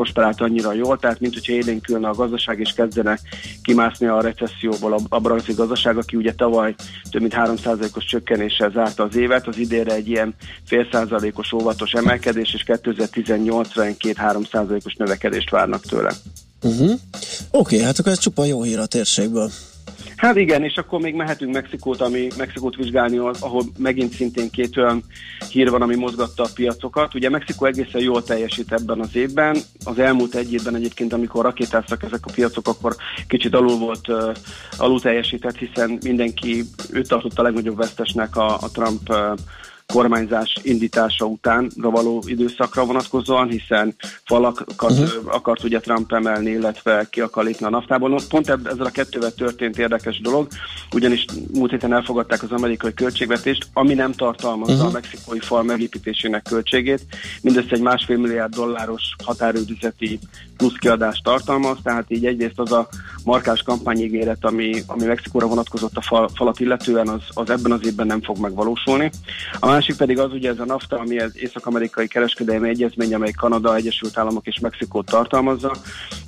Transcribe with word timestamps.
prosperált 0.00 0.40
annyira 0.40 0.72
jól, 0.72 0.98
tehát 0.98 1.20
mint 1.20 1.34
hogyha 1.34 1.52
élénkülne 1.52 2.08
a 2.08 2.14
gazdaság 2.14 2.60
és 2.60 2.72
kezdene 2.72 3.18
kimászni 3.62 4.06
a 4.06 4.20
recesszióból 4.20 4.92
a, 4.92 4.98
a 5.08 5.20
brazil 5.20 5.54
gazdaság, 5.54 5.96
aki 5.96 6.16
ugye 6.16 6.34
tavaly 6.34 6.74
több 7.10 7.20
mint 7.20 7.34
3%-os 7.36 8.04
csökkenéssel 8.04 8.70
zárta 8.70 9.02
az 9.02 9.16
évet, 9.16 9.46
az 9.46 9.56
idére 9.58 9.94
egy 9.94 10.08
ilyen 10.08 10.34
fél 10.66 10.88
százalékos 10.92 11.52
óvatos 11.52 11.92
emelkedés, 11.92 12.54
és 12.54 12.64
2018-ra 12.66 13.84
egy 13.84 13.96
2-3 13.98 14.84
os 14.84 14.94
növekedést 14.94 15.50
várnak 15.50 15.86
tőle. 15.86 16.12
Uh-huh. 16.62 16.90
Oké, 16.90 16.98
okay, 17.50 17.80
hát 17.80 17.98
akkor 17.98 18.12
ez 18.12 18.18
csupa 18.18 18.44
jó 18.44 18.62
hír 18.62 18.78
a 18.78 18.86
térségből. 18.86 19.50
Hát 20.20 20.36
igen, 20.36 20.64
és 20.64 20.76
akkor 20.76 21.00
még 21.00 21.14
mehetünk 21.14 21.54
Mexikót, 21.54 22.00
ami 22.00 22.28
Mexikót 22.36 22.76
vizsgálni, 22.76 23.18
ahol 23.18 23.62
megint 23.78 24.12
szintén 24.12 24.50
két 24.50 24.76
olyan 24.76 25.02
hír 25.50 25.70
van, 25.70 25.82
ami 25.82 25.96
mozgatta 25.96 26.42
a 26.42 26.48
piacokat. 26.54 27.14
Ugye 27.14 27.30
Mexikó 27.30 27.66
egészen 27.66 28.00
jól 28.00 28.22
teljesít 28.22 28.72
ebben 28.72 29.00
az 29.00 29.16
évben. 29.16 29.56
Az 29.84 29.98
elmúlt 29.98 30.34
egy 30.34 30.52
évben 30.52 30.74
egyébként, 30.74 31.12
amikor 31.12 31.44
rakétáztak 31.44 32.02
ezek 32.02 32.20
a 32.26 32.32
piacok, 32.34 32.68
akkor 32.68 32.96
kicsit 33.28 33.54
alul 33.54 33.78
volt, 33.78 34.08
uh, 34.08 34.34
alul 34.76 35.00
teljesített, 35.00 35.56
hiszen 35.56 35.98
mindenki 36.02 36.64
őt 36.90 37.08
tartotta 37.08 37.40
a 37.40 37.44
legnagyobb 37.44 37.76
vesztesnek 37.76 38.36
a, 38.36 38.54
a 38.54 38.70
Trump 38.72 39.08
uh, 39.08 39.38
kormányzás 39.92 40.56
indítása 40.62 41.24
után 41.24 41.70
való 41.76 42.22
időszakra 42.26 42.84
vonatkozóan, 42.84 43.48
hiszen 43.48 43.94
falakat 44.24 44.82
uh-huh. 44.82 45.34
akart 45.34 45.64
ugye 45.64 45.80
Trump 45.80 46.12
emelni, 46.12 46.50
illetve 46.50 47.06
ki 47.10 47.20
akar 47.20 47.44
lépni 47.44 47.66
a 47.66 47.70
naftából. 47.70 48.20
Pont 48.28 48.48
ezzel 48.48 48.86
a 48.86 48.90
kettővel 48.90 49.30
történt 49.30 49.78
érdekes 49.78 50.20
dolog, 50.20 50.48
ugyanis 50.92 51.24
múlt 51.52 51.70
héten 51.70 51.92
elfogadták 51.92 52.42
az 52.42 52.52
amerikai 52.52 52.94
költségvetést, 52.94 53.66
ami 53.72 53.94
nem 53.94 54.12
tartalmazza 54.12 54.72
uh-huh. 54.72 54.88
a 54.88 54.92
mexikói 54.92 55.40
fal 55.40 55.62
megépítésének 55.62 56.42
költségét, 56.42 57.02
mindössze 57.42 57.74
egy 57.74 57.80
másfél 57.80 58.18
milliárd 58.18 58.54
dolláros 58.54 59.02
határőrizeti 59.24 60.18
plusz 60.60 60.78
kiadást 60.78 61.22
tartalmaz, 61.22 61.76
tehát 61.82 62.04
így 62.08 62.26
egyrészt 62.26 62.58
az 62.58 62.72
a 62.72 62.88
markás 63.24 63.62
kampányígéret, 63.62 64.44
ami, 64.44 64.82
ami 64.86 65.04
Mexikóra 65.04 65.46
vonatkozott 65.46 65.96
a 65.96 66.00
fal, 66.00 66.28
falat 66.34 66.60
illetően, 66.60 67.08
az, 67.08 67.22
az 67.28 67.50
ebben 67.50 67.72
az 67.72 67.86
évben 67.86 68.06
nem 68.06 68.22
fog 68.22 68.38
megvalósulni. 68.38 69.10
A 69.60 69.66
másik 69.66 69.96
pedig 69.96 70.18
az 70.18 70.32
ugye 70.32 70.50
ez 70.50 70.58
a 70.58 70.64
NAFTA, 70.64 70.98
ami 70.98 71.18
az 71.18 71.32
észak-amerikai 71.34 72.06
kereskedelmi 72.06 72.68
egyezmény, 72.68 73.14
amely 73.14 73.30
Kanada, 73.30 73.74
Egyesült 73.74 74.18
Államok 74.18 74.46
és 74.46 74.58
Mexikót 74.58 75.06
tartalmazza. 75.06 75.74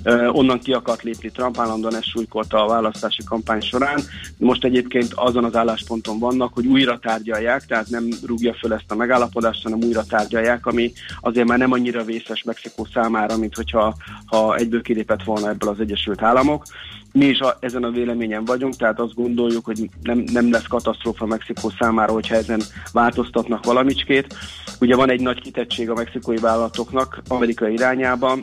Uh, 0.05 0.35
onnan 0.35 0.59
ki 0.59 0.73
akart 0.73 1.03
lépni 1.03 1.29
Trump, 1.29 1.59
állandóan 1.59 1.95
ezt 1.95 2.09
súlykolta 2.09 2.63
a 2.63 2.67
választási 2.67 3.23
kampány 3.25 3.61
során. 3.61 3.99
Most 4.37 4.63
egyébként 4.63 5.13
azon 5.15 5.43
az 5.43 5.55
állásponton 5.55 6.19
vannak, 6.19 6.53
hogy 6.53 6.65
újra 6.65 6.99
tárgyalják, 6.99 7.65
tehát 7.65 7.89
nem 7.89 8.07
rúgja 8.25 8.53
föl 8.53 8.73
ezt 8.73 8.91
a 8.91 8.95
megállapodást, 8.95 9.63
hanem 9.63 9.79
újra 9.83 10.03
tárgyalják, 10.03 10.65
ami 10.65 10.91
azért 11.21 11.47
már 11.47 11.57
nem 11.57 11.71
annyira 11.71 12.03
vészes 12.03 12.43
Mexikó 12.43 12.87
számára, 12.93 13.37
mint 13.37 13.55
hogyha 13.55 13.95
ha 14.25 14.55
egyből 14.55 14.81
kilépett 14.81 15.23
volna 15.23 15.49
ebből 15.49 15.69
az 15.69 15.79
Egyesült 15.79 16.21
Államok. 16.21 16.63
Mi 17.11 17.25
is 17.25 17.39
a, 17.39 17.57
ezen 17.59 17.83
a 17.83 17.89
véleményen 17.89 18.45
vagyunk, 18.45 18.75
tehát 18.75 18.99
azt 18.99 19.13
gondoljuk, 19.13 19.65
hogy 19.65 19.89
nem, 20.01 20.23
nem 20.31 20.51
lesz 20.51 20.67
katasztrófa 20.67 21.25
Mexikó 21.25 21.71
számára, 21.79 22.13
hogyha 22.13 22.35
ezen 22.35 22.61
változtatnak 22.91 23.65
valamicskét. 23.65 24.35
Ugye 24.79 24.95
van 24.95 25.09
egy 25.09 25.21
nagy 25.21 25.41
kitettség 25.41 25.89
a 25.89 25.93
mexikói 25.93 26.37
vállalatoknak 26.37 27.21
amerikai 27.27 27.73
irányában, 27.73 28.39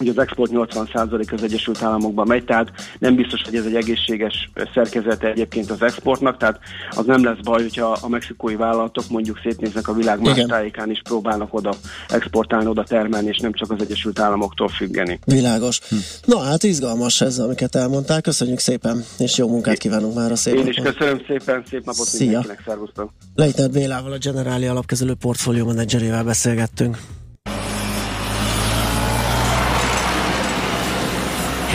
Ugye 0.00 0.10
az 0.10 0.18
export 0.18 0.50
80% 0.54 1.32
az 1.32 1.42
Egyesült 1.42 1.82
Államokban 1.82 2.26
megy, 2.26 2.44
tehát 2.44 2.68
nem 2.98 3.14
biztos, 3.14 3.42
hogy 3.42 3.54
ez 3.54 3.64
egy 3.64 3.74
egészséges 3.74 4.50
szerkezete 4.74 5.28
egyébként 5.28 5.70
az 5.70 5.82
exportnak, 5.82 6.36
tehát 6.36 6.58
az 6.90 7.06
nem 7.06 7.24
lesz 7.24 7.38
baj, 7.42 7.62
hogyha 7.62 7.98
a 8.02 8.08
mexikói 8.08 8.54
vállalatok 8.54 9.04
mondjuk 9.08 9.40
szétnéznek 9.42 9.88
a 9.88 9.92
világ 9.92 10.20
más 10.20 10.44
tájékán 10.48 10.90
is 10.90 11.00
próbálnak 11.02 11.54
oda 11.54 11.74
exportálni, 12.08 12.66
oda 12.66 12.84
termelni, 12.84 13.28
és 13.28 13.38
nem 13.38 13.52
csak 13.52 13.70
az 13.70 13.80
Egyesült 13.80 14.18
Államoktól 14.18 14.68
függeni. 14.68 15.18
Világos. 15.24 15.80
Hm. 15.88 15.96
Na 16.24 16.38
hát 16.38 16.62
izgalmas 16.62 17.20
ez, 17.20 17.38
amiket 17.38 17.74
elmondtál. 17.74 18.20
Köszönjük 18.20 18.58
szépen, 18.58 19.04
és 19.18 19.38
jó 19.38 19.48
munkát 19.48 19.78
kívánunk 19.78 20.14
már 20.14 20.32
a 20.32 20.36
szép 20.36 20.54
Én 20.54 20.66
is 20.66 20.76
köszönöm 20.76 21.20
szépen, 21.26 21.64
szép 21.70 21.84
napot 21.84 22.06
Szia. 22.06 22.26
mindenkinek, 22.26 22.62
szervusztok. 22.66 23.10
Leitert 23.34 23.72
Bélával, 23.72 24.12
a 24.12 24.18
Generáli 24.18 24.66
alapkezelő 24.66 25.14
portfólió 25.14 25.66
menedzserével 25.66 26.24
beszélgettünk. 26.24 26.98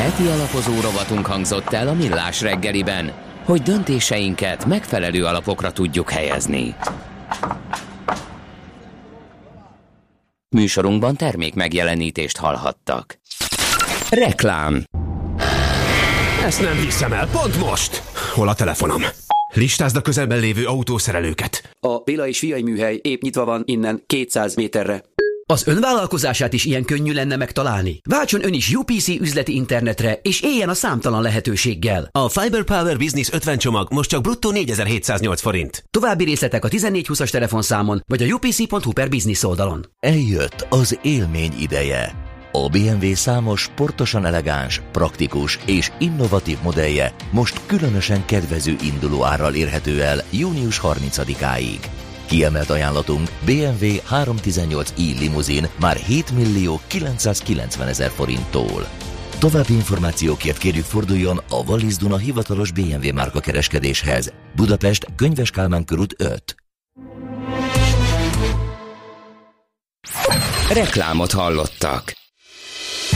Heti 0.05 0.27
alapozó 0.27 0.81
rovatunk 0.81 1.25
hangzott 1.25 1.73
el 1.73 1.87
a 1.87 1.93
Millás 1.93 2.41
reggeliben, 2.41 3.11
hogy 3.45 3.61
döntéseinket 3.61 4.65
megfelelő 4.65 5.25
alapokra 5.25 5.71
tudjuk 5.71 6.09
helyezni. 6.09 6.75
Műsorunkban 10.55 11.15
termék 11.15 11.53
megjelenítést 11.53 12.37
hallhattak. 12.37 13.19
Reklám 14.09 14.83
Ezt 16.43 16.61
nem 16.61 16.77
hiszem 16.77 17.13
el, 17.13 17.27
pont 17.27 17.59
most! 17.59 18.01
Hol 18.33 18.47
a 18.47 18.53
telefonom? 18.53 19.01
Listázd 19.53 19.95
a 19.95 20.01
közelben 20.01 20.39
lévő 20.39 20.65
autószerelőket. 20.65 21.69
A 21.79 21.97
Béla 21.97 22.27
és 22.27 22.39
Fiai 22.39 22.61
műhely 22.61 22.99
épp 23.01 23.21
nyitva 23.21 23.45
van 23.45 23.61
innen 23.65 24.03
200 24.05 24.55
méterre. 24.55 25.03
Az 25.47 25.67
önvállalkozását 25.67 26.53
is 26.53 26.65
ilyen 26.65 26.85
könnyű 26.85 27.13
lenne 27.13 27.35
megtalálni? 27.35 27.99
Váltson 28.09 28.45
ön 28.45 28.53
is 28.53 28.73
UPC 28.73 29.07
üzleti 29.07 29.55
internetre, 29.55 30.19
és 30.21 30.41
éljen 30.41 30.69
a 30.69 30.73
számtalan 30.73 31.21
lehetőséggel. 31.21 32.09
A 32.11 32.29
Fiber 32.29 32.63
Power 32.63 32.97
Business 32.97 33.31
50 33.31 33.57
csomag 33.57 33.93
most 33.93 34.09
csak 34.09 34.21
bruttó 34.21 34.51
4708 34.51 35.41
forint. 35.41 35.83
További 35.89 36.23
részletek 36.23 36.65
a 36.65 36.69
1420-as 36.69 37.29
telefonszámon, 37.29 38.03
vagy 38.07 38.23
a 38.23 38.33
upc.hu 38.33 38.91
per 38.91 39.09
business 39.09 39.43
oldalon. 39.43 39.85
Eljött 39.99 40.67
az 40.69 40.99
élmény 41.01 41.53
ideje. 41.59 42.15
A 42.51 42.69
BMW 42.69 43.13
számos 43.13 43.61
sportosan 43.61 44.25
elegáns, 44.25 44.81
praktikus 44.91 45.59
és 45.65 45.91
innovatív 45.99 46.57
modellje 46.63 47.13
most 47.31 47.61
különösen 47.65 48.25
kedvező 48.25 48.75
induló 48.81 49.25
árral 49.25 49.53
érhető 49.53 50.01
el 50.01 50.23
június 50.31 50.81
30-áig. 50.83 51.79
Kiemelt 52.27 52.69
ajánlatunk 52.69 53.29
BMW 53.45 53.85
318i 54.09 55.19
limuzin 55.19 55.67
már 55.79 55.95
7 55.95 56.31
millió 56.31 56.79
990 56.87 57.87
ezer 57.87 58.09
forinttól. 58.09 58.87
További 59.39 59.73
információkért 59.73 60.57
kérjük 60.57 60.85
forduljon 60.85 61.37
a 61.49 61.55
Wallis 61.55 61.95
Duna 61.95 62.17
hivatalos 62.17 62.71
BMW 62.71 63.13
márka 63.13 63.39
kereskedéshez. 63.39 64.33
Budapest, 64.55 65.05
Könyves 65.15 65.51
Kálmán 65.51 65.85
körút 65.85 66.15
5. 66.17 66.55
Reklámot 70.73 71.31
hallottak. 71.31 72.13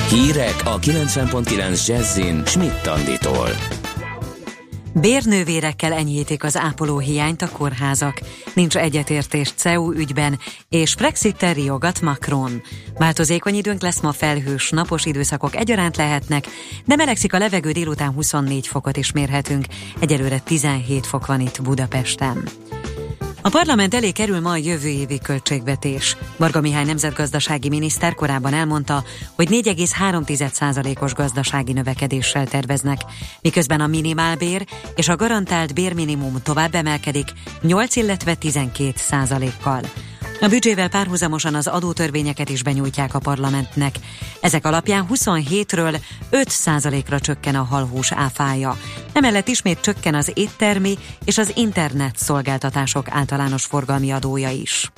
Hírek 0.09 0.55
a 0.63 0.79
90.9 0.79 1.87
Jazzin 1.87 2.45
Schmidt-Tanditól. 2.45 3.78
Bérnővérekkel 4.93 5.93
enyhítik 5.93 6.43
az 6.43 6.57
ápolóhiányt 6.57 7.41
a 7.41 7.49
kórházak. 7.49 8.19
Nincs 8.53 8.77
egyetértés 8.77 9.51
CEU 9.55 9.93
ügyben, 9.93 10.39
és 10.69 10.95
Brexit 10.95 11.53
riogat 11.53 12.01
Macron. 12.01 12.61
Változékony 12.97 13.55
időnk 13.55 13.81
lesz 13.81 14.01
ma 14.01 14.11
felhős, 14.11 14.69
napos 14.69 15.05
időszakok 15.05 15.55
egyaránt 15.55 15.97
lehetnek, 15.97 16.47
de 16.85 16.95
melegszik 16.95 17.33
a 17.33 17.37
levegő 17.37 17.71
délután 17.71 18.11
24 18.11 18.67
fokot 18.67 18.97
is 18.97 19.11
mérhetünk. 19.11 19.65
Egyelőre 19.99 20.39
17 20.39 21.05
fok 21.05 21.25
van 21.25 21.39
itt 21.39 21.61
Budapesten. 21.61 22.43
A 23.41 23.49
parlament 23.49 23.93
elé 23.93 24.11
kerül 24.11 24.39
ma 24.39 24.49
a 24.49 24.55
jövő 24.55 24.87
évi 24.87 25.19
költségvetés. 25.19 26.17
Varga 26.37 26.61
Mihály 26.61 26.83
nemzetgazdasági 26.83 27.69
miniszter 27.69 28.15
korábban 28.15 28.53
elmondta, 28.53 29.03
hogy 29.35 29.47
4,3%-os 29.51 31.13
gazdasági 31.13 31.73
növekedéssel 31.73 32.47
terveznek, 32.47 33.01
miközben 33.41 33.81
a 33.81 33.87
minimálbér 33.87 34.65
és 34.95 35.07
a 35.07 35.15
garantált 35.15 35.73
bérminimum 35.73 36.35
tovább 36.43 36.75
emelkedik 36.75 37.27
8, 37.61 37.95
illetve 37.95 38.35
12 38.35 38.93
százalékkal. 38.95 39.81
A 40.41 40.47
büdzsével 40.47 40.89
párhuzamosan 40.89 41.55
az 41.55 41.67
adótörvényeket 41.67 42.49
is 42.49 42.63
benyújtják 42.63 43.13
a 43.13 43.19
parlamentnek. 43.19 43.95
Ezek 44.41 44.65
alapján 44.65 45.07
27-ről 45.13 46.01
5%-ra 46.31 47.19
csökken 47.19 47.55
a 47.55 47.63
halhús 47.63 48.11
áfája. 48.11 48.77
Emellett 49.13 49.47
ismét 49.47 49.81
csökken 49.81 50.15
az 50.15 50.31
éttermi 50.33 50.97
és 51.25 51.37
az 51.37 51.51
internet 51.55 52.17
szolgáltatások 52.17 53.05
általános 53.09 53.65
forgalmi 53.65 54.11
adója 54.11 54.49
is. 54.49 54.91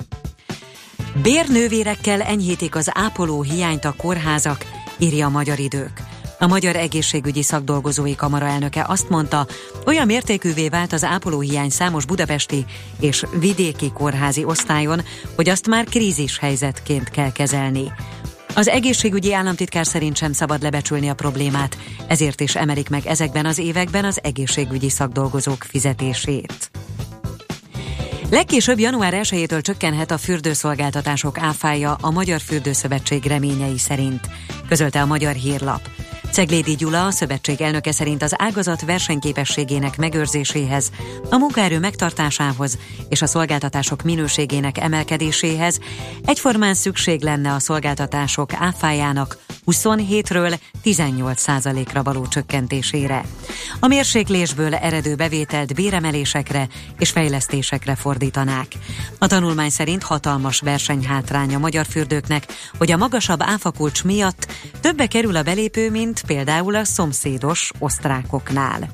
Bérnővérekkel 1.22 2.22
enyhítik 2.22 2.74
az 2.74 2.90
ápoló 2.94 3.42
hiányt 3.42 3.84
a 3.84 3.94
kórházak, 3.96 4.66
írja 4.98 5.26
a 5.26 5.30
Magyar 5.30 5.58
Idők. 5.58 6.02
A 6.42 6.46
Magyar 6.46 6.76
Egészségügyi 6.76 7.42
Szakdolgozói 7.42 8.14
Kamara 8.14 8.46
elnöke 8.46 8.84
azt 8.88 9.08
mondta, 9.08 9.46
olyan 9.86 10.06
mértékűvé 10.06 10.68
vált 10.68 10.92
az 10.92 11.04
ápolóhiány 11.04 11.70
számos 11.70 12.06
budapesti 12.06 12.64
és 13.00 13.24
vidéki 13.38 13.92
kórházi 13.92 14.44
osztályon, 14.44 15.00
hogy 15.36 15.48
azt 15.48 15.66
már 15.66 15.84
krízis 15.84 16.38
helyzetként 16.38 17.10
kell 17.10 17.32
kezelni. 17.32 17.92
Az 18.54 18.68
egészségügyi 18.68 19.34
államtitkár 19.34 19.86
szerint 19.86 20.16
sem 20.16 20.32
szabad 20.32 20.62
lebecsülni 20.62 21.08
a 21.08 21.14
problémát, 21.14 21.78
ezért 22.06 22.40
is 22.40 22.56
emelik 22.56 22.88
meg 22.88 23.06
ezekben 23.06 23.46
az 23.46 23.58
években 23.58 24.04
az 24.04 24.18
egészségügyi 24.22 24.90
szakdolgozók 24.90 25.62
fizetését. 25.68 26.70
Legkésőbb 28.30 28.78
január 28.78 29.12
1-től 29.16 29.62
csökkenhet 29.62 30.10
a 30.10 30.18
fürdőszolgáltatások 30.18 31.38
áfája 31.38 31.96
a 32.00 32.10
Magyar 32.10 32.40
Fürdőszövetség 32.40 33.24
reményei 33.24 33.78
szerint, 33.78 34.28
közölte 34.68 35.00
a 35.00 35.06
Magyar 35.06 35.34
Hírlap. 35.34 36.01
Ceglédi 36.32 36.74
Gyula, 36.74 37.06
a 37.06 37.10
szövetség 37.10 37.60
elnöke 37.60 37.92
szerint 37.92 38.22
az 38.22 38.34
ágazat 38.36 38.84
versenyképességének 38.84 39.96
megőrzéséhez, 39.96 40.90
a 41.30 41.36
munkaerő 41.36 41.78
megtartásához 41.78 42.78
és 43.08 43.22
a 43.22 43.26
szolgáltatások 43.26 44.02
minőségének 44.02 44.78
emelkedéséhez 44.78 45.78
egyformán 46.24 46.74
szükség 46.74 47.22
lenne 47.22 47.52
a 47.52 47.58
szolgáltatások 47.58 48.50
áfájának 48.54 49.38
27-ről 49.66 50.58
18 50.82 51.44
ra 51.92 52.02
való 52.02 52.26
csökkentésére. 52.26 53.24
A 53.80 53.86
mérséklésből 53.86 54.74
eredő 54.74 55.14
bevételt 55.14 55.74
béremelésekre 55.74 56.68
és 56.98 57.10
fejlesztésekre 57.10 57.94
fordítanák. 57.94 58.66
A 59.18 59.26
tanulmány 59.26 59.70
szerint 59.70 60.02
hatalmas 60.02 60.60
versenyhátrány 60.60 61.54
a 61.54 61.58
magyar 61.58 61.86
fürdőknek, 61.86 62.46
hogy 62.78 62.90
a 62.90 62.96
magasabb 62.96 63.42
áfakulcs 63.42 64.04
miatt 64.04 64.52
többe 64.80 65.06
kerül 65.06 65.36
a 65.36 65.42
belépő, 65.42 65.90
mint 65.90 66.22
például 66.26 66.74
a 66.74 66.84
szomszédos 66.84 67.70
osztrákoknál. 67.78 68.90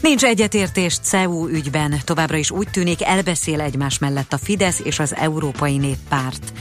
Nincs 0.00 0.24
egyetértés 0.24 0.98
CEU 1.02 1.48
ügyben, 1.48 1.94
továbbra 2.04 2.36
is 2.36 2.50
úgy 2.50 2.68
tűnik 2.70 3.02
elbeszél 3.02 3.60
egymás 3.60 3.98
mellett 3.98 4.32
a 4.32 4.38
Fidesz 4.38 4.80
és 4.84 4.98
az 4.98 5.14
Európai 5.14 5.76
Néppárt. 5.76 6.52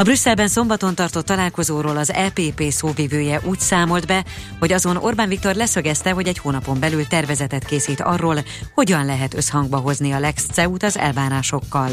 A 0.00 0.02
Brüsszelben 0.02 0.48
szombaton 0.48 0.94
tartott 0.94 1.26
találkozóról 1.26 1.96
az 1.96 2.12
LPP 2.26 2.60
e 2.60 2.70
szóvivője 2.70 3.40
úgy 3.44 3.60
számolt 3.60 4.06
be, 4.06 4.24
hogy 4.58 4.72
azon 4.72 4.96
Orbán 4.96 5.28
Viktor 5.28 5.54
leszögezte, 5.54 6.10
hogy 6.10 6.28
egy 6.28 6.38
hónapon 6.38 6.80
belül 6.80 7.06
tervezetet 7.06 7.64
készít 7.64 8.00
arról, 8.00 8.36
hogyan 8.74 9.04
lehet 9.04 9.34
összhangba 9.34 9.76
hozni 9.76 10.12
a 10.12 10.18
Lex 10.18 10.46
CEU-t 10.52 10.82
az 10.82 10.98
elvárásokkal. 10.98 11.90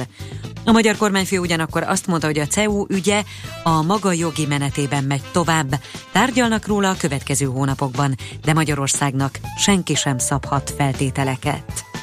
A 0.66 0.72
magyar 0.72 0.96
kormányfő 0.98 1.40
ugyanakkor 1.40 1.84
azt 1.84 2.08
mondta, 2.08 2.28
hogy 2.28 2.40
a 2.40 2.48
CEU 2.48 2.86
ügye 2.90 3.24
a 3.64 3.82
maga 3.82 4.12
jogi 4.12 4.46
menetében 4.46 5.04
megy 5.04 5.24
tovább. 5.32 5.80
Tárgyalnak 6.12 6.68
róla 6.68 6.90
a 6.90 6.98
következő 6.98 7.46
hónapokban, 7.46 8.16
de 8.44 8.54
Magyarországnak 8.54 9.40
senki 9.58 9.96
sem 9.96 10.18
szabhat 10.18 10.74
feltételeket. 10.78 11.97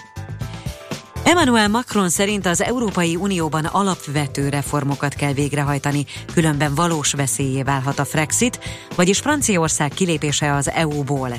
Emmanuel 1.25 1.69
Macron 1.69 2.09
szerint 2.09 2.47
az 2.47 2.63
Európai 2.63 3.17
Unióban 3.17 3.65
alapvető 3.65 4.49
reformokat 4.49 5.15
kell 5.15 5.33
végrehajtani, 5.33 6.05
különben 6.33 6.75
valós 6.75 7.13
veszélyé 7.13 7.63
válhat 7.63 7.99
a 7.99 8.05
Frexit, 8.05 8.59
vagyis 8.95 9.19
Franciaország 9.19 9.91
kilépése 9.91 10.55
az 10.55 10.71
EU-ból. 10.71 11.33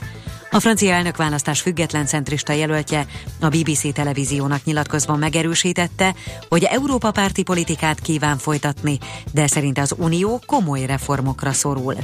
A 0.51 0.59
francia 0.59 0.93
elnökválasztás 0.93 1.61
független 1.61 2.05
centrista 2.05 2.53
jelöltje 2.53 3.05
a 3.39 3.47
BBC 3.47 3.93
televíziónak 3.93 4.63
nyilatkozva 4.63 5.15
megerősítette, 5.15 6.15
hogy 6.49 6.63
Európa 6.63 7.11
párti 7.11 7.43
politikát 7.43 7.99
kíván 7.99 8.37
folytatni, 8.37 8.97
de 9.33 9.47
szerint 9.47 9.77
az 9.77 9.95
Unió 9.97 10.41
komoly 10.45 10.85
reformokra 10.85 11.51
szorul. 11.51 11.95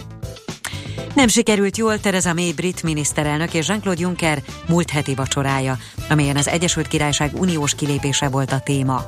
Nem 1.15 1.27
sikerült 1.27 1.77
jól 1.77 1.99
Tereza 1.99 2.33
May 2.33 2.53
brit 2.53 2.83
miniszterelnök 2.83 3.53
és 3.53 3.67
Jean-Claude 3.67 4.01
Juncker 4.01 4.41
múlt 4.67 4.89
heti 4.89 5.15
vacsorája, 5.15 5.77
amelyen 6.09 6.37
az 6.37 6.47
Egyesült 6.47 6.87
Királyság 6.87 7.31
uniós 7.39 7.75
kilépése 7.75 8.29
volt 8.29 8.51
a 8.51 8.59
téma. 8.59 9.05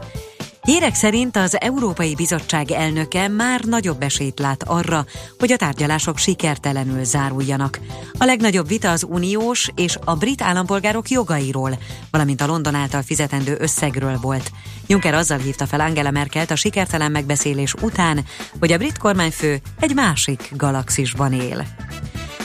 Hírek 0.64 0.96
szerint 0.96 1.38
az 1.38 1.62
Európai 1.62 2.16
Bizottság 2.16 2.72
elnöke 2.72 3.28
már 3.28 3.62
nagyobb 3.64 4.02
esélyt 4.02 4.40
lát 4.40 4.64
arra, 4.64 5.06
hogy 5.40 5.52
a 5.52 5.58
tárgyalások 5.58 6.18
sikertelenül 6.18 7.04
záruljanak. 7.04 7.80
A 8.18 8.26
legnagyobb 8.26 8.68
vita 8.68 8.92
az 8.92 9.06
uniós 9.10 9.70
és 9.76 9.98
a 10.06 10.16
brit 10.16 10.42
állampolgárok 10.42 11.10
jogairól, 11.10 11.78
valamint 12.12 12.42
a 12.42 12.46
London 12.46 12.76
által 12.76 13.02
fizetendő 13.02 13.58
összegről 13.60 14.18
volt. 14.22 14.52
Juncker 14.88 15.14
azzal 15.14 15.38
hívta 15.38 15.66
fel 15.66 15.80
Angela 15.80 16.12
Merkelt 16.12 16.52
a 16.52 16.56
sikertelen 16.56 17.12
megbeszélés 17.12 17.74
után, 17.74 18.26
hogy 18.60 18.72
a 18.72 18.78
brit 18.78 18.98
kormányfő 18.98 19.62
egy 19.80 19.96
másik 19.96 20.52
galaxisban 20.56 21.34
él. 21.34 21.66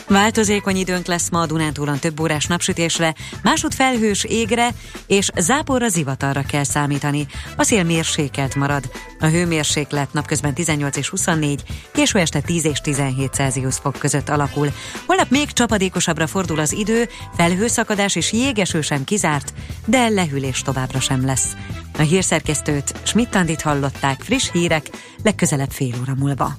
Változékony 0.09 0.77
időnk 0.77 1.07
lesz 1.07 1.31
ma 1.31 1.41
a 1.41 1.47
Dunántúlon 1.47 1.99
több 1.99 2.21
órás 2.21 2.47
napsütésre, 2.47 3.15
másút 3.43 3.75
felhős 3.75 4.25
égre 4.25 4.69
és 5.07 5.31
záporra 5.37 5.89
zivatarra 5.89 6.43
kell 6.43 6.65
számítani. 6.65 7.27
A 7.57 7.63
szél 7.63 7.85
mérsékelt 7.85 8.55
marad. 8.55 8.91
A 9.21 9.27
hőmérséklet 9.27 10.13
napközben 10.13 10.55
18 10.55 10.97
és 10.97 11.09
24, 11.09 11.63
késő 11.93 12.19
este 12.19 12.41
10 12.41 12.65
és 12.65 12.81
17 12.81 13.33
Celsius 13.33 13.77
fok 13.77 13.99
között 13.99 14.29
alakul. 14.29 14.69
Holnap 15.07 15.31
még 15.31 15.53
csapadékosabbra 15.53 16.27
fordul 16.27 16.59
az 16.59 16.73
idő, 16.73 17.09
felhőszakadás 17.37 18.17
és 18.17 18.33
jégeső 18.33 18.81
sem 18.81 19.05
kizárt, 19.05 19.53
de 19.85 20.09
lehűlés 20.09 20.63
továbbra 20.63 21.01
sem 21.01 21.25
lesz. 21.25 21.57
A 21.99 22.03
hírszerkesztőt 22.03 22.95
Schmidt-Tandit 23.03 23.63
hallották 23.63 24.21
friss 24.21 24.51
hírek 24.53 24.91
legközelebb 25.23 25.71
fél 25.71 25.95
óra 26.01 26.15
múlva. 26.19 26.57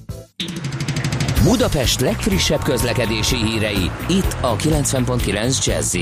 Budapest 1.49 1.99
legfrissebb 1.99 2.63
közlekedési 2.63 3.35
hírei, 3.35 3.91
itt 4.07 4.37
a 4.41 4.55
90.9 4.55 5.65
jazz 5.65 5.95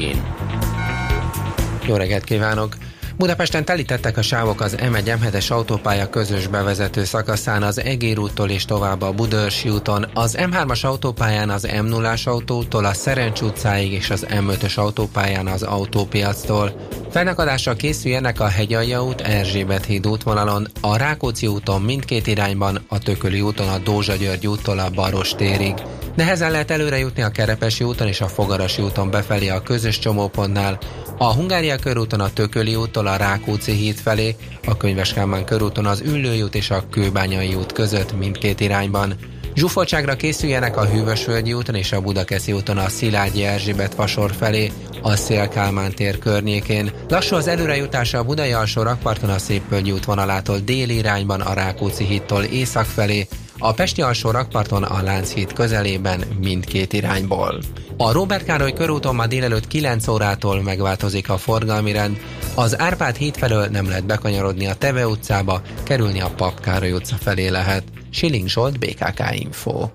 Jó 1.85 1.95
reggelt 1.95 2.23
kívánok! 2.23 2.87
Budapesten 3.18 3.66
telítettek 3.66 4.18
a 4.18 4.22
sávok 4.22 4.62
az 4.62 4.75
M1 4.80 5.18
M7-es 5.22 5.52
autópálya 5.52 6.10
közös 6.10 6.48
bevezető 6.48 7.04
szakaszán 7.04 7.64
az 7.64 7.80
Egér 7.80 8.19
úttól 8.19 8.50
és 8.50 8.66
tovább 8.66 9.02
a 9.02 9.12
Budörsi 9.12 9.69
úton, 9.69 10.06
az 10.14 10.38
M3-as 10.40 10.86
autópályán 10.86 11.50
az 11.50 11.68
M0-as 11.72 12.28
autótól 12.28 12.86
a 12.86 12.94
Szerencs 12.94 13.42
utcáig 13.42 13.92
és 13.92 14.10
az 14.10 14.25
M5-ös 14.30 14.75
autópályán 14.75 15.48
az 15.48 15.64
autópiactól. 15.64 16.88
Felnakadásra 17.10 17.74
készüljenek 17.74 18.40
a 18.40 18.48
Hegyalja 18.48 19.04
út, 19.04 19.22
Erzsébet 19.22 19.86
híd 19.86 20.08
útvonalon, 20.08 20.68
a 20.81 20.98
Rákóczi 20.98 21.48
úton 21.48 21.81
mindkét 21.81 22.28
irányban, 22.28 22.86
a 22.88 23.00
Tököli 23.00 23.42
úton 23.42 23.68
a 23.68 23.78
Dózsa 23.78 24.16
György 24.16 24.48
úttól 24.48 24.80
a 24.80 24.90
Baros 24.90 25.36
térig. 25.36 25.74
Nehezen 26.16 26.52
lehet 26.52 26.72
előre 26.72 26.98
jutni 26.98 27.22
a 27.22 27.30
Kerepesi 27.30 27.84
úton 27.84 28.08
és 28.08 28.22
a 28.22 28.28
Fogarasi 28.28 28.81
úton 28.81 29.10
befelé 29.10 29.50
a 29.50 29.62
közös 29.62 30.00
csomópontnál, 30.00 30.78
a 31.18 31.34
Hungária 31.34 31.78
körúton 31.78 32.19
a 32.19 32.30
Tököli 32.30 32.75
úttól 32.75 33.08
a 33.08 33.16
Rákóczi 33.16 33.72
híd 33.72 33.96
felé, 33.96 34.36
a 34.66 34.78
Könyves 34.78 35.14
Kálmán 35.14 35.46
körúton 35.46 35.86
az 35.86 36.02
Üllői 36.02 36.42
út 36.42 36.56
és 36.56 36.69
a 36.69 36.84
Kőbányai 36.90 37.54
út 37.54 37.72
között 37.72 38.18
mindkét 38.18 38.60
irányban. 38.60 39.16
Zsúfoltságra 39.56 40.16
készüljenek 40.16 40.78
a 40.78 40.86
Hűvösvölgyi 40.86 41.54
úton 41.54 41.75
és 41.75 41.92
a 41.92 42.02
Budakeszi 42.02 42.52
úton 42.52 42.78
a 42.78 42.90
Szilágyi 42.90 43.44
Erzsébet 43.44 43.96
vasor 43.96 44.31
felé, 44.31 44.72
a 45.02 45.16
Szél 45.16 45.48
Kálmán 45.48 45.92
tér 45.92 46.19
környékén. 46.19 46.92
Lassú 47.08 47.36
az 47.36 47.48
előrejutása 47.48 48.18
a 48.18 48.24
Budai 48.24 48.52
alsó 48.52 48.81
rakparton 48.81 49.30
a 49.30 49.38
Szépvölgyi 49.38 49.92
útvonalától 49.92 50.60
déli 50.60 50.96
irányban 50.96 51.42
a 51.42 51.54
Rákóczi 51.54 52.04
hídtól 52.04 52.44
észak 52.44 52.86
felé, 52.86 53.28
a 53.59 53.74
Pesti 53.74 54.01
alsó 54.01 54.31
rakparton 54.31 54.83
a 54.83 55.01
Lánchíd 55.01 55.54
közelében 55.54 56.24
mindkét 56.39 56.94
irányból. 56.94 57.61
A 57.97 58.11
Robert 58.11 58.45
Károly 58.45 58.73
körúton 58.73 59.16
ma 59.16 59.28
délelőtt 59.28 59.68
9 59.68 60.07
órától 60.07 60.61
megváltozik 60.61 61.30
a 61.30 61.37
forgalmi 61.37 61.92
rend. 61.92 62.18
Az 62.56 62.80
Árpád 62.80 63.16
híd 63.16 63.37
felől 63.37 63.66
nem 63.66 63.87
lehet 63.87 64.06
bekanyarodni 64.06 64.68
a 64.68 64.73
Teve 64.73 65.07
utcába, 65.07 65.61
kerülni 65.83 66.21
a 66.21 66.30
Pap 66.35 66.59
Károly 66.59 66.92
utca 66.92 67.16
felé 67.16 67.47
lehet. 67.47 67.83
Siling 68.09 68.47
Zsolt, 68.47 68.80
BKK 68.80 69.23
Info. 69.31 69.90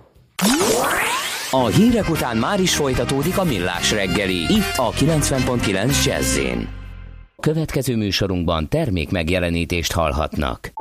A 1.51 1.67
hírek 1.67 2.11
után 2.11 2.37
már 2.37 2.61
is 2.61 2.75
folytatódik 2.75 3.39
a 3.39 3.45
millás 3.45 3.91
reggeli, 3.91 4.41
itt 4.41 4.77
a 4.77 4.91
90.9 4.91 6.05
jazz 6.05 6.39
Következő 7.41 7.97
műsorunkban 7.97 8.69
termék 8.69 9.11
megjelenítést 9.11 9.93
hallhatnak. 9.93 10.73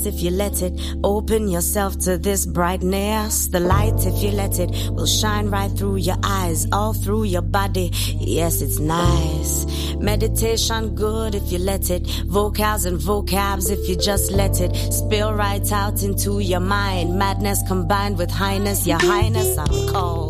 Nice 0.00 0.14
if 0.14 0.22
you 0.22 0.30
let 0.30 0.62
it. 0.62 0.80
Open 1.04 1.48
yourself 1.48 1.98
to 2.00 2.18
this 2.18 2.46
brightness. 2.46 3.48
The 3.48 3.60
light, 3.60 4.06
if 4.06 4.22
you 4.22 4.30
let 4.30 4.58
it, 4.58 4.70
will 4.92 5.06
shine 5.06 5.50
right 5.50 5.70
through 5.70 5.96
your 5.96 6.16
eyes, 6.22 6.66
all 6.72 6.92
through 6.92 7.24
your 7.24 7.42
body. 7.42 7.90
Yes, 8.20 8.62
it's 8.62 8.78
nice. 8.78 9.66
Meditation, 9.96 10.94
good 10.94 11.34
if 11.34 11.52
you 11.52 11.58
let 11.58 11.90
it. 11.90 12.06
Vocals 12.26 12.84
and 12.84 12.98
vocabs, 12.98 13.70
if 13.70 13.88
you 13.88 13.96
just 13.96 14.30
let 14.30 14.60
it. 14.60 14.74
Spill 14.92 15.34
right 15.34 15.72
out 15.72 16.02
into 16.02 16.40
your 16.40 16.60
mind. 16.60 17.18
Madness 17.18 17.62
combined 17.68 18.18
with 18.18 18.30
highness. 18.30 18.86
Your 18.86 18.98
highness, 18.98 19.58
I'm 19.58 19.88
cold. 19.88 20.29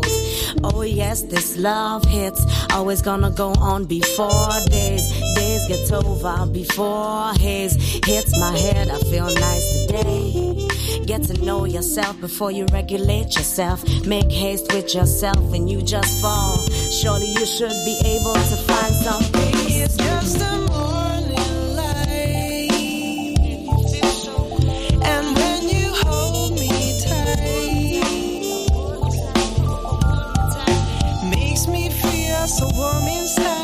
Oh 0.65 0.83
yes, 0.83 1.23
this 1.23 1.57
love 1.57 2.05
hits. 2.05 2.45
Always 2.73 3.03
gonna 3.03 3.31
go 3.31 3.53
on 3.53 3.85
before 3.85 4.51
days. 4.69 5.07
Days 5.35 5.67
get 5.69 5.93
over 5.93 6.47
before 6.47 7.33
haze 7.35 7.77
hits 8.05 8.39
my 8.39 8.57
head. 8.57 8.89
I 8.89 8.99
feel 8.99 9.27
nice 9.27 9.87
today. 9.87 10.69
Get 11.07 11.25
to 11.25 11.45
know 11.45 11.65
yourself 11.65 12.21
before 12.21 12.53
you 12.53 12.67
regulate 12.73 13.35
yourself. 13.37 13.83
Make 14.07 14.31
haste 14.31 14.73
with 14.73 14.95
yourself 14.95 15.53
and 15.53 15.69
you 15.69 15.83
just 15.83 16.21
fall. 16.21 16.57
Surely 16.91 17.27
you 17.33 17.47
should 17.47 17.77
be 17.85 17.99
able 18.05 18.35
to 18.35 18.57
find 18.69 18.95
something. 18.95 19.55
It's 19.83 19.97
just 19.97 20.41
a 20.41 20.70
so 32.61 32.69
warm 32.77 33.09
inside. 33.09 33.60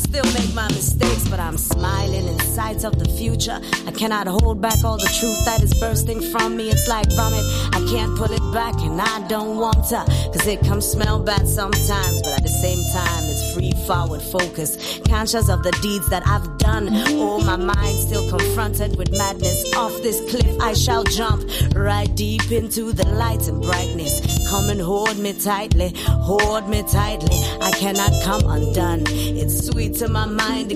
I 0.00 0.02
still 0.02 0.32
make 0.32 0.54
my 0.54 0.66
mistakes, 0.68 1.28
but 1.28 1.38
I'm 1.38 1.58
smiling 1.80 2.26
in 2.28 2.38
sight 2.40 2.84
of 2.84 2.98
the 2.98 3.08
future. 3.08 3.58
I 3.86 3.90
cannot 3.92 4.26
hold 4.26 4.60
back 4.60 4.84
all 4.84 4.98
the 4.98 5.12
truth 5.18 5.44
that 5.46 5.62
is 5.62 5.72
bursting 5.80 6.20
from 6.20 6.56
me. 6.56 6.68
It's 6.68 6.86
like 6.88 7.10
vomit. 7.16 7.44
I 7.72 7.80
can't 7.88 8.14
pull 8.18 8.30
it 8.30 8.46
back, 8.52 8.74
and 8.82 9.00
I 9.00 9.26
don't 9.28 9.56
want 9.56 9.88
to, 9.88 10.04
cause 10.32 10.46
it 10.46 10.60
can 10.60 10.82
smell 10.82 11.18
bad 11.18 11.48
sometimes, 11.48 12.20
but 12.22 12.32
at 12.38 12.42
the 12.42 12.56
same 12.64 12.82
time, 12.92 13.24
it's 13.32 13.54
free 13.54 13.72
forward 13.86 14.20
focus. 14.20 15.00
Conscious 15.08 15.48
of 15.48 15.62
the 15.62 15.72
deeds 15.80 16.08
that 16.10 16.22
I've 16.26 16.58
done. 16.58 16.88
Oh, 16.92 17.40
my 17.40 17.56
mind 17.56 17.96
still 17.96 18.28
confronted 18.28 18.98
with 18.98 19.10
madness. 19.16 19.74
Off 19.74 19.94
this 20.02 20.20
cliff, 20.30 20.52
I 20.60 20.74
shall 20.74 21.04
jump 21.04 21.48
right 21.74 22.14
deep 22.14 22.52
into 22.52 22.92
the 22.92 23.08
light 23.22 23.48
and 23.48 23.62
brightness. 23.62 24.14
Come 24.50 24.68
and 24.68 24.80
hold 24.80 25.16
me 25.18 25.32
tightly, 25.32 25.94
hold 26.28 26.68
me 26.68 26.82
tightly. 26.82 27.36
I 27.62 27.70
cannot 27.72 28.12
come 28.22 28.44
undone. 28.56 29.04
It's 29.40 29.66
sweet 29.66 29.94
to 30.00 30.08
my 30.08 30.26
mind, 30.26 30.70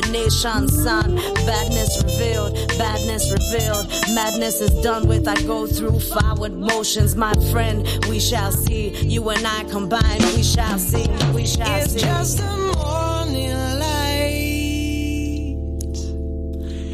eclectic 0.00 0.30
combination, 0.30 0.68
son. 0.68 1.16
Badness 1.46 2.02
revealed, 2.02 2.54
badness 2.78 3.30
revealed. 3.30 3.88
Madness 4.14 4.60
is 4.60 4.70
done 4.82 5.06
with. 5.08 5.26
I 5.28 5.34
go 5.42 5.66
through 5.66 6.00
forward 6.00 6.52
motions, 6.54 7.16
my 7.16 7.32
friend. 7.50 7.86
We 8.08 8.20
shall 8.20 8.52
see. 8.52 8.90
You 9.04 9.28
and 9.30 9.46
I 9.46 9.64
combine, 9.64 10.20
we 10.36 10.42
shall 10.42 10.78
see. 10.78 11.06
We 11.34 11.46
shall 11.46 11.66
It's 11.82 11.92
see. 11.92 12.00
just 12.00 12.40
a 12.40 12.56
morning 12.56 13.56
light. 13.78 15.56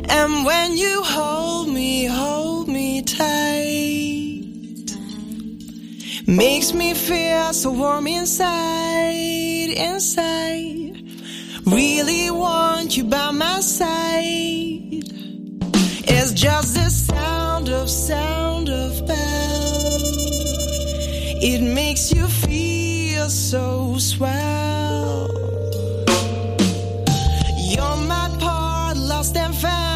And 0.09 0.45
when 0.45 0.77
you 0.77 1.03
hold 1.03 1.69
me, 1.69 2.07
hold 2.07 2.69
me 2.69 3.03
tight. 3.03 3.63
Makes 6.29 6.73
me 6.73 6.93
feel 6.95 7.53
so 7.53 7.71
warm 7.71 8.09
inside, 8.09 9.71
inside. 9.77 10.86
Really 11.67 12.31
want 12.31 12.97
you 12.97 13.03
by 13.03 13.33
my 13.33 13.59
side. 13.59 15.03
It's 16.09 16.33
just 16.33 16.75
the 16.75 16.89
sound 16.89 17.69
of, 17.69 17.91
sound 17.91 18.69
of 18.69 19.05
bell. 19.05 19.17
It 21.43 21.61
makes 21.61 22.13
you 22.13 22.29
feel 22.29 23.29
so 23.29 23.99
swell. 23.99 25.29
You're 27.59 27.97
my 27.97 28.37
part, 28.39 28.97
lost 28.97 29.37
and 29.37 29.53
found 29.53 29.96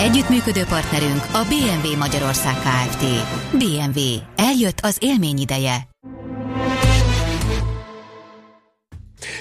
Együttműködő 0.00 0.64
partnerünk 0.64 1.26
a 1.32 1.44
BMW 1.48 1.96
Magyarország 1.96 2.54
Kft. 2.54 3.04
BMW. 3.52 4.00
Eljött 4.36 4.78
az 4.80 4.96
élmény 5.00 5.38
ideje. 5.38 5.88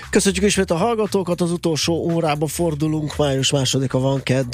Köszönjük 0.09 0.43
ismét 0.43 0.71
a 0.71 0.75
hallgatókat, 0.75 1.41
az 1.41 1.51
utolsó 1.51 1.93
órába 1.93 2.47
fordulunk, 2.47 3.17
május 3.17 3.51
másodika 3.51 3.99
van 3.99 4.23
kedd. 4.23 4.53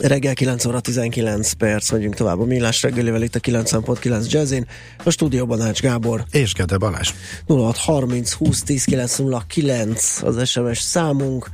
Reggel 0.00 0.34
9 0.34 0.64
óra 0.64 0.80
19 0.80 1.52
perc, 1.52 1.90
megyünk 1.90 2.14
tovább 2.14 2.40
a 2.40 2.44
Millás 2.44 2.82
reggelivel 2.82 3.22
itt 3.22 3.34
a 3.34 3.40
90.9 3.40 4.30
Jazzin. 4.30 4.66
A 5.04 5.10
stúdióban 5.10 5.60
Ács 5.60 5.80
Gábor. 5.80 6.24
És 6.30 6.52
Gede 6.52 6.76
Balázs. 6.76 7.12
0630 7.46 8.32
20 8.32 8.62
10 8.62 8.84
909 8.84 10.22
az 10.22 10.48
SMS 10.48 10.80
számunk. 10.80 11.50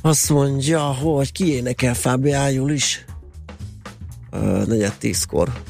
Azt 0.00 0.28
mondja, 0.28 0.80
hogy 0.80 1.32
ki 1.32 1.52
énekel 1.52 1.94
Fábiájul 1.94 2.70
is? 2.70 3.04
Uh, 4.32 4.66
negyed 4.66 4.94
tízkor. 4.98 5.62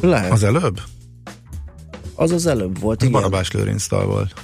Lehet. 0.00 0.30
Az 0.30 0.42
előbb? 0.42 0.80
Az 2.14 2.30
az 2.30 2.46
előbb 2.46 2.80
volt, 2.80 3.00
igen. 3.00 3.12
Barabás 3.12 3.50
Lőrinctal 3.50 4.06
volt. 4.06 4.34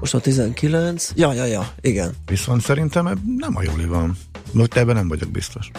Most 0.00 0.14
a 0.14 0.20
19. 0.20 1.12
Ja, 1.14 1.32
ja, 1.32 1.44
ja, 1.44 1.72
igen. 1.80 2.14
Viszont 2.26 2.62
szerintem 2.62 3.20
nem 3.36 3.56
a 3.56 3.62
Joli 3.62 3.84
van. 3.84 4.16
Most 4.52 4.76
ebben 4.76 4.94
nem 4.94 5.08
vagyok 5.08 5.30
biztos. 5.30 5.70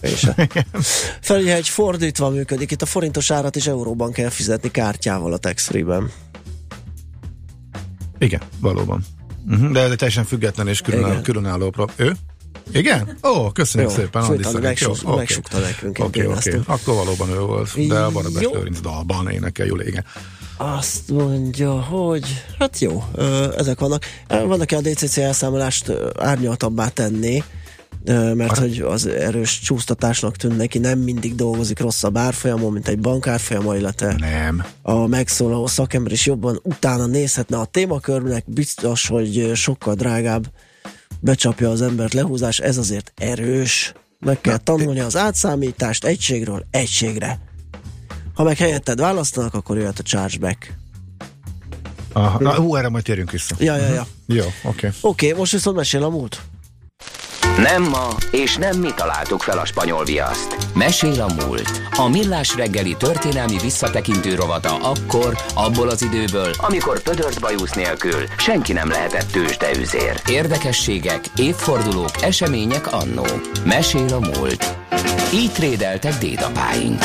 Én 0.00 0.16
se. 0.16 0.48
Feljegy 1.20 1.68
fordítva 1.68 2.28
működik. 2.28 2.70
Itt 2.70 2.82
a 2.82 2.86
forintos 2.86 3.30
árat 3.30 3.56
is 3.56 3.66
euróban 3.66 4.12
kell 4.12 4.28
fizetni 4.28 4.70
kártyával 4.70 5.32
a 5.32 5.36
tax 5.36 5.66
free-ben. 5.66 6.10
Igen, 8.18 8.40
valóban. 8.60 9.04
Uh-huh, 9.48 9.72
de 9.72 9.80
ez 9.80 9.90
egy 9.90 9.96
teljesen 9.96 10.24
független 10.24 10.68
és 10.68 10.80
különálló, 10.80 11.20
különálló 11.20 11.70
pro... 11.70 11.84
Ő? 11.96 12.12
Igen? 12.72 13.18
Ó, 13.22 13.50
köszönjük 13.52 13.90
Jó, 13.90 13.96
szépen, 13.96 14.22
Andi 14.22 14.42
szerint. 14.42 14.78
Jó, 14.80 15.14
megsukta 15.16 15.58
nekünk, 15.58 15.98
Oké, 16.00 16.20
bénáztam. 16.20 16.62
Akkor 16.66 16.94
valóban 16.94 17.28
ő 17.30 17.38
volt, 17.38 17.86
de 17.88 17.98
a 17.98 18.10
Barabás. 18.10 18.42
Lőrinc 18.52 18.80
dalban 18.80 19.30
énekel 19.30 19.66
jól, 19.66 19.80
igen. 19.80 20.04
Azt 20.56 21.10
mondja, 21.10 21.80
hogy 21.80 22.44
hát 22.58 22.78
jó, 22.78 23.04
ezek 23.56 23.80
vannak. 23.80 24.04
Ö, 24.28 24.46
Van, 24.46 24.60
aki 24.60 24.74
a 24.74 24.80
DCC 24.80 25.16
elszámolást 25.16 25.92
árnyaltabbá 26.18 26.88
tenni, 26.88 27.42
mert 28.34 28.58
hogy 28.58 28.80
az 28.80 29.06
erős 29.06 29.60
csúsztatásnak 29.60 30.36
tűn 30.36 30.54
neki, 30.54 30.78
nem 30.78 30.98
mindig 30.98 31.34
dolgozik 31.34 31.80
rosszabb 31.80 32.16
árfolyamon, 32.16 32.72
mint 32.72 32.88
egy 32.88 32.98
bankárfolyama, 32.98 33.76
illetve 33.76 34.14
Nem. 34.18 34.64
a 34.82 35.06
megszólaló 35.06 35.66
szakember 35.66 36.12
is 36.12 36.26
jobban 36.26 36.60
utána 36.62 37.06
nézhetne 37.06 37.58
a 37.58 37.64
témakörnek, 37.64 38.44
biztos, 38.46 39.06
hogy 39.06 39.50
sokkal 39.54 39.94
drágább 39.94 40.46
becsapja 41.20 41.70
az 41.70 41.82
embert 41.82 42.12
lehúzás, 42.12 42.58
ez 42.58 42.76
azért 42.76 43.12
erős. 43.16 43.92
Meg 44.20 44.40
kell 44.40 44.56
tanulni 44.56 45.00
az 45.00 45.16
átszámítást 45.16 46.04
egységről 46.04 46.66
egységre. 46.70 47.38
Ha 48.34 48.42
meg 48.42 48.56
helyetted 48.56 49.00
választanak, 49.00 49.54
akkor 49.54 49.76
jöhet 49.76 49.98
a 49.98 50.02
chargeback. 50.02 50.76
Aha. 52.12 52.38
Na, 52.40 52.54
hú, 52.54 52.76
erre 52.76 52.88
majd 52.88 53.04
térjünk 53.04 53.30
vissza. 53.30 53.54
Ja, 53.58 53.76
ja, 53.76 53.88
ja. 53.88 54.06
Jó, 54.26 54.44
oké. 54.62 54.90
Oké, 55.00 55.32
most 55.32 55.52
viszont 55.52 55.76
mesél 55.76 56.02
a 56.02 56.08
múlt. 56.08 56.40
Nem 57.62 57.82
ma, 57.82 58.08
és 58.30 58.56
nem 58.56 58.78
mi 58.78 58.90
találtuk 58.94 59.42
fel 59.42 59.58
a 59.58 59.64
spanyol 59.64 60.04
viaszt. 60.04 60.56
Mesél 60.74 61.20
a 61.22 61.44
múlt. 61.44 61.70
A 61.96 62.08
millás 62.08 62.56
reggeli 62.56 62.96
történelmi 62.96 63.58
visszatekintő 63.62 64.34
rovata 64.34 64.74
akkor, 64.74 65.36
abból 65.54 65.88
az 65.88 66.02
időből, 66.02 66.50
amikor 66.58 67.02
pödört 67.02 67.40
bajusz 67.40 67.72
nélkül 67.72 68.24
senki 68.36 68.72
nem 68.72 68.88
lehetett 68.88 69.30
tőzsdeüzér. 69.30 70.20
Érdekességek, 70.28 71.24
évfordulók, 71.36 72.22
események 72.22 72.92
annó. 72.92 73.26
Mesél 73.64 74.14
a 74.14 74.18
múlt. 74.18 74.76
Így 75.34 75.52
trédeltek 75.52 76.18
dédapáink. 76.18 77.02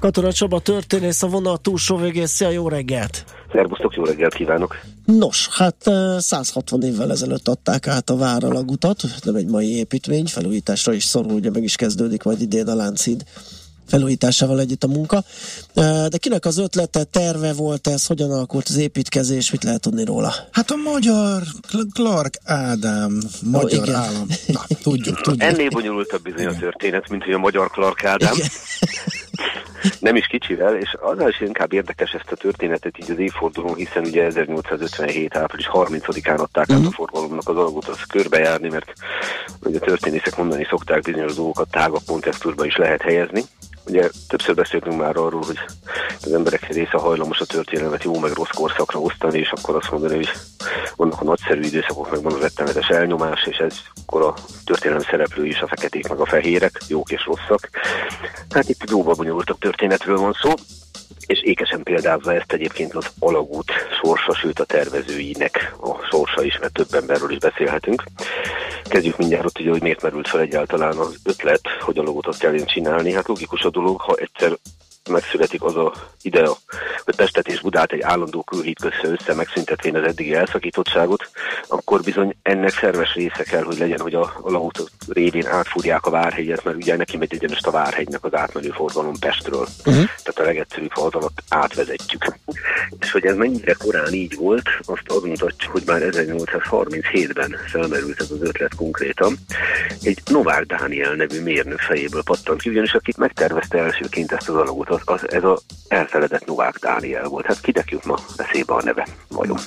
Katona 0.00 0.32
Csaba 0.32 0.60
történész 0.60 1.22
a 1.22 1.26
vonal 1.26 1.56
túlsó 1.56 1.96
végén. 1.96 2.26
Szia, 2.26 2.50
jó 2.50 2.68
reggelt! 2.68 3.24
Szerbusztok, 3.52 3.94
jó 3.94 4.04
reggelt 4.04 4.34
kívánok! 4.34 4.80
Nos, 5.04 5.48
hát 5.48 5.76
eh, 5.86 6.18
160 6.18 6.82
évvel 6.82 7.10
ezelőtt 7.10 7.48
adták 7.48 7.86
át 7.86 8.10
a 8.10 8.16
Váralagutat, 8.16 9.02
nem 9.24 9.34
egy 9.34 9.48
mai 9.48 9.76
építmény, 9.76 10.26
felújításra 10.26 10.92
is 10.92 11.04
szorul, 11.04 11.32
ugye 11.32 11.50
meg 11.50 11.62
is 11.62 11.76
kezdődik 11.76 12.22
majd 12.22 12.40
idén 12.40 12.68
a 12.68 12.74
Lánchíd 12.74 13.24
felújításával 13.92 14.60
együtt 14.60 14.84
a 14.84 14.86
munka. 14.86 15.24
De 15.74 16.16
kinek 16.18 16.44
az 16.44 16.58
ötlete, 16.58 17.04
terve 17.04 17.52
volt 17.52 17.86
ez, 17.86 18.06
hogyan 18.06 18.30
alakult 18.30 18.68
az 18.68 18.76
építkezés, 18.76 19.50
mit 19.50 19.64
lehet 19.64 19.80
tudni 19.80 20.04
róla? 20.04 20.34
Hát 20.50 20.70
a 20.70 20.76
magyar 20.76 21.42
Cl- 21.68 21.92
Clark 21.92 22.34
Ádám, 22.44 23.18
magyar 23.42 23.86
igen. 23.86 23.94
állam. 23.94 24.26
Na, 24.46 24.60
tudjuk, 24.82 25.20
tudjuk. 25.20 25.42
Ennél 25.42 25.68
bonyolultabb 25.68 26.22
bizony 26.22 26.46
a 26.46 26.56
történet, 26.56 27.08
mint 27.08 27.22
hogy 27.24 27.32
a 27.32 27.38
magyar 27.38 27.70
Clark 27.70 28.04
Ádám. 28.04 28.34
Nem 29.98 30.16
is 30.16 30.26
kicsivel, 30.26 30.76
és 30.76 30.96
azzal 31.00 31.28
is 31.28 31.40
inkább 31.40 31.72
érdekes 31.72 32.10
ezt 32.10 32.32
a 32.32 32.36
történetet 32.36 32.98
így 32.98 33.10
az 33.10 33.18
évfordulón, 33.18 33.74
hiszen 33.74 34.04
ugye 34.04 34.24
1857. 34.24 35.36
április 35.36 35.68
30-án 35.72 36.38
adták 36.38 36.70
át 36.70 36.86
a 36.86 36.90
forgalomnak 36.90 37.48
az 37.48 37.56
alagút 37.56 37.88
az 37.88 38.02
körbejárni, 38.02 38.68
mert 38.68 38.92
ugye 39.62 39.78
a 39.80 39.84
történészek 39.84 40.36
mondani 40.36 40.66
szokták 40.68 41.02
bizonyos 41.02 41.34
dolgokat 41.34 41.70
tágabb 41.70 42.02
kontextusba 42.06 42.64
is 42.64 42.76
lehet 42.76 43.02
helyezni. 43.02 43.42
Ugye 43.86 44.10
többször 44.28 44.54
beszéltünk 44.54 44.96
már 44.96 45.16
arról, 45.16 45.42
hogy 45.46 45.58
az 46.24 46.32
emberek 46.32 46.68
része 46.68 46.98
hajlamos 46.98 47.40
a 47.40 47.44
történelmet 47.44 48.04
jó 48.04 48.18
meg 48.18 48.32
rossz 48.32 48.50
korszakra 48.54 49.00
osztani, 49.00 49.38
és 49.38 49.50
akkor 49.50 49.76
azt 49.76 49.90
mondani, 49.90 50.14
hogy 50.14 50.30
vannak 50.96 51.20
a 51.20 51.24
nagyszerű 51.24 51.60
időszakok, 51.60 52.10
meg 52.10 52.22
van 52.22 52.32
a 52.32 52.38
rettenetes 52.38 52.88
elnyomás, 52.88 53.46
és 53.46 53.56
ez 53.56 53.78
akkor 54.06 54.22
a 54.22 54.34
történelem 54.64 55.02
szereplői 55.02 55.48
is 55.48 55.60
a 55.60 55.66
feketék 55.66 56.08
meg 56.08 56.18
a 56.18 56.26
fehérek, 56.26 56.80
jók 56.88 57.10
és 57.10 57.24
rosszak. 57.24 57.70
Hát 58.50 58.68
itt 58.68 58.90
jóval 58.90 59.14
bonyolultabb 59.14 59.58
történetről 59.58 60.18
van 60.18 60.32
szó, 60.42 60.50
és 61.26 61.42
ékesen 61.42 61.82
példázza 61.82 62.34
ezt 62.34 62.52
egyébként 62.52 62.94
az 62.94 63.06
alagút 63.18 63.72
sorsa, 64.02 64.34
sőt 64.34 64.60
a 64.60 64.64
tervezőinek 64.64 65.74
a 65.80 66.04
sorsa 66.10 66.42
is, 66.42 66.58
mert 66.58 66.72
több 66.72 66.94
emberről 66.94 67.30
is 67.30 67.38
beszélhetünk. 67.38 68.04
Kezdjük 68.84 69.16
mindjárt 69.16 69.44
ott, 69.44 69.56
hogy 69.56 69.82
miért 69.82 70.02
merült 70.02 70.28
fel 70.28 70.40
egyáltalán 70.40 70.96
az 70.96 71.18
ötlet, 71.24 71.60
hogy 71.80 71.98
alagútot 71.98 72.36
kellene 72.36 72.64
csinálni. 72.64 73.12
Hát 73.12 73.28
logikus 73.28 73.62
a 73.62 73.70
dolog, 73.70 74.00
ha 74.00 74.14
egyszer 74.14 74.52
megszületik 75.10 75.62
az 75.62 75.76
a 75.76 75.92
idea, 76.22 76.56
hogy 77.04 77.16
Pestet 77.16 77.48
és 77.48 77.60
Budát 77.60 77.92
egy 77.92 78.00
állandó 78.00 78.42
külhíd 78.42 78.78
kösse 78.80 79.08
össze, 79.08 79.34
megszüntetvén 79.34 79.96
az 79.96 80.04
eddigi 80.04 80.34
elszakítottságot, 80.34 81.30
akkor 81.68 82.00
bizony 82.02 82.36
ennek 82.42 82.70
szerves 82.70 83.14
része 83.14 83.42
kell, 83.42 83.62
hogy 83.62 83.78
legyen, 83.78 84.00
hogy 84.00 84.14
a 84.14 84.38
alagút 84.42 84.90
révén 85.08 85.46
átfúrják 85.46 86.06
a 86.06 86.10
Várhegyet, 86.10 86.64
mert 86.64 86.76
ugye 86.76 86.96
neki 86.96 87.16
megy 87.16 87.34
egyenest 87.34 87.66
a 87.66 87.70
Várhegynek 87.70 88.24
az 88.24 88.34
átmenő 88.34 88.70
forgalom 88.70 89.18
Pestről. 89.18 89.66
Uh-huh. 89.78 89.94
Tehát 89.94 90.38
a 90.38 90.42
legegyszerűbb, 90.42 90.92
ha 90.92 91.02
az 91.02 91.14
alatt 91.14 91.42
átvezetjük. 91.48 92.36
És 93.00 93.10
hogy 93.10 93.26
ez 93.26 93.36
mennyire 93.36 93.72
korán 93.72 94.12
így 94.12 94.36
volt, 94.36 94.68
azt 94.84 95.02
az 95.06 95.22
mutatja, 95.22 95.70
hogy 95.70 95.82
már 95.86 96.00
1837-ben 96.04 97.56
felmerült 97.66 98.20
ez 98.20 98.30
az 98.30 98.42
ötlet 98.42 98.74
konkrétan. 98.74 99.36
Egy 100.02 100.18
Novák 100.30 100.64
Dániel 100.64 101.14
nevű 101.14 101.42
mérnök 101.42 101.80
fejéből 101.80 102.22
pattant 102.22 102.60
ki, 102.62 102.68
ugyanis 102.68 102.94
akit 102.94 103.16
megtervezte 103.16 103.78
elsőként 103.78 104.32
ezt 104.32 104.48
az 104.48 104.54
alagot, 104.54 104.90
az, 104.92 105.00
az 105.04 105.32
ez 105.32 105.44
a 105.44 105.58
elfeledett 105.88 106.46
Novák 106.46 106.78
Dániel 106.78 107.28
volt. 107.28 107.46
Hát 107.46 107.60
kinek 107.60 107.90
jut 107.90 108.04
ma 108.04 108.18
eszébe 108.36 108.74
a 108.74 108.82
neve, 108.82 109.06
vajon? 109.28 109.58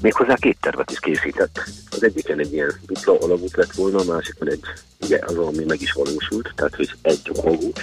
Méghozzá 0.00 0.34
két 0.34 0.56
tervet 0.60 0.90
is 0.90 1.00
készített. 1.00 1.64
Az 1.90 2.02
egyiken 2.02 2.38
egy 2.38 2.52
ilyen 2.52 2.72
dupla 2.86 3.18
alagút 3.18 3.56
lett 3.56 3.72
volna, 3.72 3.98
a 3.98 4.04
másikon 4.04 4.50
egy, 4.50 4.60
ugye 5.00 5.18
az, 5.26 5.36
ami 5.36 5.64
meg 5.64 5.80
is 5.80 5.92
valósult, 5.92 6.52
tehát 6.56 6.74
hogy 6.74 6.90
egy 7.02 7.30
alagút. 7.42 7.82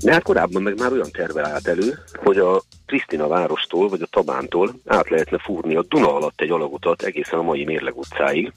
De 0.00 0.12
hát 0.12 0.22
korábban 0.22 0.62
meg 0.62 0.78
már 0.78 0.92
olyan 0.92 1.10
terve 1.10 1.48
állt 1.48 1.68
elő, 1.68 1.98
hogy 2.14 2.38
a 2.38 2.62
Krisztina 2.86 3.28
várostól, 3.28 3.88
vagy 3.88 4.02
a 4.02 4.08
Tabántól 4.10 4.74
át 4.86 5.08
lehetne 5.08 5.38
fúrni 5.38 5.76
a 5.76 5.84
Duna 5.88 6.14
alatt 6.14 6.40
egy 6.40 6.50
alagutat 6.50 7.02
egészen 7.02 7.38
a 7.38 7.42
mai 7.42 7.64
Mérleg 7.64 7.96
utcáig, 7.96 8.52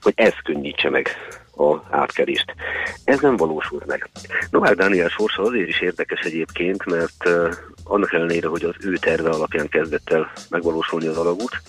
hogy 0.00 0.12
ez 0.16 0.34
könnyítse 0.44 0.90
meg 0.90 1.08
a 1.56 1.82
átkerést. 1.90 2.54
Ez 3.04 3.20
nem 3.20 3.36
valósult 3.36 3.86
meg. 3.86 4.10
Novák 4.50 4.74
Dániel 4.74 5.08
sorsa 5.08 5.42
azért 5.42 5.68
is 5.68 5.80
érdekes 5.80 6.20
egyébként, 6.20 6.84
mert 6.84 7.28
uh, 7.28 7.52
annak 7.84 8.12
ellenére, 8.12 8.48
hogy 8.48 8.64
az 8.64 8.74
ő 8.80 8.96
terve 8.96 9.28
alapján 9.30 9.68
kezdett 9.68 10.10
el 10.10 10.32
megvalósulni 10.50 11.06
az 11.06 11.16
alagút, 11.16 11.62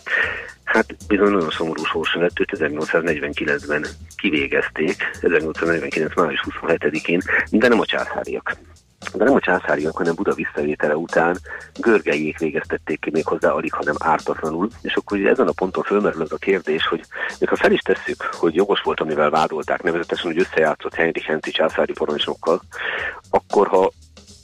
hát 0.63 0.95
bizony 1.07 1.31
nagyon 1.31 1.49
szomorú 1.49 1.83
sorsa 1.83 2.19
lett, 2.19 2.39
őt 2.39 2.51
1849-ben 2.51 3.85
kivégezték, 4.15 4.95
1849. 5.21 6.15
május 6.15 6.45
27-én, 6.61 7.21
de 7.49 7.67
nem 7.67 7.79
a 7.79 7.85
császáriak. 7.85 8.57
De 9.13 9.23
nem 9.23 9.33
a 9.33 9.39
császáriak, 9.39 9.97
hanem 9.97 10.15
Buda 10.15 10.33
visszavétele 10.33 10.95
után 10.95 11.37
görgelyék 11.79 12.37
végeztették 12.37 12.99
ki 12.99 13.09
még 13.11 13.25
hozzá 13.25 13.49
alig, 13.49 13.73
hanem 13.73 13.95
ártatlanul. 13.99 14.69
És 14.81 14.93
akkor 14.93 15.17
ugye 15.17 15.29
ezen 15.29 15.47
a 15.47 15.51
ponton 15.51 15.83
fölmerül 15.83 16.21
az 16.21 16.31
a 16.31 16.37
kérdés, 16.37 16.87
hogy 16.87 17.01
még 17.39 17.49
ha 17.49 17.55
fel 17.55 17.71
is 17.71 17.79
tesszük, 17.79 18.21
hogy 18.31 18.55
jogos 18.55 18.81
volt, 18.81 18.99
amivel 18.99 19.29
vádolták, 19.29 19.83
nevezetesen, 19.83 20.31
hogy 20.31 20.39
összejátszott 20.39 20.93
Heinrich 20.95 21.27
Henty 21.27 21.49
császári 21.51 21.93
parancsnokkal, 21.93 22.61
akkor 23.29 23.67
ha 23.67 23.91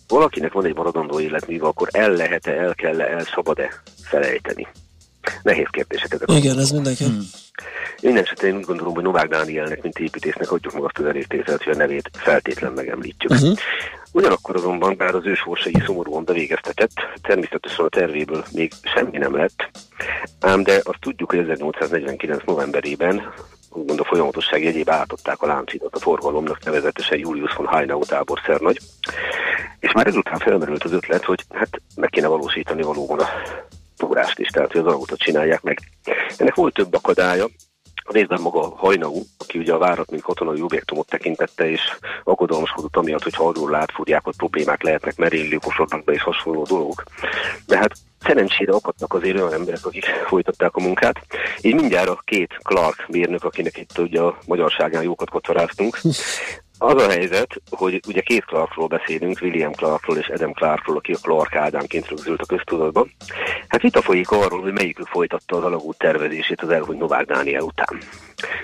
valakinek 0.08 0.52
van 0.54 0.66
egy 0.66 0.76
maradandó 0.76 1.20
életműve, 1.20 1.66
akkor 1.66 1.88
el 1.92 2.12
lehet-e, 2.12 2.52
el 2.52 2.76
kell-e, 2.76 3.04
el 3.04 3.24
szabad-e 3.24 3.82
felejteni? 4.04 4.68
Nehéz 5.44 5.68
kérdések 5.72 6.14
ezek. 6.14 6.32
Igen, 6.32 6.60
ez 6.60 6.72
mindenki. 6.72 7.04
Hmm. 7.04 7.22
Minden 8.02 8.24
esetre 8.24 8.48
én 8.48 8.56
úgy 8.56 8.66
gondolom, 8.66 8.94
hogy 8.94 9.04
Novák 9.04 9.28
Dánielnek, 9.28 9.82
mint 9.82 10.00
építésznek 10.00 10.52
adjuk 10.52 10.74
meg 10.74 10.84
azt 10.84 10.98
az 10.98 11.06
elértételt, 11.06 11.64
hogy 11.64 11.74
a 11.74 11.78
nevét 11.78 12.10
feltétlen 12.14 12.72
megemlítjük. 12.72 13.32
Uh-huh. 13.32 13.58
Ugyanakkor 14.12 14.56
azonban, 14.56 14.98
bár 14.98 15.16
az 15.16 15.26
ő 15.26 15.34
sorsai 15.34 15.82
szomorúan 15.86 16.24
bevégeztetett, 16.24 16.94
természetesen 17.22 17.86
a 17.86 17.90
tervéből 17.90 18.44
még 18.52 18.72
semmi 18.84 19.18
nem 19.18 19.36
lett, 19.36 19.70
ám 20.40 20.64
de 20.64 20.74
azt 20.84 21.00
tudjuk, 21.00 21.30
hogy 21.30 21.40
1849. 21.40 22.44
novemberében 22.46 23.34
úgymond 23.70 24.00
a 24.00 24.04
folyamatosság 24.04 24.64
jegyébe 24.64 24.94
átadták 24.94 25.42
a 25.42 25.48
láncidat 25.48 25.96
a 25.96 26.00
forgalomnak, 26.00 26.64
nevezetesen 26.64 27.18
Julius 27.18 27.54
von 27.54 27.68
Heinau 27.68 28.06
táborszernagy. 28.06 28.80
És 29.80 29.92
már 29.92 30.08
ezután 30.08 30.40
felmerült 30.40 30.84
az 30.84 30.92
ötlet, 30.92 31.26
hogy 31.26 31.44
hát 31.50 31.82
meg 31.96 32.10
kéne 32.10 32.28
valósítani 32.28 32.82
valóban 32.82 33.20
a 33.20 33.28
túrást 33.98 34.40
is, 34.40 34.48
tehát 34.48 34.72
hogy 34.72 34.82
az 34.82 34.88
alagutat 34.88 35.20
csinálják 35.20 35.62
meg. 35.62 35.80
Ennek 36.38 36.56
volt 36.56 36.74
több 36.74 36.94
akadálya, 36.94 37.48
részben 38.06 38.42
maga 38.42 38.76
Hajnau, 38.76 39.22
aki 39.38 39.60
ugye 39.60 39.74
a 39.74 39.78
várat, 39.78 40.12
mint 40.12 40.24
katonai 40.24 40.62
objektumot 40.62 41.08
tekintette, 41.08 41.70
és 41.70 41.82
aggodalmaskodott 42.24 42.96
amiatt, 42.96 43.24
hogy 43.24 43.34
arról 43.38 43.76
átfúrják, 43.76 44.24
hogy 44.24 44.36
problémák 44.36 44.84
lehetnek, 44.84 45.18
merénylők 45.18 45.68
osodnak 45.68 46.04
be 46.04 46.14
és 46.14 46.22
hasonló 46.22 46.64
dolgok. 46.64 47.04
De 47.68 47.78
hát 47.78 47.92
szerencsére 48.20 48.72
akadtak 48.72 49.14
azért 49.14 49.36
olyan 49.36 49.54
emberek, 49.54 49.86
akik 49.86 50.06
folytatták 50.06 50.76
a 50.76 50.82
munkát. 50.82 51.26
Így 51.62 51.76
mindjárt 51.76 52.10
a 52.10 52.22
két 52.26 52.58
Clark 52.64 53.06
mérnök, 53.08 53.44
akinek 53.44 53.78
itt 53.78 53.98
ugye 53.98 54.22
a 54.22 54.38
magyarságán 54.46 55.04
jókat 55.04 55.30
kotvaráztunk, 55.30 56.00
Az 56.84 57.04
a 57.04 57.10
helyzet, 57.10 57.62
hogy 57.70 58.00
ugye 58.08 58.22
két 58.22 58.46
Clarkról 58.46 58.88
beszélünk, 58.88 59.40
William 59.42 59.72
Clarkról 59.72 60.18
és 60.18 60.28
Adam 60.28 60.54
Clarkról, 60.54 60.98
aki 60.98 61.12
a 61.12 61.18
Clark 61.22 61.56
Ádámként 61.56 62.08
rögzült 62.08 62.42
a 62.42 62.46
köztudatba. 62.46 63.08
Hát 63.68 63.82
vita 63.82 64.02
folyik 64.02 64.32
arról, 64.32 64.62
hogy 64.62 64.72
melyikük 64.72 65.08
folytatta 65.08 65.58
az 65.58 65.64
alagút 65.64 65.98
tervezését 65.98 66.62
az 66.62 66.70
elhunyt 66.70 67.00
Novák 67.00 67.26
Dániel 67.26 67.62
után. 67.62 67.98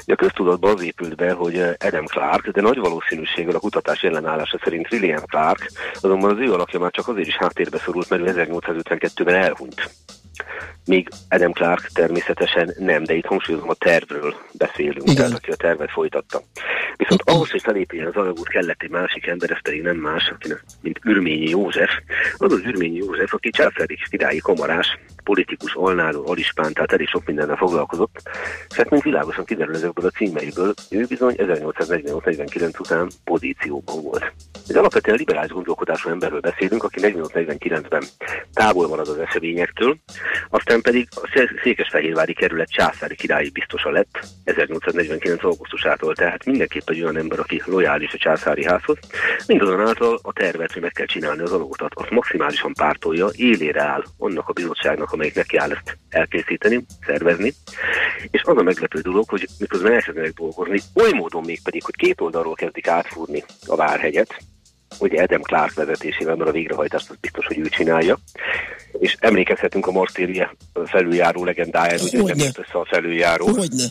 De 0.05 0.13
a 0.13 0.15
köztudatban 0.15 0.73
az 0.73 0.83
épült 0.83 1.15
be, 1.15 1.31
hogy 1.31 1.61
Adam 1.79 2.05
Clark, 2.05 2.49
de 2.49 2.61
nagy 2.61 2.77
valószínűséggel 2.77 3.55
a 3.55 3.59
kutatás 3.59 4.01
ellenállása 4.01 4.59
szerint 4.63 4.91
William 4.91 5.25
Clark, 5.25 5.71
azonban 5.93 6.31
az 6.31 6.39
ő 6.39 6.53
alakja 6.53 6.79
már 6.79 6.91
csak 6.91 7.07
azért 7.07 7.27
is 7.27 7.37
háttérbe 7.37 7.77
szorult, 7.77 8.09
mert 8.09 8.21
ő 8.21 8.47
1852-ben 8.47 9.35
elhunyt. 9.35 9.89
Míg 10.85 11.09
Adam 11.29 11.51
Clark 11.51 11.87
természetesen 11.93 12.73
nem, 12.77 13.03
de 13.03 13.13
itt 13.13 13.25
hangsúlyozom 13.25 13.69
a 13.69 13.73
tervről 13.73 14.35
beszélünk, 14.53 15.03
Igen. 15.03 15.15
tehát 15.15 15.33
aki 15.33 15.51
a 15.51 15.55
tervet 15.55 15.91
folytatta. 15.91 16.41
Viszont 16.95 17.21
ahhoz, 17.25 17.49
hogy 17.49 17.61
felépüljen 17.61 18.07
az 18.07 18.15
alagút, 18.15 18.47
kellett 18.47 18.81
egy 18.81 18.89
másik 18.89 19.27
ember, 19.27 19.51
ez 19.51 19.61
pedig 19.61 19.81
nem 19.81 19.97
más, 19.97 20.29
akinek, 20.29 20.63
mint 20.81 20.99
Ürményi 21.03 21.49
József. 21.49 21.89
Az 22.37 22.51
az 22.51 22.61
Ürményi 22.63 22.97
József, 22.97 23.33
aki 23.33 23.49
császári 23.49 23.97
királyi 24.09 24.39
kamarás, 24.39 24.97
politikus, 25.27 25.73
alnáló, 25.73 26.27
alispán, 26.27 26.73
tehát 26.73 26.91
elég 26.91 27.07
sok 27.07 27.25
mindennel 27.25 27.55
foglalkozott. 27.55 28.21
És 28.69 28.75
hát 28.77 28.89
mint 28.89 29.03
világosan 29.03 29.45
kiderül 29.45 29.75
ezekből 29.75 30.05
a 30.05 30.17
címeiből, 30.17 30.73
ő 30.89 31.05
bizony 31.05 31.35
1848-49 31.37 32.79
után 32.79 33.09
pozícióban 33.23 34.01
volt. 34.01 34.31
Egy 34.67 34.75
alapvetően 34.75 35.17
liberális 35.17 35.51
gondolkodású 35.51 36.09
emberről 36.09 36.39
beszélünk, 36.39 36.83
aki 36.83 36.99
48-49-ben 37.01 38.03
távol 38.53 38.87
marad 38.87 39.07
az 39.07 39.17
eseményektől, 39.17 39.97
aztán 40.49 40.81
pedig 40.81 41.07
a 41.15 41.29
Szé- 41.33 41.59
Székesfehérvári 41.63 42.33
kerület 42.33 42.69
császári 42.69 43.15
királyi 43.15 43.49
biztosa 43.49 43.89
lett 43.89 44.19
1849. 44.43 45.43
augusztusától, 45.43 46.15
tehát 46.15 46.45
mindenképp 46.45 46.89
egy 46.89 47.01
olyan 47.01 47.17
ember, 47.17 47.39
aki 47.39 47.61
lojális 47.65 48.13
a 48.13 48.17
császári 48.17 48.65
házhoz. 48.65 48.97
Mindazonáltal 49.47 50.19
a 50.21 50.33
tervet, 50.33 50.71
hogy 50.71 50.81
meg 50.81 50.91
kell 50.91 51.05
csinálni 51.05 51.41
az 51.41 51.51
alagutat, 51.51 51.91
azt 51.95 52.09
maximálisan 52.09 52.73
pártolja, 52.73 53.27
élére 53.35 53.81
áll 53.81 54.03
annak 54.17 54.49
a 54.49 54.53
bizottságnak, 54.53 55.11
amelyik 55.17 55.35
neki 55.35 55.57
áll 55.57 55.71
ezt 55.71 55.97
elkészíteni, 56.09 56.85
szervezni. 57.05 57.53
És 58.31 58.41
az 58.43 58.57
a 58.57 58.63
meglepő 58.63 58.99
dolog, 58.99 59.29
hogy 59.29 59.47
miközben 59.59 59.93
elkezdenek 59.93 60.33
dolgozni, 60.33 60.81
oly 60.93 61.11
módon 61.11 61.43
még 61.43 61.61
pedig, 61.63 61.83
hogy 61.83 61.95
két 61.95 62.21
oldalról 62.21 62.55
kezdik 62.55 62.87
átfúrni 62.87 63.43
a 63.65 63.75
Várhegyet, 63.75 64.37
ugye 64.99 65.21
Adam 65.21 65.41
Clark 65.41 65.73
vezetésével, 65.73 66.35
mert 66.35 66.49
a 66.49 66.53
végrehajtást 66.53 67.09
az 67.09 67.15
biztos, 67.21 67.45
hogy 67.45 67.57
ő 67.57 67.69
csinálja. 67.69 68.19
És 68.99 69.15
emlékezhetünk 69.19 69.87
a 69.87 69.91
Martéria 69.91 70.55
felüljáró 70.85 71.43
legendájára, 71.43 72.03
hogy 72.09 72.23
nem 72.23 72.37
jött 72.37 72.57
össze 72.57 72.79
a 72.79 72.85
felüljáró. 72.89 73.47
Hogyne. 73.47 73.85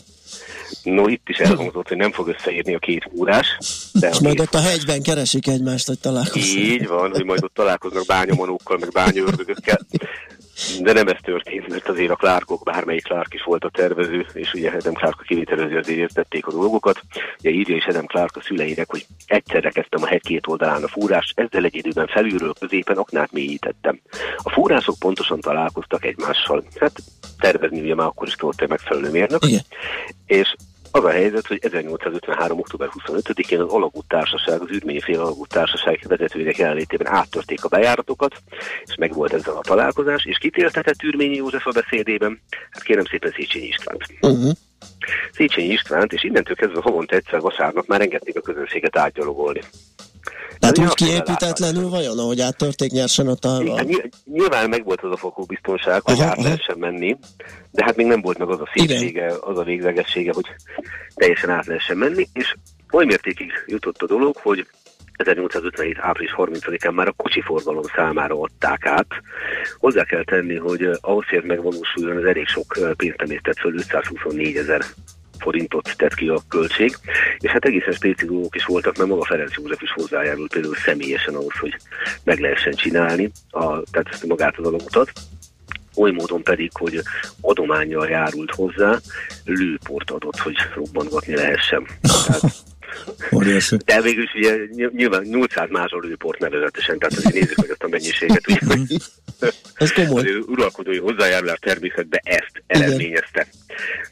No, 0.83 1.07
itt 1.07 1.29
is 1.29 1.37
elhangzott, 1.37 1.87
hogy 1.87 1.97
nem 1.97 2.11
fog 2.11 2.27
összeírni 2.27 2.75
a 2.75 2.79
két 2.79 3.09
órás. 3.17 3.57
De 3.93 4.09
És 4.09 4.19
majd 4.19 4.39
ott 4.39 4.53
a 4.53 4.61
hegyben 4.61 5.01
keresik 5.01 5.47
egymást, 5.47 5.87
hogy 5.87 5.99
találkozzanak. 5.99 6.57
így 6.57 6.87
van, 6.87 7.11
hogy 7.11 7.25
majd 7.25 7.43
ott 7.43 7.53
találkoznak 7.53 8.05
bányamanókkal, 8.05 8.77
meg 8.77 8.91
bányaördögökkel. 8.91 9.79
De 10.81 10.93
nem 10.93 11.07
ez 11.07 11.17
történt, 11.21 11.67
mert 11.67 11.89
azért 11.89 12.11
a 12.11 12.15
Clarkok, 12.15 12.63
bármelyik 12.63 13.03
Clark 13.03 13.33
is 13.33 13.43
volt 13.43 13.63
a 13.63 13.69
tervező, 13.69 14.25
és 14.33 14.53
ugye 14.53 14.69
Adam 14.69 14.93
Clark 14.93 15.19
a 15.19 15.23
kivitelező 15.23 15.77
azért 15.77 15.99
értették 15.99 16.47
a 16.47 16.51
dolgokat. 16.51 17.01
Ugye 17.39 17.49
írja 17.49 17.75
is 17.75 17.85
Adam 17.85 18.05
Clark 18.05 18.35
a 18.35 18.41
szüleinek, 18.41 18.89
hogy 18.89 19.05
egyszerre 19.25 19.69
kezdtem 19.69 20.03
a 20.03 20.07
hegy 20.07 20.21
két 20.21 20.47
oldalán 20.47 20.83
a 20.83 20.87
fúrást, 20.87 21.39
ezzel 21.39 21.63
egy 21.63 21.75
időben 21.75 22.07
felülről 22.07 22.53
középen 22.59 22.97
aknát 22.97 23.31
mélyítettem. 23.31 23.99
A 24.35 24.49
fúrások 24.49 24.95
pontosan 24.99 25.39
találkoztak 25.39 26.05
egymással. 26.05 26.63
Hát 26.79 26.99
tervezni 27.39 27.79
ugye 27.81 27.95
már 27.95 28.07
akkor 28.07 28.27
is 28.27 28.35
egy 28.57 28.69
megfelelő 28.69 29.11
mérnök. 29.11 29.45
Igen. 29.45 29.61
És 30.25 30.55
az 30.91 31.03
a 31.03 31.09
helyzet, 31.09 31.47
hogy 31.47 31.59
1853. 31.61 32.59
október 32.59 32.89
25-én 33.05 33.59
az 33.59 33.71
Alagút 33.71 34.07
Társaság, 34.07 34.61
az 34.61 34.69
Ürményfél 34.69 35.19
Alagút 35.19 35.49
Társaság 35.49 35.99
vezetőinek 36.07 36.57
jelenlétében 36.57 37.13
áttörték 37.13 37.63
a 37.63 37.67
bejáratokat, 37.67 38.35
és 38.85 38.95
megvolt 38.95 39.33
ezzel 39.33 39.55
a 39.55 39.61
találkozás, 39.61 40.25
és 40.25 40.37
kitéltetett 40.37 41.03
Ürményi 41.03 41.35
József 41.35 41.67
a 41.67 41.71
beszédében? 41.71 42.41
Hát 42.71 42.83
kérem 42.83 43.05
szépen 43.05 43.33
Széchenyi 43.35 43.67
Istvánt. 43.67 44.05
Uh-huh. 44.21 44.51
Széchenyi 45.31 45.67
Istvánt, 45.67 46.13
és 46.13 46.23
innentől 46.23 46.55
kezdve 46.55 46.81
havonta 46.81 47.15
egyszer 47.15 47.39
vasárnap 47.39 47.87
már 47.87 48.01
engedték 48.01 48.37
a 48.37 48.41
közönséget 48.41 48.97
átgyalogolni. 48.97 49.61
Tehát 50.59 50.77
úgy 50.77 50.93
kiépítetlenül 50.93 51.89
vajon, 51.89 52.19
ahogy 52.19 52.41
áttörték 52.41 52.91
nyersen 52.91 53.27
ott 53.27 53.45
a... 53.45 53.75
Hát 53.75 53.87
ny- 53.87 54.09
nyilván 54.25 54.69
megvolt 54.69 55.01
az 55.01 55.11
a 55.11 55.17
fokú 55.17 55.45
biztonság, 55.45 56.01
hogy 56.01 56.19
Aha, 56.19 56.29
át 56.29 56.41
lehessen 56.43 56.77
menni, 56.77 57.17
de 57.71 57.83
hát 57.83 57.95
még 57.95 58.05
nem 58.05 58.21
volt 58.21 58.37
meg 58.37 58.49
az 58.49 58.59
a 58.59 58.69
szépsége, 58.73 59.33
az 59.41 59.57
a 59.57 59.63
véglegessége, 59.63 60.31
hogy 60.33 60.45
teljesen 61.15 61.49
át 61.49 61.65
lehessen 61.65 61.97
menni, 61.97 62.27
és 62.33 62.55
oly 62.91 63.05
mértékig 63.05 63.51
jutott 63.65 64.01
a 64.01 64.05
dolog, 64.05 64.35
hogy 64.37 64.67
1857. 65.17 65.97
április 65.99 66.33
30-án 66.37 66.93
már 66.93 67.07
a 67.07 67.11
kocsiforgalom 67.11 67.83
számára 67.95 68.39
adták 68.39 68.85
át. 68.85 69.07
Hozzá 69.77 70.03
kell 70.03 70.23
tenni, 70.23 70.55
hogy 70.55 70.83
eh, 70.83 70.93
ahhoz, 71.01 71.25
hogy 71.27 71.43
megvalósuljon, 71.43 72.17
az 72.17 72.23
elég 72.23 72.47
sok 72.47 72.77
eh, 72.77 72.91
pénzt 72.91 73.21
emésztett 73.21 73.57
föl, 73.57 73.77
524 73.77 74.55
ezer 74.55 74.81
forintot 75.39 75.93
tett 75.97 76.13
ki 76.13 76.27
a 76.27 76.41
költség, 76.47 76.97
és 77.39 77.51
hát 77.51 77.65
egészen 77.65 77.93
spéci 77.93 78.25
dolgok 78.25 78.55
is 78.55 78.65
voltak, 78.65 78.97
mert 78.97 79.09
maga 79.09 79.25
Ferenc 79.25 79.53
József 79.55 79.81
is 79.81 79.91
hozzájárult 79.91 80.51
például 80.51 80.75
személyesen 80.75 81.35
ahhoz, 81.35 81.57
hogy 81.59 81.77
meg 82.23 82.39
lehessen 82.39 82.73
csinálni, 82.73 83.31
a, 83.49 83.81
tehát 83.91 84.09
ezt 84.11 84.25
magát 84.25 84.57
az 84.57 84.65
alagutat 84.65 85.11
oly 85.97 86.11
módon 86.11 86.43
pedig, 86.43 86.71
hogy 86.73 87.01
adományjal 87.41 88.09
járult 88.09 88.51
hozzá, 88.51 88.99
lőport 89.45 90.11
adott, 90.11 90.37
hogy 90.37 90.55
robbantgatni 90.75 91.35
lehessen. 91.35 91.87
Tehát, 92.25 92.41
Óriási. 93.35 93.77
de 93.85 94.01
végül 94.01 94.23
is 94.23 94.33
ugye 94.33 94.55
ny- 94.55 94.93
nyilván 94.93 95.21
800 95.23 95.69
mázsal 95.69 96.01
lőport 96.01 96.39
nevezetesen, 96.39 96.97
tehát 96.99 97.15
azért 97.17 97.33
nézzük 97.33 97.57
meg 97.57 97.69
ezt 97.69 97.83
a 97.83 97.87
mennyiséget. 97.87 98.47
Ugye, 98.47 99.49
Ez 99.73 99.91
komoly. 99.93 100.19
az 100.21 100.45
uralkodói 100.47 100.97
hozzájárulás 100.97 101.59
természetben 101.59 102.19
ezt 102.23 102.63
eredményezte. 102.67 103.47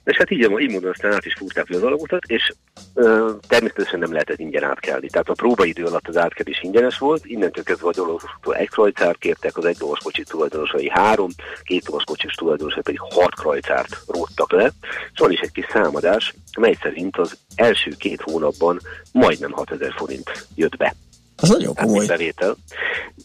És 0.04 0.18
hát 0.18 0.32
így, 0.32 0.40
így 0.60 0.72
módon 0.72 0.90
aztán 0.92 1.14
át 1.14 1.26
is 1.26 1.34
fúrták 1.38 1.66
az 1.70 1.84
alagutat, 1.84 2.24
és 2.26 2.54
ö, 2.94 3.32
természetesen 3.48 4.00
nem 4.00 4.12
lehetett 4.12 4.40
ingyen 4.40 4.64
átkelni. 4.64 5.08
Tehát 5.08 5.30
a 5.30 5.34
próbaidő 5.34 5.84
alatt 5.84 6.08
az 6.08 6.18
átkelés 6.18 6.60
ingyenes 6.62 6.98
volt, 6.98 7.26
innentől 7.26 7.64
kezdve 7.64 7.88
a 7.88 7.92
gyalogosoktól 7.92 8.56
egy 8.56 8.70
krajcárt 8.70 9.18
kértek, 9.18 9.58
az 9.58 9.66
egy 9.66 9.78
lovas 9.80 10.00
kocsi 10.04 10.24
tulajdonosai 10.24 10.90
három, 10.90 11.30
két 11.64 11.88
lovas 11.88 12.04
kocsis 12.04 12.34
tulajdonosai 12.34 12.82
pedig 12.82 13.00
hat 13.00 13.36
krajcárt 13.36 13.98
róttak 14.08 14.52
le. 14.52 14.72
És 15.14 15.20
van 15.20 15.32
is 15.32 15.40
egy 15.40 15.52
kis 15.52 15.66
számadás, 15.72 16.34
mely 16.60 16.78
szerint 16.82 17.18
az 17.18 17.38
első 17.56 17.92
két 17.98 18.22
hónapban 18.22 18.65
majdnem 19.12 19.52
6000 19.52 19.94
forint 19.98 20.48
jött 20.56 20.78
be. 20.78 20.96
Az 21.38 21.50
nagyon 21.50 21.76
mint 21.84 22.08
bevétel. 22.08 22.56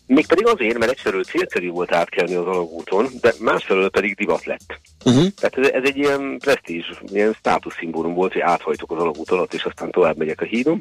Mégpedig 0.06 0.46
azért, 0.46 0.78
mert 0.78 0.90
egyfelől 0.90 1.24
célszerű 1.24 1.70
volt 1.70 1.92
átkelni 1.92 2.34
az 2.34 2.46
alagúton, 2.46 3.06
de 3.20 3.34
másfelől 3.38 3.90
pedig 3.90 4.16
divat 4.16 4.44
lett. 4.44 4.80
Uh-huh. 5.04 5.26
Tehát 5.36 5.58
ez, 5.58 5.82
ez 5.82 5.88
egy 5.88 5.96
ilyen 5.96 6.38
presztízs, 6.38 6.86
ilyen 7.12 7.32
státuszszimbólum 7.32 8.14
volt, 8.14 8.32
hogy 8.32 8.42
áthajtok 8.42 8.92
az 8.92 8.98
alagút 8.98 9.30
alatt, 9.30 9.54
és 9.54 9.64
aztán 9.64 9.90
tovább 9.90 10.16
megyek 10.16 10.40
a 10.40 10.44
hídon. 10.44 10.78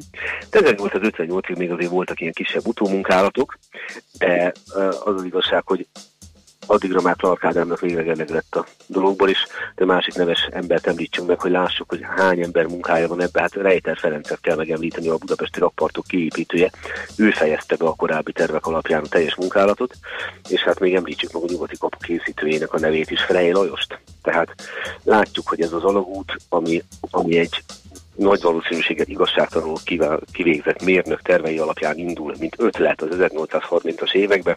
De 0.50 0.60
1858-ig 0.62 1.58
még 1.58 1.70
azért 1.70 1.90
voltak 1.90 2.20
ilyen 2.20 2.32
kisebb 2.32 2.66
utómunkálatok, 2.66 3.58
de 4.18 4.52
az 5.04 5.14
az 5.14 5.24
igazság, 5.24 5.62
hogy 5.66 5.86
addigra 6.70 7.00
már 7.00 7.16
Clark 7.16 7.44
Ádámnak 7.44 7.80
végleg 7.80 8.08
eleg 8.08 8.30
lett 8.30 8.54
a 8.54 8.66
dologból 8.86 9.28
is, 9.28 9.46
de 9.74 9.84
másik 9.84 10.14
neves 10.14 10.48
embert 10.52 10.86
említsünk 10.86 11.28
meg, 11.28 11.40
hogy 11.40 11.50
lássuk, 11.50 11.88
hogy 11.88 12.00
hány 12.16 12.40
ember 12.40 12.66
munkája 12.66 13.08
van 13.08 13.22
ebbe. 13.22 13.40
Hát 13.40 13.54
Rejter 13.54 13.98
Ferencet 13.98 14.40
kell 14.40 14.56
megemlíteni, 14.56 15.08
a 15.08 15.16
budapesti 15.16 15.58
rakpartok 15.58 16.06
kiépítője. 16.06 16.70
Ő 17.16 17.30
fejezte 17.30 17.76
be 17.76 17.86
a 17.86 17.94
korábbi 17.94 18.32
tervek 18.32 18.66
alapján 18.66 19.02
a 19.02 19.08
teljes 19.08 19.34
munkálatot, 19.34 19.94
és 20.48 20.60
hát 20.60 20.80
még 20.80 20.94
említsük 20.94 21.32
meg 21.32 21.42
a 21.42 21.46
nyugati 21.48 21.76
kapu 21.78 21.98
készítőjének 21.98 22.72
a 22.72 22.78
nevét 22.78 23.10
is, 23.10 23.22
Frey 23.22 23.52
Lajost. 23.52 23.98
Tehát 24.22 24.54
látjuk, 25.04 25.48
hogy 25.48 25.60
ez 25.60 25.72
az 25.72 25.84
alagút, 25.84 26.36
ami, 26.48 26.82
ami 27.10 27.38
egy 27.38 27.62
nagy 28.14 28.42
valószínűséget 28.42 29.08
igazságtalanul 29.08 29.76
kivégzett 30.32 30.82
mérnök 30.82 31.22
tervei 31.22 31.58
alapján 31.58 31.98
indul, 31.98 32.34
mint 32.38 32.54
ötlet 32.58 33.02
az 33.02 33.08
1830-as 33.18 34.12
években, 34.12 34.56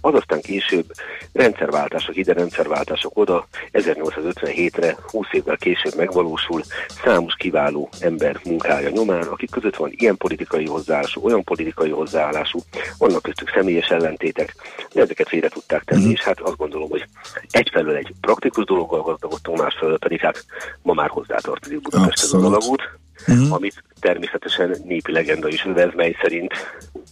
az 0.00 0.14
aztán 0.14 0.40
később 0.40 0.92
rendszerváltások 1.32 2.16
ide, 2.16 2.32
rendszerváltások 2.32 3.18
oda, 3.18 3.46
1857-re, 3.72 4.96
20 5.06 5.26
évvel 5.30 5.56
később 5.56 5.94
megvalósul 5.96 6.62
számos 7.04 7.34
kiváló 7.34 7.88
ember 8.00 8.40
munkája 8.44 8.88
nyomán, 8.88 9.22
akik 9.22 9.50
között 9.50 9.76
van 9.76 9.90
ilyen 9.92 10.16
politikai 10.16 10.66
hozzáállású, 10.66 11.24
olyan 11.24 11.44
politikai 11.44 11.90
hozzáállású, 11.90 12.58
vannak 12.98 13.22
köztük 13.22 13.50
személyes 13.54 13.88
ellentétek, 13.88 14.54
de 14.92 15.00
ezeket 15.00 15.28
félre 15.28 15.48
tudták 15.48 15.82
tenni, 15.82 16.10
és 16.10 16.20
hát 16.20 16.40
azt 16.40 16.56
gondolom, 16.56 16.88
hogy 16.88 17.04
egyfelől 17.50 17.96
egy 17.96 18.12
praktikus 18.20 18.64
dologgal 18.64 19.00
gazdagodtunk, 19.02 19.58
másfelől 19.58 19.98
pedig 19.98 20.20
hát 20.20 20.44
ma 20.82 20.92
már 20.92 21.08
hozzátartozik 21.08 21.80
Budapesthez 21.80 22.32
az 22.32 22.42
Abszolút. 22.42 23.00
Alagút, 23.26 23.50
amit 23.50 23.84
természetesen 24.00 24.76
népi 24.84 25.12
legenda 25.12 25.48
is 25.48 25.64
övez, 25.64 25.90
mely 25.94 26.16
szerint 26.22 26.52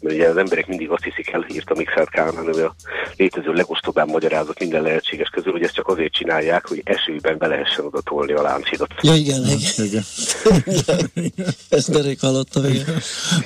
mert 0.00 0.14
ugye 0.14 0.28
az 0.28 0.36
emberek 0.36 0.66
mindig 0.66 0.90
azt 0.90 1.02
hiszik 1.02 1.30
el, 1.30 1.46
írta 1.52 1.74
Mixert 1.74 2.10
Kálmán, 2.10 2.44
hogy 2.44 2.60
a 2.60 2.74
létező 3.16 3.52
legostobább 3.52 4.08
magyarázat 4.08 4.58
minden 4.58 4.82
lehetséges 4.82 5.28
közül, 5.28 5.52
hogy 5.52 5.62
ezt 5.62 5.74
csak 5.74 5.88
azért 5.88 6.12
csinálják, 6.12 6.66
hogy 6.66 6.82
esőben 6.84 7.38
be 7.38 7.46
lehessen 7.46 7.84
oda 7.84 8.00
tolni 8.00 8.32
a 8.32 8.42
láncidat. 8.42 8.94
Ja, 9.02 9.14
igen, 9.14 9.42
igen. 9.42 9.86
igen. 9.86 10.02
Ezt 11.68 11.90
derék 11.90 12.20
hallottam, 12.20 12.64
igen. 12.64 12.84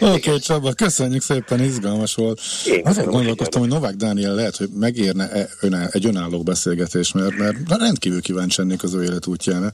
Oké, 0.00 0.12
okay, 0.12 0.38
Csaba, 0.38 0.72
köszönjük 0.72 1.22
szépen, 1.22 1.60
izgalmas 1.60 2.14
volt. 2.14 2.40
Én 2.66 2.80
Azon 2.84 3.10
gondolkoztam, 3.10 3.60
hogy 3.60 3.70
Novák 3.70 3.94
Dániel 3.94 4.34
lehet, 4.34 4.56
hogy 4.56 4.68
megérne 4.78 5.30
-e 5.30 5.48
egy 5.90 6.06
önálló 6.06 6.42
beszélgetés, 6.42 7.12
mert, 7.12 7.36
mert 7.36 7.56
rendkívül 7.68 8.20
kíváncsi 8.20 8.60
lennék 8.60 8.82
az 8.82 8.94
ő 8.94 9.02
életútjára. 9.02 9.72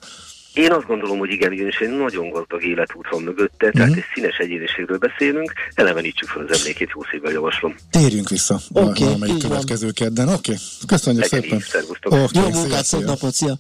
Én 0.54 0.72
azt 0.72 0.86
gondolom, 0.86 1.18
hogy 1.18 1.30
igen, 1.30 1.52
ugyanis 1.52 1.76
egy 1.76 1.88
nagyon 1.88 2.30
gazdag 2.30 2.64
életút 2.64 3.08
van 3.10 3.22
mögötte, 3.22 3.66
uh-huh. 3.66 3.80
tehát 3.80 3.96
egy 3.96 4.04
színes 4.14 4.36
egyéniségről 4.36 4.98
beszélünk, 4.98 5.52
elevenítsük 5.74 6.28
fel 6.28 6.44
az 6.48 6.58
emlékét, 6.58 6.90
jó 6.94 7.02
szívvel 7.10 7.32
javaslom. 7.32 7.74
Térjünk 7.90 8.28
vissza 8.28 8.60
Oké, 8.72 8.88
okay, 8.88 9.04
valamelyik 9.04 9.34
így 9.34 9.42
van. 9.42 9.50
következő 9.50 9.90
kedden. 9.90 10.28
Oké, 10.28 10.52
okay. 10.52 10.56
köszönjük 10.86 11.30
Legyen 11.30 11.40
szépen. 11.40 11.58
így. 11.58 12.22
Oké, 12.22 12.38
Jó 12.38 12.48
munkát, 12.48 12.84
szép 12.84 13.04
napot, 13.04 13.32
szia! 13.32 13.56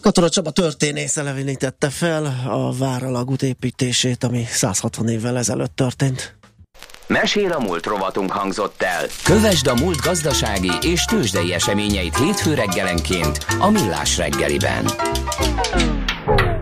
Katona 0.00 0.28
Csaba 0.28 0.50
történész 0.50 1.16
elevenítette 1.16 1.90
fel 1.90 2.24
a 2.48 2.72
Váralagút 2.78 3.42
építését, 3.42 4.24
ami 4.24 4.44
160 4.48 5.08
évvel 5.08 5.36
ezelőtt 5.38 5.76
történt. 5.76 6.36
Mesél 7.06 7.52
a 7.52 7.60
múlt 7.60 7.86
rovatunk 7.86 8.30
hangzott 8.30 8.82
el. 8.82 9.06
Kövesd 9.24 9.66
a 9.66 9.74
múlt 9.74 10.00
gazdasági 10.00 10.70
és 10.80 11.04
tőzsdei 11.04 11.52
eseményeit 11.52 12.16
hétfő 12.16 12.54
reggelenként 12.54 13.46
a 13.58 13.70
Millás 13.70 14.16
reggeliben. 14.16 14.84
exposed. 16.22 16.61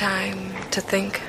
Time 0.00 0.54
to 0.70 0.80
think. 0.80 1.19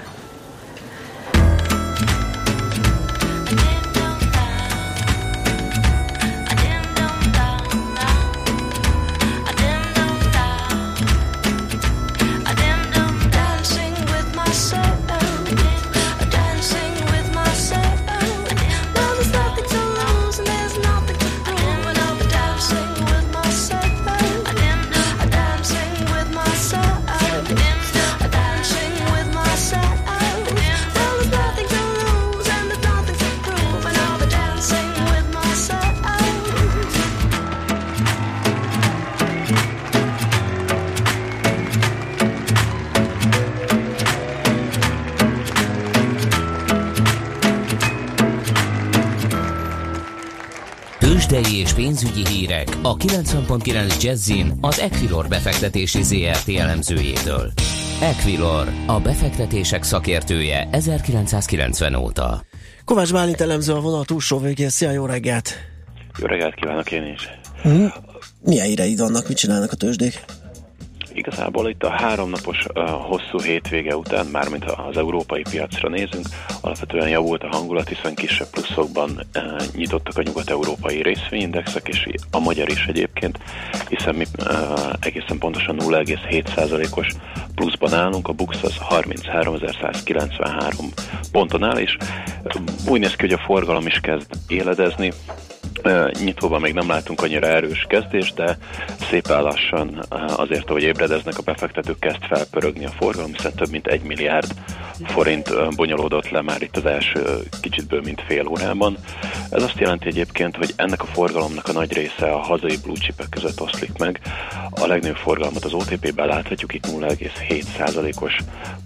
Pénzügyi 51.81 52.27
hírek 52.27 52.67
a 52.81 52.97
90.9 52.97 54.01
Jazzin 54.01 54.57
az 54.61 54.79
Equilor 54.79 55.27
befektetési 55.27 56.03
ZRT 56.03 56.49
elemzőjétől. 56.49 57.51
Equilor, 58.01 58.67
a 58.87 58.99
befektetések 58.99 59.83
szakértője 59.83 60.67
1990 60.71 61.95
óta. 61.95 62.43
Kovács 62.85 63.13
Bálint 63.13 63.41
elemző 63.41 63.73
a 63.73 63.79
vonal 63.79 64.05
túlsó 64.05 64.39
végén. 64.39 64.69
Szia, 64.69 64.91
jó 64.91 65.05
reggelt! 65.05 65.53
Jó 66.19 66.25
reggelt 66.25 66.55
kívánok 66.55 66.91
én 66.91 67.05
is. 67.05 67.29
Hm? 67.61 67.85
Milyen 68.41 68.65
híreid 68.65 68.99
vannak, 68.99 69.27
mit 69.27 69.37
csinálnak 69.37 69.71
a 69.71 69.75
tőzsdék? 69.75 70.25
Igazából 71.13 71.69
itt 71.69 71.83
a 71.83 71.89
háromnapos 71.89 72.65
hosszú 73.07 73.39
hétvége 73.39 73.95
után, 73.95 74.25
mármint 74.25 74.63
ha 74.63 74.81
az 74.81 74.97
európai 74.97 75.41
piacra 75.41 75.89
nézünk, 75.89 76.25
alapvetően 76.61 77.09
javult 77.09 77.43
a 77.43 77.47
hangulat, 77.47 77.87
hiszen 77.87 78.15
kisebb 78.15 78.47
pluszokban 78.49 79.27
nyitottak 79.75 80.17
a 80.17 80.21
nyugat-európai 80.21 81.01
részvényindexek, 81.01 81.87
és 81.87 82.07
a 82.31 82.39
magyar 82.39 82.69
is 82.69 82.85
egyébként, 82.85 83.39
hiszen 83.89 84.15
mi 84.15 84.25
uh, 84.39 84.47
egészen 84.99 85.37
pontosan 85.37 85.77
0,7%-os 85.79 87.07
pluszban 87.55 87.93
állunk, 87.93 88.27
a 88.27 88.33
BUX 88.33 88.63
az 88.63 88.77
33.193 88.89 90.85
ponton 91.31 91.63
áll, 91.63 91.77
és 91.77 91.97
úgy 92.87 92.99
néz 92.99 93.15
ki, 93.15 93.21
hogy 93.21 93.33
a 93.33 93.37
forgalom 93.45 93.87
is 93.87 93.99
kezd 93.99 94.29
éledezni, 94.47 95.11
Nyitóban 96.23 96.61
még 96.61 96.73
nem 96.73 96.87
látunk 96.87 97.21
annyira 97.21 97.47
erős 97.47 97.85
kezdést, 97.89 98.35
de 98.35 98.57
szépen 99.09 99.41
lassan 99.41 100.05
azért, 100.35 100.69
ahogy 100.69 100.83
ébredeznek 100.83 101.37
a 101.37 101.41
befektetők, 101.41 101.99
kezd 101.99 102.23
felpörögni 102.23 102.85
a 102.85 102.89
forgalom, 102.89 103.33
hiszen 103.33 103.53
több 103.53 103.69
mint 103.69 103.87
egy 103.87 104.01
milliárd 104.01 104.53
forint 105.05 105.75
bonyolódott 105.75 106.29
le 106.29 106.41
már 106.41 106.61
itt 106.61 106.77
az 106.77 106.85
első 106.85 107.39
kicsit 107.61 107.87
bő 107.87 107.99
mint 107.99 108.23
fél 108.27 108.47
órában. 108.47 108.97
Ez 109.49 109.63
azt 109.63 109.79
jelenti 109.79 110.07
egyébként, 110.07 110.55
hogy 110.55 110.73
ennek 110.75 111.01
a 111.01 111.05
forgalomnak 111.05 111.67
a 111.67 111.71
nagy 111.71 111.93
része 111.93 112.31
a 112.31 112.39
hazai 112.39 112.77
blue 112.83 112.95
chipek 112.95 113.29
között 113.29 113.61
oszlik 113.61 113.97
meg. 113.97 114.19
A 114.69 114.87
legnagyobb 114.87 115.15
forgalmat 115.15 115.65
az 115.65 115.73
OTP-ben 115.73 116.27
láthatjuk, 116.27 116.73
itt 116.73 116.87
0,7%-os 116.87 118.37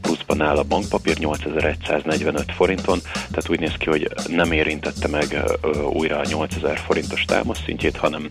pluszban 0.01 0.41
áll 0.41 0.57
a 0.57 0.63
bankpapír 0.63 1.17
8145 1.17 2.51
forinton, 2.55 2.99
tehát 3.13 3.49
úgy 3.49 3.59
néz 3.59 3.73
ki, 3.77 3.89
hogy 3.89 4.09
nem 4.27 4.51
érintette 4.51 5.07
meg 5.07 5.43
újra 5.93 6.17
a 6.17 6.25
8000 6.25 6.77
forintos 6.85 7.25
támaszszintjét, 7.25 7.97
hanem 7.97 8.27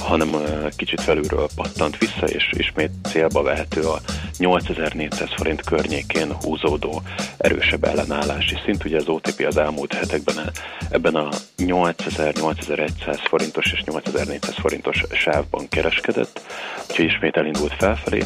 hanem 0.00 0.30
kicsit 0.76 1.00
felülről 1.00 1.48
pattant 1.54 1.98
vissza, 1.98 2.26
és 2.26 2.52
ismét 2.56 2.90
célba 3.10 3.42
vehető 3.42 3.80
a 3.80 4.00
8400 4.38 5.28
forint 5.36 5.62
környékén 5.62 6.32
húzódó 6.32 7.02
erősebb 7.36 7.84
ellenállási 7.84 8.56
szint. 8.64 8.84
Ugye 8.84 8.96
az 8.96 9.08
OTP 9.08 9.46
az 9.46 9.56
elmúlt 9.56 9.92
hetekben 9.92 10.50
ebben 10.90 11.14
a 11.14 11.28
8000-8100 11.58 13.18
forintos 13.28 13.72
és 13.72 13.82
8400 13.84 14.54
forintos 14.54 15.02
sávban 15.12 15.68
kereskedett, 15.68 16.40
úgyhogy 16.88 17.04
ismét 17.04 17.36
elindult 17.36 17.74
felfelé. 17.78 18.22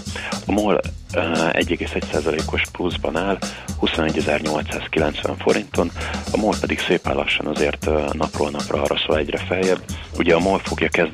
A 0.47 0.53
MOL 0.53 0.81
ö, 1.15 1.21
1,1%-os 1.53 2.63
pluszban 2.73 3.17
áll, 3.17 3.39
21.890 3.81 5.35
forinton, 5.39 5.91
a 6.33 6.37
MOL 6.37 6.55
pedig 6.61 6.79
szépen 6.81 7.15
lassan 7.15 7.47
azért 7.47 7.89
napról 8.13 8.51
napra 8.51 8.83
arra 8.83 8.97
szól 9.07 9.19
egyre 9.19 9.39
feljebb. 9.39 9.81
Ugye 10.19 10.35
a 10.35 10.39
MOL 10.39 10.59
fogja 10.59 10.89
kezdeni 10.89 11.08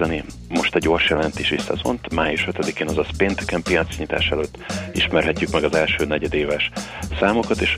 most 0.48 0.74
a 0.74 0.78
gyors 0.78 1.08
jelentési 1.08 1.58
szezont, 1.58 2.14
május 2.14 2.48
5-én, 2.52 2.88
azaz 2.88 3.06
pénteken 3.16 3.62
piacnyitás 3.62 4.28
előtt 4.28 4.58
ismerhetjük 4.92 5.50
meg 5.50 5.64
az 5.64 5.74
első 5.74 6.04
negyedéves 6.04 6.70
számokat, 7.20 7.60
és 7.60 7.76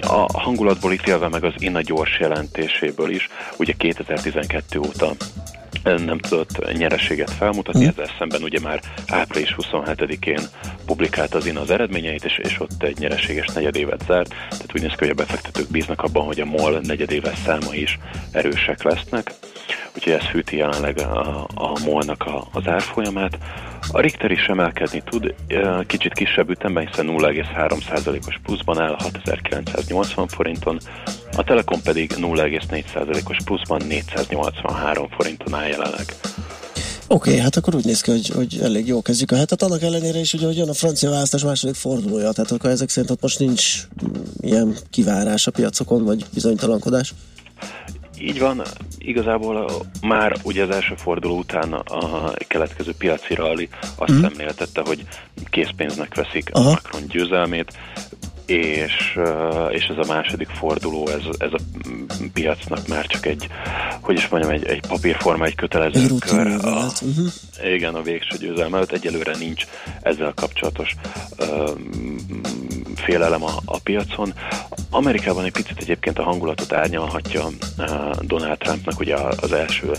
a 0.00 0.38
hangulatból 0.40 0.92
ítélve 0.92 1.28
meg 1.28 1.44
az 1.44 1.52
INA 1.58 1.80
gyors 1.80 2.18
jelentéséből 2.18 3.10
is, 3.10 3.28
ugye 3.56 3.72
2012 3.72 4.78
óta 4.78 5.12
nem 5.84 6.18
tudott 6.18 6.72
nyereséget 6.72 7.30
felmutatni, 7.30 7.86
ezzel 7.86 8.14
szemben 8.18 8.42
ugye 8.42 8.60
már 8.60 8.80
április 9.06 9.56
27-én 9.58 10.40
publikált 10.86 11.34
az 11.34 11.46
INA 11.46 11.60
az 11.60 11.70
eredményeit, 11.70 12.24
és, 12.24 12.38
és 12.42 12.60
ott 12.60 12.82
egy 12.82 12.98
nyereséges 12.98 13.46
negyedévet 13.46 14.04
zárt, 14.06 14.28
tehát 14.28 14.74
úgy 14.74 14.82
néz 14.82 14.90
ki, 14.90 14.96
hogy 14.98 15.10
a 15.10 15.14
befektetők 15.14 15.70
bíznak 15.70 16.02
abban, 16.02 16.24
hogy 16.24 16.40
a 16.40 16.44
MOL 16.44 16.80
negyedéves 16.82 17.38
száma 17.44 17.74
is 17.74 17.98
erősek 18.30 18.82
lesznek, 18.82 19.32
úgyhogy 19.94 20.12
ez 20.12 20.24
fűti 20.24 20.56
jelenleg 20.56 20.98
a, 20.98 21.46
a 21.54 21.78
MOL-nak 21.84 22.22
a, 22.22 22.48
az 22.52 22.66
árfolyamát. 22.66 23.38
A 23.92 24.00
Richter 24.00 24.30
is 24.30 24.46
emelkedni 24.46 25.02
tud, 25.04 25.34
kicsit 25.86 26.12
kisebb 26.12 26.50
ütemben, 26.50 26.86
hiszen 26.86 27.06
0,3%-os 27.06 28.40
pluszban 28.42 28.80
áll 28.80 28.96
6980 28.98 30.28
forinton, 30.28 30.78
a 31.36 31.44
Telekom 31.44 31.82
pedig 31.82 32.12
0,4%-os 32.16 33.36
pluszban 33.44 33.82
483 33.88 35.08
forinton 35.08 35.54
áll 35.54 35.66
jelenleg. 35.66 36.04
Oké, 37.06 37.30
okay, 37.30 37.42
hát 37.42 37.56
akkor 37.56 37.74
úgy 37.74 37.84
néz 37.84 38.00
ki, 38.00 38.10
hogy, 38.10 38.28
hogy 38.28 38.58
elég 38.62 38.86
jó 38.86 39.02
kezdjük 39.02 39.30
a 39.30 39.36
hetet. 39.36 39.62
Annak 39.62 39.82
ellenére 39.82 40.18
is, 40.18 40.32
ugye, 40.32 40.46
hogy 40.46 40.56
jön 40.56 40.68
a 40.68 40.74
francia 40.74 41.10
választás 41.10 41.42
második 41.42 41.74
fordulója, 41.74 42.32
tehát 42.32 42.50
akkor 42.50 42.70
ezek 42.70 42.88
szerint 42.88 43.10
ott 43.12 43.22
most 43.22 43.38
nincs 43.38 43.86
mm, 44.04 44.22
ilyen 44.40 44.76
kivárás 44.90 45.46
a 45.46 45.50
piacokon, 45.50 46.04
vagy 46.04 46.24
bizonytalankodás. 46.32 47.14
Így 48.18 48.38
van, 48.38 48.62
igazából 48.98 49.70
már 50.02 50.36
ugye 50.42 50.62
az 50.62 50.70
első 50.70 50.94
forduló 50.94 51.38
után 51.38 51.72
a 51.72 52.32
keletkező 52.46 52.92
piaci 52.98 53.34
rally 53.34 53.68
azt 53.96 54.12
mm. 54.12 54.20
szemléltette, 54.20 54.82
hogy 54.84 55.06
készpénznek 55.50 56.14
veszik 56.14 56.48
Aha. 56.52 56.68
a 56.68 56.70
Macron 56.70 57.02
győzelmét, 57.08 57.72
és, 58.46 59.18
és 59.70 59.84
ez 59.84 60.08
a 60.08 60.12
második 60.12 60.48
forduló, 60.48 61.08
ez, 61.08 61.22
ez 61.38 61.52
a 61.52 61.60
piacnak 62.32 62.88
már 62.88 63.06
csak 63.06 63.26
egy, 63.26 63.48
hogy 64.00 64.16
is 64.16 64.28
mondjam, 64.28 64.52
egy, 64.52 64.64
egy 64.64 64.80
papírforma, 64.88 65.44
egy 65.44 65.54
kötelező 65.54 66.00
Egy 66.00 66.18
kör. 66.18 66.46
A, 66.46 66.86
uh-huh. 67.02 67.32
igen, 67.74 67.94
a 67.94 68.02
végső 68.02 68.36
győzelme 68.38 68.76
előtt 68.76 68.92
egyelőre 68.92 69.36
nincs 69.38 69.64
ezzel 70.02 70.32
kapcsolatos 70.34 70.94
uh, 71.38 71.70
félelem 72.94 73.42
a, 73.42 73.52
a 73.64 73.78
piacon. 73.78 74.34
Amerikában 74.90 75.44
egy 75.44 75.52
picit 75.52 75.80
egyébként 75.80 76.18
a 76.18 76.22
hangulatot 76.22 76.72
árnyalhatja 76.72 77.46
uh, 77.78 78.10
Donald 78.20 78.58
Trumpnak 78.58 79.00
ugye 79.00 79.16
az 79.40 79.52
első 79.52 79.90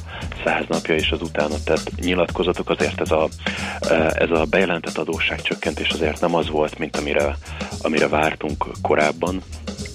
száz 0.44 0.64
napja 0.68 0.96
és 0.96 1.12
az 1.12 1.22
utána 1.22 1.56
tett 1.64 1.92
nyilatkozatok, 1.96 2.70
azért 2.70 3.02
ez 3.02 3.12
a, 3.12 3.28
ez 4.14 4.30
a 4.30 4.46
bejelentett 4.50 4.98
adósságcsökkentés 4.98 5.90
azért 5.90 6.22
nem 6.22 6.36
az 6.36 6.50
volt, 6.50 6.78
mint 6.78 6.98
amire, 6.98 7.38
amire 7.82 8.08
vártunk 8.36 8.66
korábban. 8.82 9.42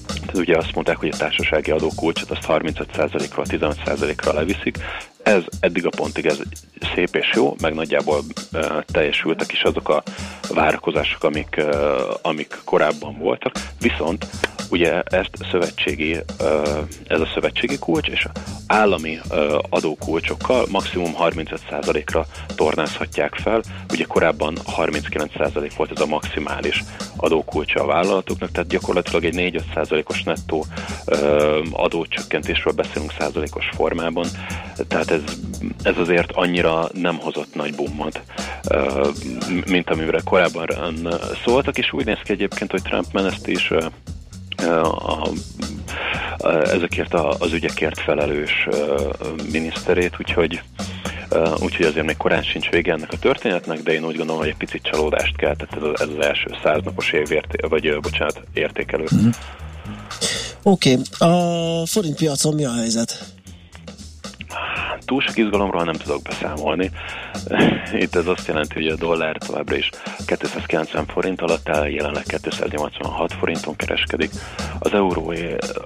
Tehát 0.08 0.36
ugye 0.36 0.56
azt 0.56 0.74
mondták, 0.74 0.96
hogy 0.96 1.08
a 1.12 1.16
társasági 1.16 1.70
adókulcsot 1.70 2.30
azt 2.30 2.44
35%-ról 2.48 3.44
15%-ra 3.48 4.32
leviszik. 4.32 4.78
Ez 5.22 5.42
eddig 5.60 5.86
a 5.86 5.90
pontig 5.96 6.26
ez 6.26 6.38
szép 6.94 7.16
és 7.16 7.30
jó, 7.34 7.54
meg 7.60 7.74
nagyjából 7.74 8.20
uh, 8.52 8.82
teljesültek 8.86 9.52
is 9.52 9.62
azok 9.62 9.88
a 9.88 10.02
várakozások, 10.54 11.24
amik, 11.24 11.54
uh, 11.58 11.74
amik 12.22 12.58
korábban 12.64 13.18
voltak. 13.18 13.52
Viszont 13.80 14.26
ugye 14.70 15.02
ezt 15.02 15.30
szövetségi, 15.50 16.16
ez 17.06 17.20
a 17.20 17.28
szövetségi 17.34 17.78
kulcs, 17.78 18.08
és 18.08 18.26
állami 18.66 19.18
adókulcsokkal 19.68 20.66
maximum 20.70 21.12
35%-ra 21.18 22.26
tornázhatják 22.54 23.34
fel. 23.34 23.62
Ugye 23.92 24.04
korábban 24.04 24.56
39% 24.76 25.70
volt 25.76 25.90
ez 25.90 26.00
a 26.00 26.06
maximális 26.06 26.84
adókulcsa 27.16 27.82
a 27.82 27.86
vállalatoknak, 27.86 28.50
tehát 28.50 28.68
gyakorlatilag 28.68 29.24
egy 29.24 29.62
4-5%-os 29.74 30.22
nettó 30.22 30.66
adócsökkentésről 31.72 32.72
beszélünk 32.72 33.12
százalékos 33.18 33.68
formában, 33.74 34.26
tehát 34.88 35.10
ez, 35.10 35.20
ez 35.82 35.96
azért 35.98 36.32
annyira 36.32 36.88
nem 36.92 37.18
hozott 37.18 37.54
nagy 37.54 37.74
bummat, 37.74 38.22
mint 39.66 39.90
amire 39.90 40.20
korábban 40.24 40.68
szóltak, 41.44 41.78
és 41.78 41.92
úgy 41.92 42.04
néz 42.04 42.18
ki 42.24 42.32
egyébként, 42.32 42.70
hogy 42.70 42.82
Trump 42.82 43.06
is 43.46 43.72
a, 44.62 45.22
a, 45.22 45.32
ezekért 46.48 47.14
a, 47.14 47.36
az 47.38 47.52
ügyekért 47.52 48.00
felelős 48.00 48.68
miniszterét, 49.52 50.14
úgyhogy 50.20 50.62
úgyhogy 51.60 51.86
azért 51.86 52.06
még 52.06 52.16
korán 52.16 52.42
sincs 52.42 52.70
vége 52.70 52.92
ennek 52.92 53.12
a 53.12 53.18
történetnek, 53.18 53.82
de 53.82 53.92
én 53.92 54.04
úgy 54.04 54.16
gondolom, 54.16 54.40
hogy 54.40 54.50
egy 54.50 54.56
picit 54.56 54.82
csalódást 54.82 55.36
keltett 55.36 55.74
ez, 55.74 55.82
ez 56.00 56.08
az 56.18 56.24
első 56.24 56.50
száznapos 56.62 57.12
év 57.12 57.30
érté- 57.30 57.66
vagy 57.68 58.00
bocsánat, 58.00 58.40
értékelő. 58.54 59.04
Mm-hmm. 59.14 59.28
Oké, 60.62 60.98
okay. 61.18 61.28
a 61.28 61.86
forint 61.86 62.16
piacon 62.16 62.54
mi 62.54 62.64
a 62.64 62.72
helyzet? 62.72 63.24
Túl 65.04 65.20
sok 65.20 65.36
izgalomról 65.36 65.84
nem 65.84 65.94
tudok 65.94 66.22
beszámolni. 66.22 66.90
Itt 68.04 68.14
ez 68.14 68.26
azt 68.26 68.46
jelenti, 68.46 68.74
hogy 68.74 68.86
a 68.86 68.96
dollár 68.96 69.36
továbbra 69.36 69.76
is 69.76 69.90
290 70.26 71.06
forint 71.06 71.40
alatt 71.40 71.68
áll, 71.68 71.88
jelenleg 71.88 72.24
286 72.42 73.32
forinton 73.32 73.76
kereskedik. 73.76 74.30
Az 74.78 74.92
euró, 74.92 75.34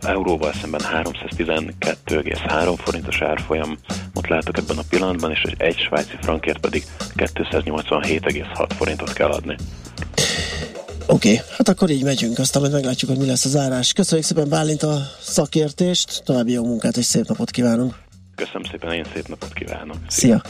euróval 0.01 0.53
szemben 0.53 0.81
312,3 0.81 2.75
forintos 2.77 3.21
árfolyam 3.21 3.79
ott 4.15 4.27
látok 4.27 4.59
ebben 4.59 4.79
a 4.79 4.83
pillanatban, 4.89 5.31
és 5.31 5.43
egy 5.57 5.79
svájci 5.79 6.17
frankért 6.21 6.59
pedig 6.59 6.85
287,6 7.17 8.71
forintot 8.77 9.13
kell 9.13 9.31
adni. 9.31 9.57
Oké, 11.07 11.33
okay, 11.33 11.41
hát 11.57 11.69
akkor 11.69 11.91
így 11.91 12.05
megyünk, 12.05 12.39
aztán 12.39 12.63
majd 12.63 12.75
meglátjuk, 12.75 13.11
hogy 13.11 13.21
mi 13.21 13.27
lesz 13.27 13.45
az 13.45 13.57
árás. 13.57 13.93
Köszönjük 13.93 14.27
szépen 14.27 14.49
Bálint 14.49 14.83
a 14.83 14.99
szakértést, 15.21 16.23
további 16.25 16.53
jó 16.53 16.65
munkát 16.65 16.97
és 16.97 17.05
szép 17.05 17.27
napot 17.27 17.51
kívánunk! 17.51 18.04
Köszönöm 18.35 18.63
szépen, 18.71 18.93
én 18.93 19.05
szép 19.15 19.29
napot 19.29 19.53
kívánok. 19.53 19.97
Szia! 20.07 20.43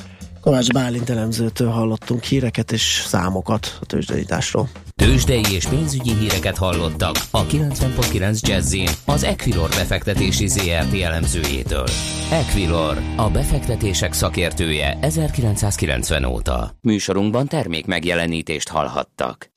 Kovács 0.45 0.73
Bálint 0.73 1.11
elemzőtől 1.11 1.69
hallottunk 1.69 2.23
híreket 2.23 2.73
és 2.73 3.03
számokat 3.07 3.79
a 3.81 3.87
tőzsdeításról. 3.87 4.69
Tőzsdei 4.95 5.43
és 5.53 5.67
pénzügyi 5.67 6.15
híreket 6.15 6.57
hallottak 6.57 7.17
a 7.31 7.47
90.9 7.47 8.41
jazz 8.41 8.77
az 9.05 9.23
Equilor 9.23 9.69
befektetési 9.69 10.47
ZRT 10.47 11.01
elemzőjétől. 11.03 11.87
Equilor, 12.31 12.99
a 13.17 13.31
befektetések 13.31 14.13
szakértője 14.13 14.99
1990 15.01 16.25
óta. 16.25 16.71
Műsorunkban 16.81 17.47
termék 17.47 17.87
megjelenítést 17.87 18.69
hallhattak. 18.69 19.51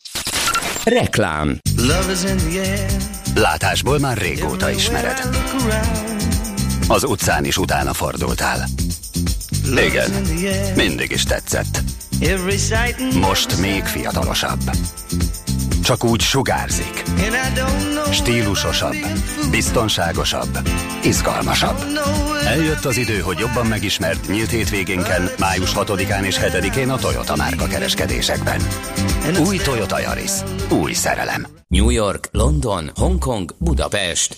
Reklám 0.83 1.59
Látásból 3.35 3.99
már 3.99 4.17
régóta 4.17 4.69
ismered. 4.69 5.17
Az 6.87 7.03
utcán 7.03 7.45
is 7.45 7.57
utána 7.57 7.93
fordultál. 7.93 8.67
Igen, 9.65 10.11
mindig 10.75 11.11
is 11.11 11.23
tetszett. 11.23 11.81
Most 13.13 13.59
még 13.59 13.83
fiatalosabb. 13.83 14.59
csak 15.83 16.03
úgy 16.03 16.21
sugárzik. 16.21 17.03
Stílusosabb, 18.11 18.95
biztonságosabb, 19.51 20.69
izgalmasabb. 21.03 21.83
Eljött 22.45 22.85
az 22.85 22.97
idő, 22.97 23.19
hogy 23.19 23.37
jobban 23.39 23.65
megismert 23.65 24.27
nyílt 24.27 24.49
hétvégénken, 24.49 25.29
május 25.39 25.71
6-án 25.75 26.23
és 26.23 26.39
7-én 26.41 26.89
a 26.89 26.97
Toyota 26.97 27.35
márka 27.35 27.67
kereskedésekben. 27.67 28.61
Új 29.45 29.57
Toyota 29.57 29.99
Yaris. 29.99 30.31
Új 30.69 30.93
szerelem. 30.93 31.47
New 31.67 31.89
York, 31.89 32.29
London, 32.31 32.91
Hongkong, 32.95 33.55
Budapest. 33.57 34.37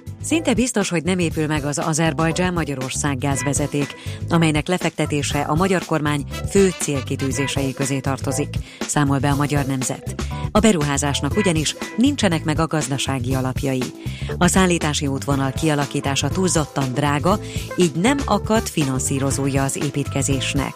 Szinte 0.21 0.53
biztos, 0.53 0.89
hogy 0.89 1.03
nem 1.03 1.19
épül 1.19 1.47
meg 1.47 1.65
az 1.65 1.77
Azerbajdzsán-Magyarország 1.77 3.17
gázvezeték, 3.17 3.95
amelynek 4.29 4.67
lefektetése 4.67 5.41
a 5.41 5.55
magyar 5.55 5.85
kormány 5.85 6.25
fő 6.49 6.69
célkitűzései 6.79 7.73
közé 7.73 7.99
tartozik, 7.99 8.55
számol 8.79 9.19
be 9.19 9.29
a 9.29 9.35
magyar 9.35 9.65
nemzet. 9.65 10.15
A 10.51 10.59
beruházásnak 10.59 11.37
ugyanis 11.37 11.75
nincsenek 11.97 12.43
meg 12.43 12.59
a 12.59 12.67
gazdasági 12.67 13.33
alapjai. 13.33 13.83
A 14.37 14.47
szállítási 14.47 15.07
útvonal 15.07 15.51
kialakítása 15.51 16.29
túlzottan 16.29 16.93
drága, 16.93 17.39
így 17.75 17.95
nem 17.95 18.17
akad 18.25 18.67
finanszírozója 18.67 19.63
az 19.63 19.83
építkezésnek. 19.83 20.73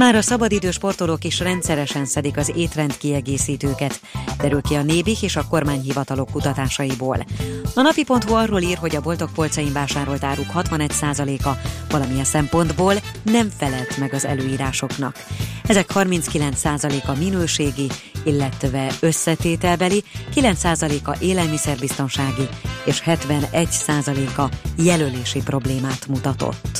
Már 0.00 0.14
a 0.14 0.22
szabadidős 0.22 0.74
sportolók 0.74 1.24
is 1.24 1.40
rendszeresen 1.40 2.04
szedik 2.04 2.36
az 2.36 2.52
étrend 2.56 2.96
kiegészítőket, 2.96 4.00
derül 4.38 4.60
ki 4.62 4.74
a 4.74 4.82
Nébih 4.82 5.22
és 5.22 5.36
a 5.36 5.46
kormányhivatalok 5.48 6.30
kutatásaiból. 6.30 7.26
A 7.74 7.80
napi.hu 7.80 8.34
arról 8.34 8.60
ír, 8.60 8.76
hogy 8.76 8.96
a 8.96 9.00
boltok 9.00 9.32
polcain 9.32 9.72
vásárolt 9.72 10.24
áruk 10.24 10.46
61%-a 10.54 11.50
valamilyen 11.90 12.24
szempontból 12.24 12.94
nem 13.22 13.50
felelt 13.56 13.96
meg 13.96 14.14
az 14.14 14.24
előírásoknak. 14.24 15.24
Ezek 15.66 15.90
39%-a 15.94 17.18
minőségi, 17.18 17.86
illetve 18.24 18.92
összetételbeli, 19.00 20.04
9%-a 20.34 21.16
élelmiszerbiztonsági 21.20 22.48
és 22.84 23.02
71%-a 23.06 24.54
jelölési 24.76 25.42
problémát 25.42 26.06
mutatott. 26.06 26.79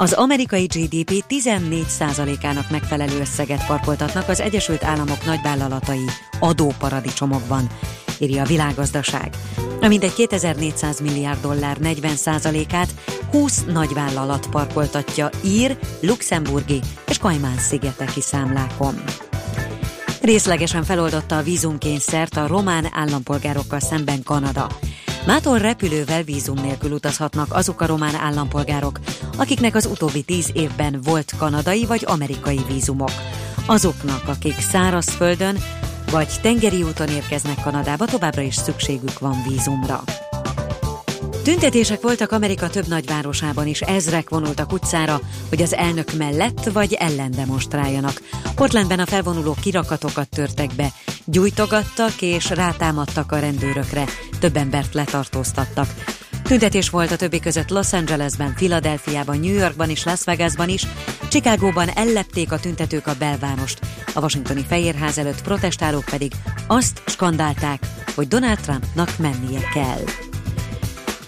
Az 0.00 0.12
amerikai 0.12 0.64
GDP 0.64 1.24
14%-ának 1.28 2.70
megfelelő 2.70 3.20
összeget 3.20 3.66
parkoltatnak 3.66 4.28
az 4.28 4.40
Egyesült 4.40 4.84
Államok 4.84 5.24
nagyvállalatai 5.24 6.04
adóparadicsomokban, 6.40 7.66
írja 8.18 8.42
a 8.42 8.46
világgazdaság. 8.46 9.30
A 9.80 9.86
mindegy 9.86 10.14
2400 10.14 11.00
milliárd 11.00 11.40
dollár 11.40 11.76
40%-át 11.82 12.88
20 13.30 13.64
nagyvállalat 13.64 14.46
parkoltatja 14.46 15.30
ír, 15.44 15.78
luxemburgi 16.00 16.80
és 17.06 17.18
Kajmán 17.18 17.58
szigeteki 17.58 18.20
számlákon. 18.20 19.02
Részlegesen 20.20 20.84
feloldotta 20.84 21.36
a 21.36 21.42
vízumkényszert 21.42 22.36
a 22.36 22.46
román 22.46 22.88
állampolgárokkal 22.92 23.80
szemben 23.80 24.22
Kanada. 24.22 24.68
Mától 25.26 25.58
repülővel 25.58 26.22
vízum 26.22 26.60
nélkül 26.60 26.92
utazhatnak 26.92 27.54
azok 27.54 27.80
a 27.80 27.86
román 27.86 28.14
állampolgárok, 28.14 28.98
akiknek 29.36 29.74
az 29.74 29.86
utóbbi 29.86 30.22
tíz 30.22 30.50
évben 30.54 31.00
volt 31.04 31.32
kanadai 31.38 31.86
vagy 31.86 32.04
amerikai 32.06 32.60
vízumok. 32.68 33.12
Azoknak, 33.66 34.28
akik 34.28 34.60
szárazföldön 34.60 35.58
vagy 36.10 36.28
tengeri 36.42 36.82
úton 36.82 37.08
érkeznek 37.08 37.62
Kanadába, 37.62 38.04
továbbra 38.04 38.42
is 38.42 38.54
szükségük 38.54 39.18
van 39.18 39.36
vízumra. 39.48 40.02
Tüntetések 41.48 42.00
voltak 42.00 42.32
Amerika 42.32 42.70
több 42.70 42.86
nagyvárosában 42.86 43.66
is, 43.66 43.80
ezrek 43.80 44.28
vonultak 44.28 44.72
utcára, 44.72 45.20
hogy 45.48 45.62
az 45.62 45.74
elnök 45.74 46.12
mellett 46.12 46.64
vagy 46.64 46.92
ellen 46.92 47.30
demonstráljanak. 47.30 48.22
Portlandben 48.54 48.98
a 48.98 49.06
felvonulók 49.06 49.60
kirakatokat 49.60 50.28
törtek 50.28 50.70
be, 50.76 50.92
gyújtogattak 51.24 52.22
és 52.22 52.50
rátámadtak 52.50 53.32
a 53.32 53.38
rendőrökre, 53.38 54.04
több 54.40 54.56
embert 54.56 54.94
letartóztattak. 54.94 55.94
Tüntetés 56.42 56.90
volt 56.90 57.10
a 57.10 57.16
többi 57.16 57.40
között 57.40 57.68
Los 57.68 57.92
Angelesben, 57.92 58.54
Philadelphiában, 58.54 59.38
New 59.38 59.54
Yorkban 59.54 59.90
és 59.90 60.04
Las 60.04 60.24
Vegasban 60.24 60.68
is. 60.68 60.86
Chicagóban 61.28 61.88
ellepték 61.88 62.52
a 62.52 62.60
tüntetők 62.60 63.06
a 63.06 63.16
belvárost. 63.18 63.78
A 64.14 64.20
washingtoni 64.20 64.64
Fehérház 64.68 65.18
előtt 65.18 65.42
protestálók 65.42 66.04
pedig 66.04 66.32
azt 66.66 67.02
skandálták, 67.06 67.86
hogy 68.14 68.28
Donald 68.28 68.58
Trumpnak 68.60 69.18
mennie 69.18 69.60
kell. 69.74 70.27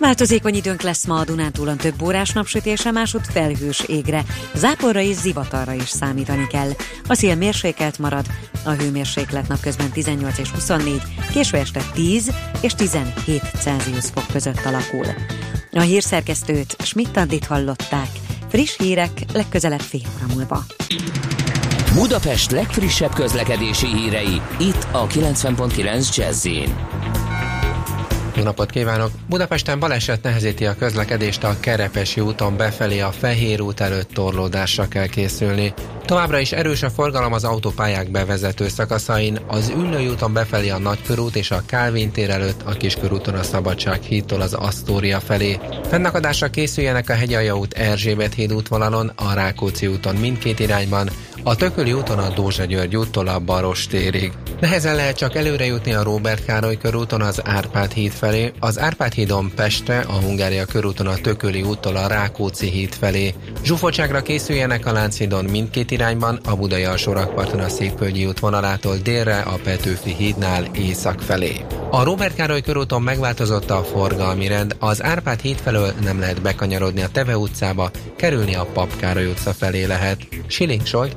Változékony 0.00 0.54
időnk 0.54 0.82
lesz 0.82 1.06
ma 1.06 1.18
a 1.18 1.24
Dunántúlon 1.24 1.76
több 1.76 2.02
órás 2.02 2.32
napsütése, 2.32 2.90
másút 2.90 3.26
felhős 3.26 3.80
égre. 3.86 4.24
Záporra 4.54 5.00
és 5.00 5.16
zivatarra 5.16 5.72
is 5.72 5.88
számítani 5.88 6.46
kell. 6.46 6.70
A 7.08 7.14
szél 7.14 7.34
mérsékelt 7.34 7.98
marad, 7.98 8.26
a 8.64 8.70
hőmérséklet 8.70 9.48
napközben 9.48 9.90
18 9.90 10.38
és 10.38 10.50
24, 10.50 11.02
késő 11.32 11.56
este 11.56 11.82
10 11.94 12.30
és 12.60 12.74
17 12.74 13.42
Celsius 13.60 14.04
fok 14.14 14.26
között 14.32 14.64
alakul. 14.64 15.06
A 15.72 15.80
hírszerkesztőt 15.80 16.76
Schmidt-Andit 16.82 17.44
hallották. 17.44 18.08
Friss 18.48 18.76
hírek 18.76 19.10
legközelebb 19.32 19.80
fél 19.80 20.00
óra 20.16 20.34
múlva. 20.34 20.64
Budapest 21.94 22.50
legfrissebb 22.50 23.14
közlekedési 23.14 23.86
hírei, 23.86 24.40
itt 24.58 24.86
a 24.92 25.06
90.9 25.06 26.16
jazz 26.16 26.46
jó 28.36 28.42
napot 28.42 28.70
kívánok! 28.70 29.10
Budapesten 29.28 29.78
baleset 29.78 30.22
nehezíti 30.22 30.66
a 30.66 30.76
közlekedést 30.76 31.44
a 31.44 31.56
Kerepesi 31.60 32.20
úton 32.20 32.56
befelé 32.56 33.00
a 33.00 33.12
Fehér 33.12 33.60
út 33.60 33.80
előtt 33.80 34.12
torlódásra 34.12 34.88
kell 34.88 35.06
készülni. 35.06 35.74
Továbbra 36.04 36.38
is 36.38 36.52
erős 36.52 36.82
a 36.82 36.90
forgalom 36.90 37.32
az 37.32 37.44
autópályák 37.44 38.10
bevezető 38.10 38.68
szakaszain, 38.68 39.38
az 39.46 39.72
Üllői 39.76 40.08
úton 40.08 40.32
befelé 40.32 40.68
a 40.68 40.78
Nagykörút 40.78 41.36
és 41.36 41.50
a 41.50 41.62
Kálvin 41.66 42.10
tér 42.10 42.30
előtt, 42.30 42.62
a 42.64 42.72
Kiskörúton 42.72 43.34
a 43.34 43.42
Szabadság 43.42 44.02
hídtól 44.02 44.40
az 44.40 44.54
Asztória 44.54 45.20
felé. 45.20 45.58
Fennakadásra 45.88 46.48
készüljenek 46.48 47.08
a 47.08 47.14
Hegyalja 47.14 47.56
út 47.56 47.72
Erzsébet 47.72 48.34
híd 48.34 48.52
útvonalon, 48.52 49.12
a 49.14 49.34
Rákóczi 49.34 49.86
úton 49.86 50.16
mindkét 50.16 50.58
irányban, 50.58 51.10
a 51.42 51.56
Tököli 51.56 51.92
úton 51.92 52.18
a 52.18 52.28
Dózsa 52.34 52.64
György 52.64 52.96
úttól 52.96 53.28
a 53.28 53.38
Baros 53.38 53.86
térig. 53.86 54.32
Nehezen 54.60 54.94
lehet 54.94 55.16
csak 55.16 55.34
előre 55.34 55.64
jutni 55.64 55.92
a 55.92 56.02
Róbert 56.02 56.44
Károly 56.44 56.76
körúton 56.76 57.20
az 57.22 57.40
Árpád 57.44 57.92
híd 57.92 58.12
felé, 58.12 58.52
az 58.58 58.78
Árpád 58.78 59.12
hídon 59.12 59.52
Pestre, 59.54 59.98
a 59.98 60.12
Hungária 60.12 60.64
körúton 60.64 61.06
a 61.06 61.16
Tököli 61.16 61.62
úttól 61.62 61.96
a 61.96 62.06
Rákóczi 62.06 62.68
híd 62.70 62.94
felé. 62.94 63.34
Zsúfoltságra 63.62 64.22
készüljenek 64.22 64.86
a 64.86 64.92
Lánchídon 64.92 65.44
mindkét 65.44 65.90
irányban, 65.90 66.40
a 66.44 66.56
Budai 66.56 66.84
alsórakparton 66.84 67.60
a 67.60 67.68
Szépvölgyi 67.68 68.26
út 68.26 68.38
vonalától 68.38 68.96
délre 68.96 69.38
a 69.38 69.58
Petőfi 69.62 70.14
hídnál 70.14 70.64
észak 70.72 71.20
felé. 71.20 71.64
A 71.90 72.04
Róbert 72.04 72.34
Károly 72.34 72.60
körúton 72.60 73.02
megváltozott 73.02 73.70
a 73.70 73.84
forgalmi 73.84 74.46
rend, 74.46 74.76
az 74.78 75.02
Árpád 75.02 75.40
híd 75.40 75.56
felől 75.56 75.92
nem 76.02 76.20
lehet 76.20 76.42
bekanyarodni 76.42 77.02
a 77.02 77.08
Teve 77.08 77.36
utcába, 77.36 77.90
kerülni 78.16 78.54
a 78.54 78.66
Pap 78.72 78.96
Károly 78.96 79.26
utca 79.26 79.52
felé 79.52 79.84
lehet. 79.84 80.26
Siling 80.46 80.86
Solt, 80.86 81.16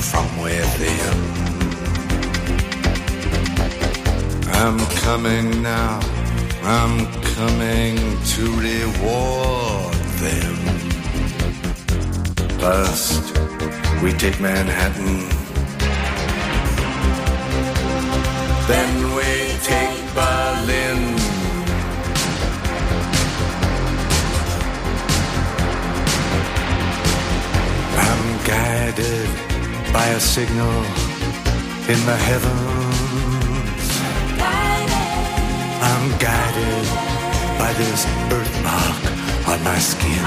From 0.00 0.26
within. 0.42 1.40
I'm 4.62 4.78
coming 5.06 5.62
now, 5.62 6.00
I'm 6.62 7.06
coming 7.36 7.96
to 8.32 8.42
reward 8.68 9.94
them. 10.24 10.56
First, 12.60 13.36
we 14.02 14.12
take 14.12 14.38
Manhattan. 14.40 15.28
Then 18.68 19.14
we 19.16 19.30
take 19.64 19.98
Berlin. 20.14 21.00
I'm 27.96 28.44
guided 28.46 29.49
by 29.92 30.06
a 30.06 30.20
signal 30.20 30.84
in 31.92 32.00
the 32.06 32.16
heavens. 32.28 33.86
I'm 35.88 36.06
guided 36.18 36.86
by 37.58 37.72
this 37.80 38.04
birthmark 38.28 39.02
on 39.48 39.58
my 39.64 39.78
skin. 39.78 40.24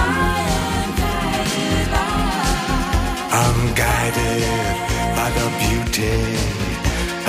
I'm 3.41 3.59
guided 3.75 4.43
by 5.17 5.29
the 5.39 5.47
beauty 5.63 6.19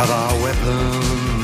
of 0.02 0.10
our 0.10 0.34
weapons. 0.42 1.43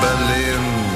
Berlin. 0.00 0.87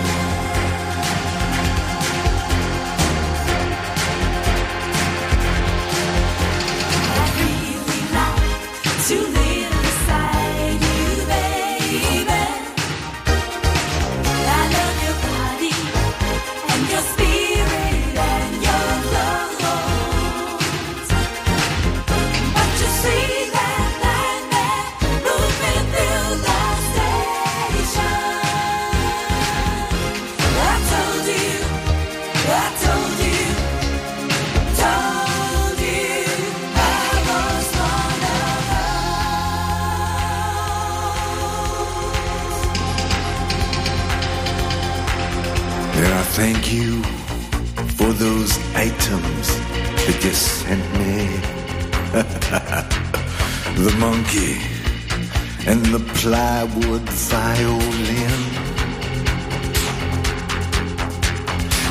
Plywood 56.67 57.09
violin. 57.09 58.41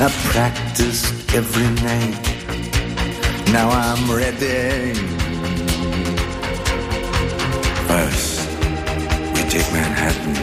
I 0.00 0.08
practiced 0.30 1.34
every 1.34 1.68
night. 1.86 2.24
Now 3.52 3.68
I'm 3.68 4.10
ready. 4.10 4.94
First, 7.86 8.48
we 9.34 9.42
take 9.50 9.70
Manhattan. 9.72 10.34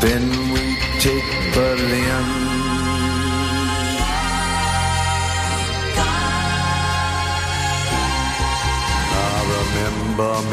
Then 0.00 0.24
we 0.52 0.76
take 1.00 1.54
Berlin. 1.54 2.47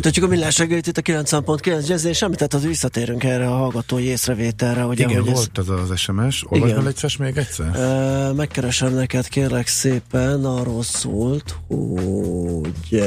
Folytatjuk 0.00 0.30
a 0.30 0.34
millás 0.34 0.58
reggelit 0.58 0.86
itt 0.86 0.96
a 0.96 1.02
90.9 1.02 1.88
jazz 1.88 2.04
és 2.04 2.22
amit 2.22 2.36
tehát 2.36 2.54
az 2.54 2.64
visszatérünk 2.64 3.24
erre 3.24 3.48
a 3.48 3.56
hallgatói 3.56 4.04
észrevételre. 4.04 4.82
Hogy 4.82 5.00
Igen, 5.00 5.10
ahogy 5.10 5.32
volt 5.32 5.58
ez 5.58 5.68
az 5.68 5.98
SMS. 5.98 6.44
Olvasd 6.48 6.86
egyszer 6.86 7.12
még 7.18 7.36
egyszer? 7.36 7.70
Ö, 7.74 8.32
megkeresem 8.32 8.94
neked, 8.94 9.28
kérlek 9.28 9.66
szépen, 9.66 10.44
arról 10.44 10.82
szólt, 10.82 11.56
hogy 11.68 13.02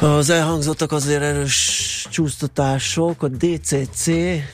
az 0.00 0.30
elhangzottak 0.30 0.92
azért 0.92 1.22
erős 1.22 2.06
csúsztatások, 2.10 3.22
a 3.22 3.28
DCC 3.28 4.06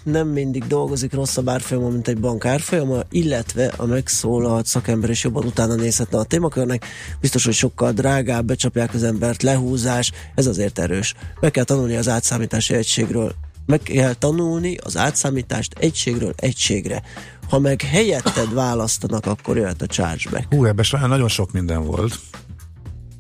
nem 0.03 0.29
mindig 0.29 0.67
dolgozik 0.67 1.13
rosszabb 1.13 1.49
árfolyamon, 1.49 1.93
mint 1.93 2.09
egy 2.09 2.21
bank 2.21 2.45
árfolyama, 2.45 3.01
illetve 3.11 3.73
a 3.77 3.87
megszólalt 3.87 4.67
szakember 4.67 5.11
is 5.11 5.25
jobban 5.25 5.45
utána 5.45 5.75
nézhetne 5.75 6.19
a 6.19 6.25
témakörnek. 6.25 6.85
Biztos, 7.21 7.45
hogy 7.45 7.55
sokkal 7.55 7.93
drágább, 7.93 8.45
becsapják 8.45 8.95
az 8.95 9.03
embert, 9.03 9.43
lehúzás, 9.43 10.13
ez 10.35 10.47
azért 10.47 10.79
erős. 10.79 11.15
Meg 11.41 11.51
kell 11.51 11.65
tanulni 11.65 11.97
az 11.97 12.09
átszámítási 12.09 12.75
egységről 12.75 13.35
meg 13.67 13.81
kell 13.83 14.15
tanulni 14.15 14.77
az 14.77 14.97
átszámítást 14.97 15.75
egységről 15.79 16.33
egységre. 16.37 17.03
Ha 17.49 17.59
meg 17.59 17.83
helyetted 17.83 18.55
választanak, 18.55 19.27
akkor 19.27 19.57
jöhet 19.57 19.83
a 19.83 19.87
chargeback. 19.87 20.55
Hú, 20.55 20.65
ebben 20.65 20.85
nagyon 21.09 21.29
sok 21.29 21.53
minden 21.53 21.85
volt. 21.85 22.19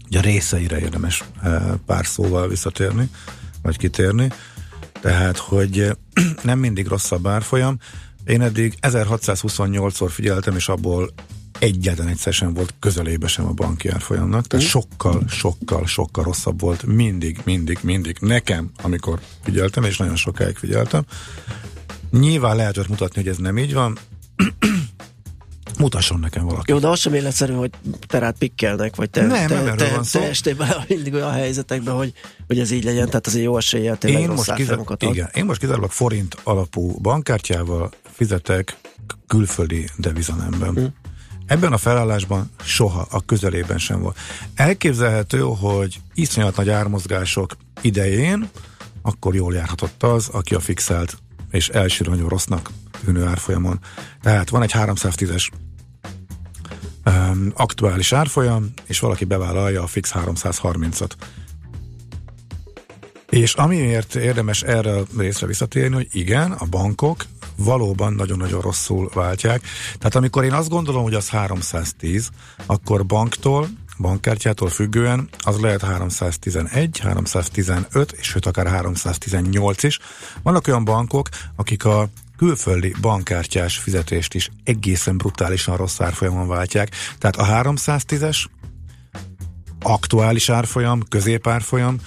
Ugye 0.06 0.18
a 0.18 0.22
részeire 0.22 0.78
érdemes 0.78 1.24
eh, 1.42 1.62
pár 1.86 2.06
szóval 2.06 2.48
visszatérni, 2.48 3.10
vagy 3.62 3.76
kitérni. 3.76 4.28
Tehát, 5.00 5.38
hogy 5.38 5.80
eh, 5.80 5.90
nem 6.42 6.58
mindig 6.58 6.86
rosszabb 6.86 7.26
árfolyam. 7.26 7.78
Én 8.26 8.40
eddig 8.40 8.74
1628-szor 8.80 10.08
figyeltem, 10.10 10.56
és 10.56 10.68
abból 10.68 11.10
egyetlen 11.58 12.08
egyszer 12.08 12.32
sem 12.32 12.54
volt 12.54 12.74
közelébe 12.78 13.26
sem 13.26 13.46
a 13.46 13.52
banki 13.52 13.88
árfolyamnak, 13.88 14.46
tehát 14.46 14.66
sokkal, 14.66 15.22
sokkal, 15.28 15.86
sokkal 15.86 16.24
rosszabb 16.24 16.60
volt 16.60 16.82
mindig, 16.82 17.40
mindig, 17.44 17.78
mindig 17.82 18.16
nekem, 18.20 18.70
amikor 18.82 19.20
figyeltem, 19.42 19.84
és 19.84 19.96
nagyon 19.96 20.16
sokáig 20.16 20.56
figyeltem. 20.56 21.04
Nyilván 22.10 22.56
lehetett 22.56 22.88
mutatni, 22.88 23.22
hogy 23.22 23.30
ez 23.30 23.36
nem 23.36 23.58
így 23.58 23.74
van. 23.74 23.98
Mutasson 25.78 26.20
nekem 26.20 26.44
valaki. 26.44 26.72
Jó, 26.72 26.78
de 26.78 26.88
az 26.88 26.98
sem 27.00 27.14
életszerű, 27.14 27.52
hogy 27.52 27.70
te 28.06 28.18
rád 28.18 28.38
pikkelnek, 28.38 28.96
vagy 28.96 29.10
te, 29.10 29.26
Nem, 29.26 29.46
te, 29.46 29.62
nem 29.62 29.76
te, 29.76 29.90
van 29.90 30.04
szó. 30.04 30.20
te 30.20 30.28
estél 30.28 30.54
bele 30.54 30.84
mindig 30.88 31.14
olyan 31.14 31.32
helyzetekben, 31.32 31.94
hogy, 31.94 32.12
hogy 32.46 32.58
ez 32.58 32.70
így 32.70 32.84
legyen, 32.84 33.06
tehát 33.06 33.26
azért 33.26 33.44
jó 33.44 33.56
eséllyel 33.56 33.98
tényleg 33.98 34.22
Én 34.22 34.28
most, 34.28 34.54
kizar- 34.54 35.02
igen, 35.02 35.30
én 35.34 35.44
most 35.44 35.60
kizárólag 35.60 35.90
forint 35.90 36.36
alapú 36.42 36.98
bankkártyával 37.00 37.90
fizetek 38.12 38.76
külföldi 39.26 39.88
devizanemben. 39.96 40.74
Hm. 40.74 40.84
Ebben 41.46 41.72
a 41.72 41.78
felállásban 41.78 42.50
soha 42.64 43.06
a 43.10 43.24
közelében 43.24 43.78
sem 43.78 44.00
volt. 44.00 44.18
Elképzelhető, 44.54 45.38
hogy 45.38 46.00
iszonyat 46.14 46.56
nagy 46.56 46.68
ármozgások 46.68 47.56
idején 47.80 48.48
akkor 49.06 49.34
jól 49.34 49.54
járhatott 49.54 50.02
az, 50.02 50.28
aki 50.28 50.54
a 50.54 50.60
fixált 50.60 51.18
és 51.50 51.68
elsőre 51.68 52.10
nagyon 52.10 52.28
rossznak 52.28 52.70
tűnő 53.04 53.24
árfolyamon. 53.24 53.80
Tehát 54.22 54.48
van 54.48 54.62
egy 54.62 54.72
310-es 54.74 55.48
um, 57.06 57.52
aktuális 57.54 58.12
árfolyam, 58.12 58.72
és 58.86 59.00
valaki 59.00 59.24
bevállalja 59.24 59.82
a 59.82 59.86
fix 59.86 60.12
330-at. 60.14 61.10
És 63.28 63.54
amiért 63.54 64.14
érdemes 64.14 64.62
erre 64.62 64.96
a 64.96 65.04
részre 65.18 65.46
visszatérni, 65.46 65.94
hogy 65.94 66.08
igen, 66.10 66.52
a 66.52 66.64
bankok 66.64 67.24
valóban 67.56 68.12
nagyon-nagyon 68.12 68.60
rosszul 68.60 69.10
váltják. 69.14 69.62
Tehát 69.98 70.14
amikor 70.14 70.44
én 70.44 70.52
azt 70.52 70.68
gondolom, 70.68 71.02
hogy 71.02 71.14
az 71.14 71.28
310, 71.28 72.28
akkor 72.66 73.06
banktól, 73.06 73.68
bankkártyától 73.98 74.68
függően 74.68 75.28
az 75.38 75.60
lehet 75.60 75.82
311, 75.82 76.98
315, 76.98 78.12
és 78.12 78.26
sőt 78.26 78.46
akár 78.46 78.66
318 78.66 79.82
is. 79.82 79.98
Vannak 80.42 80.66
olyan 80.66 80.84
bankok, 80.84 81.28
akik 81.56 81.84
a 81.84 82.08
külföldi 82.36 82.94
bankkártyás 83.00 83.78
fizetést 83.78 84.34
is 84.34 84.50
egészen 84.64 85.16
brutálisan 85.16 85.76
rossz 85.76 86.00
árfolyamon 86.00 86.48
váltják. 86.48 86.90
Tehát 87.18 87.36
a 87.36 87.72
310-es 87.72 88.44
aktuális 89.82 90.48
árfolyam, 90.48 91.02
középárfolyam, 91.08 91.98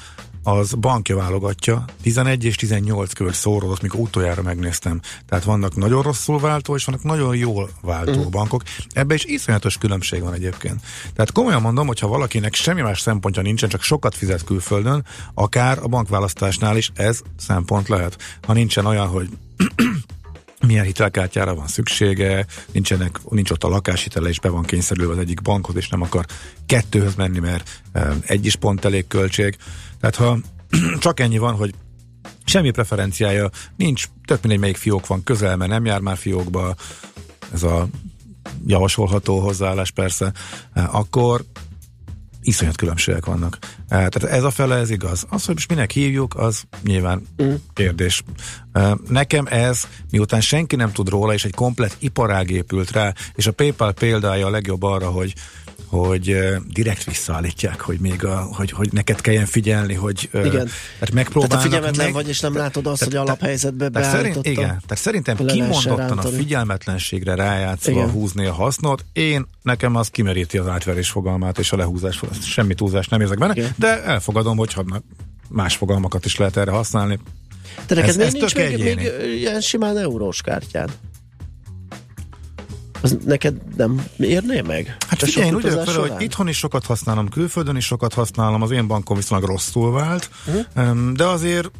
az 0.43 0.73
bankja 0.73 1.15
válogatja, 1.15 1.85
11 2.01 2.43
és 2.43 2.55
18 2.55 3.13
között 3.13 3.33
szóródott, 3.33 3.81
mikor 3.81 3.99
utoljára 3.99 4.41
megnéztem. 4.41 4.99
Tehát 5.25 5.43
vannak 5.43 5.75
nagyon 5.75 6.01
rosszul 6.01 6.39
váltó, 6.39 6.75
és 6.75 6.85
vannak 6.85 7.03
nagyon 7.03 7.35
jól 7.35 7.69
váltó 7.81 8.23
Mm. 8.23 8.29
bankok. 8.29 8.63
Ebben 8.89 9.15
is 9.17 9.25
iszonyatos 9.25 9.77
különbség 9.77 10.21
van 10.21 10.33
egyébként. 10.33 10.81
Tehát 11.13 11.31
komolyan 11.31 11.61
mondom, 11.61 11.87
hogy 11.87 11.99
ha 11.99 12.07
valakinek 12.07 12.53
semmi 12.53 12.81
más 12.81 12.99
szempontja 12.99 13.41
nincsen, 13.41 13.69
csak 13.69 13.81
sokat 13.81 14.15
fizet 14.15 14.43
külföldön, 14.43 15.05
akár 15.33 15.79
a 15.81 15.87
bankválasztásnál 15.87 16.77
is 16.77 16.91
ez 16.93 17.21
szempont 17.37 17.87
lehet. 17.87 18.37
Ha 18.41 18.53
nincsen 18.53 18.85
olyan, 18.85 19.07
hogy 19.07 19.29
milyen 20.65 20.85
hitelkártyára 20.85 21.55
van 21.55 21.67
szüksége, 21.67 22.45
nincsenek, 22.71 23.19
nincs 23.29 23.51
ott 23.51 23.63
a 23.63 23.67
lakáshitele, 23.67 24.29
és 24.29 24.39
be 24.39 24.49
van 24.49 24.63
kényszerülve 24.63 25.13
az 25.13 25.17
egyik 25.17 25.41
bankhoz, 25.41 25.75
és 25.75 25.89
nem 25.89 26.01
akar 26.01 26.25
kettőhöz 26.65 27.15
menni, 27.15 27.39
mert 27.39 27.81
e, 27.91 28.15
egy 28.25 28.45
is 28.45 28.55
pont 28.55 28.85
elég 28.85 29.07
költség. 29.07 29.57
Tehát 29.99 30.15
ha 30.15 30.37
csak 30.99 31.19
ennyi 31.19 31.37
van, 31.37 31.55
hogy 31.55 31.73
semmi 32.45 32.71
preferenciája 32.71 33.49
nincs, 33.75 34.05
tök 34.25 34.41
mindegy, 34.41 34.59
melyik 34.59 34.77
fiók 34.77 35.07
van 35.07 35.23
közel, 35.23 35.57
mert 35.57 35.71
nem 35.71 35.85
jár 35.85 35.99
már 35.99 36.17
fiókba, 36.17 36.75
ez 37.53 37.63
a 37.63 37.87
javasolható 38.65 39.39
hozzáállás 39.39 39.91
persze, 39.91 40.33
e, 40.73 40.89
akkor 40.91 41.45
iszonyat 42.49 42.75
különbségek 42.75 43.25
vannak. 43.25 43.57
Tehát 43.87 44.23
ez 44.23 44.43
a 44.43 44.49
fele, 44.49 44.75
ez 44.75 44.89
igaz. 44.89 45.25
Az, 45.29 45.45
hogy 45.45 45.55
most 45.55 45.69
minek 45.69 45.91
hívjuk, 45.91 46.35
az 46.35 46.63
nyilván 46.83 47.21
kérdés. 47.73 48.23
E, 48.71 48.97
Nekem 49.07 49.45
ez, 49.49 49.87
miután 50.11 50.41
senki 50.41 50.75
nem 50.75 50.91
tud 50.91 51.09
róla, 51.09 51.33
és 51.33 51.45
egy 51.45 51.55
komplet 51.55 51.95
iparág 51.99 52.49
épült 52.49 52.91
rá, 52.91 53.13
és 53.35 53.47
a 53.47 53.51
PayPal 53.51 53.91
példája 53.91 54.45
a 54.45 54.49
legjobb 54.49 54.83
arra, 54.83 55.09
hogy 55.09 55.33
hogy 55.85 56.37
direkt 56.67 57.03
visszaállítják, 57.03 57.81
hogy 57.81 57.99
még 57.99 58.25
a, 58.25 58.49
hogy, 58.53 58.71
hogy 58.71 58.89
neked 58.91 59.21
kelljen 59.21 59.45
figyelni, 59.45 59.93
hogy 59.93 60.29
Igen. 60.33 60.49
tehát 60.51 60.67
Tehát 60.99 61.13
megpróbálnak 61.13 61.57
a 61.57 61.61
figyelmetlen 61.61 62.05
meg, 62.05 62.13
vagy, 62.13 62.27
és 62.27 62.39
nem 62.39 62.55
látod 62.55 62.87
azt, 62.87 63.03
hogy 63.03 63.15
alaphelyzetbe 63.15 63.89
tehát 63.89 64.11
szerint, 64.11 64.45
igen, 64.45 64.67
tehát 64.67 64.97
szerintem 64.97 65.45
kimondottan 65.45 66.17
a 66.17 66.21
figyelmetlenségre 66.21 67.35
rájátszva 67.35 67.91
Igen. 67.91 68.09
húzni 68.09 68.45
a 68.45 68.53
hasznot, 68.53 69.05
én 69.13 69.45
nekem 69.61 69.95
az 69.95 70.07
kimeríti 70.07 70.57
az 70.57 70.67
átverés 70.67 71.09
fogalmát 71.09 71.59
és 71.59 71.71
a 71.71 71.77
lehúzás. 71.77 72.19
Semmi 72.41 72.73
túlzást 72.73 73.09
nem 73.09 73.21
érzek 73.21 73.37
benne, 73.37 73.53
Igen. 73.55 73.73
de 73.75 74.03
elfogadom, 74.03 74.57
hogy 74.57 74.75
más 75.49 75.75
fogalmakat 75.75 76.25
is 76.25 76.35
lehet 76.35 76.57
erre 76.57 76.71
használni. 76.71 77.19
De 77.87 77.95
neked 77.95 78.09
Ez- 78.09 78.15
még 78.15 78.25
ez 78.25 78.33
nincs 78.33 78.55
még, 78.55 78.65
egyéni. 78.65 78.93
még 78.93 79.37
ilyen 79.39 79.61
simán 79.61 79.97
eurós 79.97 80.41
kártyád? 80.41 80.89
Az 83.01 83.17
neked 83.25 83.55
nem 83.77 84.05
érné 84.17 84.61
meg? 84.61 84.97
Hát 85.07 85.23
figyelj, 85.23 85.47
én 85.47 85.55
úgy 85.55 85.61
vele, 85.63 85.93
hogy 85.93 86.13
itthon 86.17 86.47
is 86.47 86.57
sokat 86.57 86.85
használom, 86.85 87.29
külföldön 87.29 87.75
is 87.75 87.85
sokat 87.85 88.13
használom, 88.13 88.61
az 88.61 88.71
én 88.71 88.87
bankom 88.87 89.17
viszonylag 89.17 89.49
rosszul 89.49 89.91
vált, 89.91 90.29
Mhm. 90.75 91.13
de 91.13 91.23
azért 91.25 91.71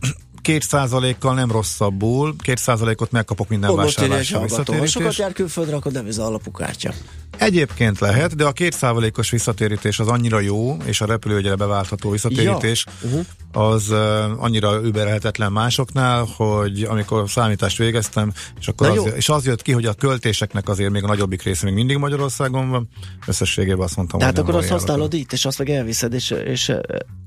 két 0.41 0.61
százalékkal 0.63 1.33
nem 1.33 1.51
rosszabbul, 1.51 2.35
két 2.37 2.57
százalékot 2.57 3.11
megkapok 3.11 3.49
minden 3.49 3.75
vásárlásra 3.75 4.37
hallgató. 4.37 4.57
Ha 4.57 4.63
sokat 4.63 4.81
visszatérítés. 4.85 5.17
jár 5.17 5.33
külföldre, 5.33 5.75
akkor 5.75 5.91
deviza 5.91 6.25
alapú 6.25 6.51
kártya. 6.51 6.93
Egyébként 7.37 7.99
lehet, 7.99 8.35
de 8.35 8.45
a 8.45 8.51
két 8.51 8.73
százalékos 8.73 9.29
visszatérítés 9.29 9.99
az 9.99 10.07
annyira 10.07 10.39
jó, 10.39 10.77
és 10.85 11.01
a 11.01 11.05
repülőgyere 11.05 11.55
beváltható 11.55 12.09
visszatérítés 12.09 12.85
Ja. 13.01 13.07
Uh-huh. 13.09 13.25
Az 13.51 13.89
annyira 14.37 14.81
überelhetetlen 14.81 15.51
másoknál, 15.51 16.27
hogy 16.35 16.83
amikor 16.83 17.29
számítást 17.29 17.77
végeztem, 17.77 18.31
és, 18.59 18.67
akkor 18.67 18.87
Na 18.87 18.93
az, 18.93 19.05
jó. 19.05 19.11
és 19.11 19.29
az 19.29 19.45
jött 19.45 19.61
ki, 19.61 19.71
hogy 19.71 19.85
a 19.85 19.93
költéseknek 19.93 20.69
azért 20.69 20.91
még 20.91 21.03
a 21.03 21.07
nagyobbik 21.07 21.43
része 21.43 21.65
még 21.65 21.73
mindig 21.73 21.97
Magyarországon 21.97 22.69
van, 22.69 22.89
összességében 23.27 23.79
azt 23.79 23.95
mondtam, 23.95 24.19
Tehát 24.19 24.37
akkor 24.37 24.55
azt 24.55 24.69
használod 24.69 25.13
itt, 25.13 25.31
és 25.31 25.45
azt 25.45 25.57
meg 25.57 25.69
elviszed, 25.69 26.13
és, 26.13 26.29
és 26.29 26.73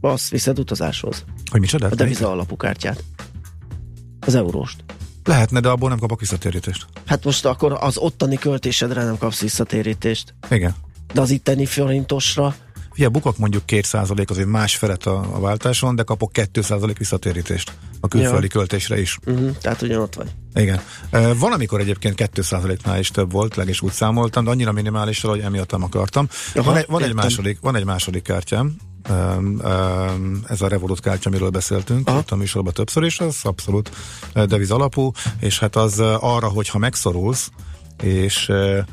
azt 0.00 0.28
viszed 0.28 0.58
utazáshoz. 0.58 1.24
Hogy 1.50 1.60
micsoda? 1.60 1.86
A 1.86 1.94
deviza 1.94 2.30
alapú 2.30 2.56
kártyát. 2.56 3.04
Az 4.20 4.34
euróst. 4.34 4.84
Lehetne, 5.24 5.60
de 5.60 5.68
abból 5.68 5.88
nem 5.88 5.98
kapok 5.98 6.20
visszatérítést. 6.20 6.86
Hát 7.06 7.24
most 7.24 7.44
akkor 7.44 7.76
az 7.80 7.96
ottani 7.96 8.36
költésedre 8.36 9.04
nem 9.04 9.18
kapsz 9.18 9.40
visszatérítést. 9.40 10.34
Igen. 10.50 10.74
De 11.12 11.20
az 11.20 11.30
itteni 11.30 11.66
forintosra 11.66 12.54
Ugye 12.96 13.08
bukok 13.08 13.38
mondjuk 13.38 13.62
2% 13.66 14.30
azért 14.30 14.48
más 14.48 14.76
felet 14.76 15.06
a, 15.06 15.18
a 15.34 15.40
váltáson, 15.40 15.94
de 15.94 16.02
kapok 16.02 16.30
2% 16.34 16.94
visszatérítést 16.98 17.72
a 18.00 18.08
külföldi 18.08 18.46
Ja. 18.46 18.58
költésre 18.58 19.00
is. 19.00 19.18
uh-huh, 19.26 19.56
tehát 19.56 19.82
ugyanott 19.82 20.14
vagy. 20.14 20.30
Igen. 20.54 20.80
E, 21.10 21.34
Valamikor 21.34 21.80
egyébként 21.80 22.30
2%-nál 22.34 22.98
is 22.98 23.08
több 23.08 23.32
volt, 23.32 23.56
leg 23.56 23.68
is 23.68 23.80
úgy 23.80 23.92
számoltam, 23.92 24.44
de 24.44 24.50
annyira 24.50 24.72
minimálisra, 24.72 25.28
hogy 25.28 25.40
emiatt 25.40 25.70
nem 25.70 25.82
akartam. 25.82 26.28
Aha, 26.54 26.64
van, 26.64 26.76
egy, 26.76 26.86
van, 26.88 27.02
egy 27.02 27.14
második, 27.14 27.58
van 27.60 27.76
egy 27.76 27.84
második 27.84 28.22
kártyám, 28.22 28.76
um, 29.10 29.60
um, 29.64 30.40
ez 30.48 30.60
a 30.60 30.68
Revolut 30.68 31.00
kártya, 31.00 31.28
amiről 31.28 31.50
beszéltünk 31.50 32.10
itt 32.20 32.30
a 32.30 32.36
műsorban 32.36 32.72
többször 32.72 33.02
is, 33.02 33.20
az 33.20 33.36
abszolút 33.42 33.90
deviz 34.34 34.70
alapú, 34.70 35.10
és 35.40 35.58
hát 35.58 35.76
az 35.76 36.00
arra, 36.00 36.48
hogyha 36.48 36.78
megszorulsz, 36.78 37.50
és 38.02 38.48
eh, 38.48 38.84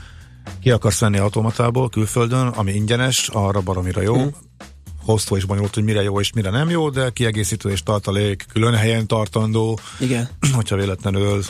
ki 0.62 0.72
akarsz 0.72 1.00
venni 1.00 1.18
automatából 1.18 1.89
külföldön, 1.89 2.47
ami 2.47 2.72
ingyenes, 2.72 3.28
arra 3.28 3.62
baromira 3.62 4.02
jó. 4.02 4.16
Mhm. 4.16 4.28
hosszú 5.06 5.36
és 5.36 5.45
bonyolult, 5.45 5.74
hogy 5.74 5.84
mire 5.84 6.02
jó 6.02 6.20
és 6.20 6.34
mire 6.34 6.50
nem 6.50 6.70
jó, 6.70 6.89
de 6.89 7.10
kiegészítő 7.10 7.70
és 7.70 7.84
tartalék 7.84 8.45
külön 8.54 8.76
helyen 8.76 9.08
tartandó. 9.08 9.80
Igen. 10.00 10.30
Hogyha 10.56 10.76
véletlenül 10.76 11.43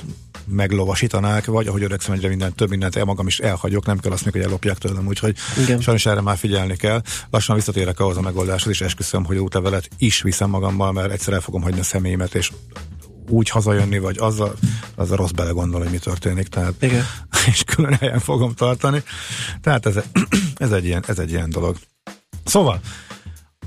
meglovasítanák, 0.46 1.46
vagy 1.46 1.68
ahogy 1.68 1.84
öregszem 1.84 2.14
egyre 2.14 2.28
mindent, 2.28 2.56
több 2.56 2.70
mindent 2.70 2.96
el 2.96 3.04
magam 3.04 3.28
is 3.28 3.40
elhagyok, 3.40 3.86
nem 3.86 4.00
kell 4.00 4.12
azt 4.12 4.26
még, 4.26 4.34
hogy 4.34 4.42
ellopják 4.42 4.78
tőlem, 4.78 5.08
úgyhogy 5.08 5.36
Igen. 5.64 5.82
sajnos 5.82 6.06
erre 6.06 6.22
már 6.22 6.38
figyelni 6.38 6.76
kell. 6.76 7.02
Lassan 7.30 7.56
visszatérek 7.56 8.00
ahhoz 8.00 8.18
a 8.18 8.22
megoldáshoz, 8.22 8.72
és 8.72 8.82
esküszöm, 8.82 9.26
hogy 9.26 9.38
útlevelet 9.38 9.90
is 9.98 10.22
viszem 10.22 10.50
magammal, 10.50 10.92
mert 10.92 11.12
egyszer 11.12 11.34
el 11.34 11.42
fogom 11.42 11.62
hagyni 11.62 11.80
a 11.80 11.84
személyemet, 11.84 12.36
és 12.36 12.52
úgy 13.30 13.50
hazajönni, 13.50 14.00
vagy 14.00 14.18
azzal, 14.18 14.56
azzal 14.96 15.18
rossz 15.18 15.32
belegondolni, 15.32 15.86
hogy 15.86 15.94
mi 15.94 16.00
történik, 16.00 16.48
tehát 16.48 16.74
Igen. 16.80 17.06
és 17.52 17.64
külön 17.64 17.94
helyen 17.94 18.20
fogom 18.20 18.54
tartani. 18.54 19.04
Tehát 19.62 19.86
ez, 19.86 19.96
ez, 20.56 20.72
egy, 20.72 20.86
ilyen, 20.86 21.04
ez 21.08 21.20
egy 21.20 21.32
ilyen 21.32 21.50
dolog. 21.50 21.78
Szóval, 22.46 22.80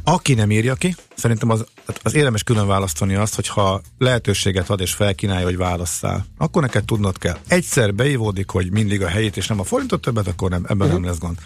aki 0.05 0.35
nem 0.35 0.51
írja 0.51 0.75
ki, 0.75 0.95
szerintem 1.15 1.51
az, 1.51 1.65
az 2.03 2.15
érdemes 2.15 2.43
külön 2.43 2.67
választani 2.67 3.15
azt, 3.15 3.35
hogyha 3.35 3.81
lehetőséget 3.99 4.71
ad 4.71 4.81
és 4.81 4.93
felkínálja, 4.93 5.45
hogy 5.45 5.57
válasszál, 5.57 6.27
akkor 6.39 6.63
neked 6.63 6.85
tudnod 6.85 7.19
kell. 7.19 7.37
Egyszer 7.49 7.95
beívódik, 7.95 8.51
hogy 8.51 8.71
mindig 8.71 9.03
a 9.03 9.09
helyét, 9.09 9.37
és 9.37 9.47
nem 9.47 9.61
a 9.61 9.65
forintot 9.65 10.01
többet, 10.01 10.27
akkor 10.27 10.51
nem, 10.51 10.63
ebben 10.65 10.77
uh-huh. 10.77 10.93
nem 10.93 11.05
lesz 11.05 11.19
gond. 11.19 11.39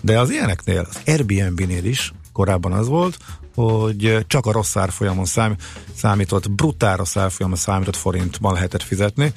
De 0.00 0.20
az 0.20 0.30
ilyeneknél, 0.30 0.86
az 0.90 1.00
Airbnb-nél 1.06 1.84
is 1.84 2.12
korábban 2.38 2.72
az 2.72 2.88
volt, 2.88 3.18
hogy 3.54 4.24
csak 4.26 4.46
a 4.46 4.52
rossz 4.52 4.76
árfolyamon 4.76 5.24
szám, 5.24 5.56
számított, 5.94 6.50
brutál 6.50 6.96
rossz 6.96 7.16
árfolyamon 7.16 7.58
számított 7.58 7.96
forintban 7.96 8.52
lehetett 8.52 8.82
fizetni. 8.82 9.32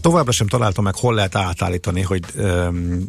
Továbbra 0.00 0.32
sem 0.32 0.46
találtam 0.46 0.84
meg, 0.84 0.94
hol 0.94 1.14
lehet 1.14 1.34
átállítani, 1.34 2.02
hogy 2.02 2.24
um, 2.36 3.08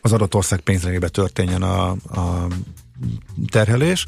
az 0.00 0.12
adott 0.12 0.34
ország 0.34 0.60
pénzrendjébe 0.60 1.08
történjen 1.08 1.62
a, 1.62 1.90
a 1.90 2.46
terhelés, 3.50 4.06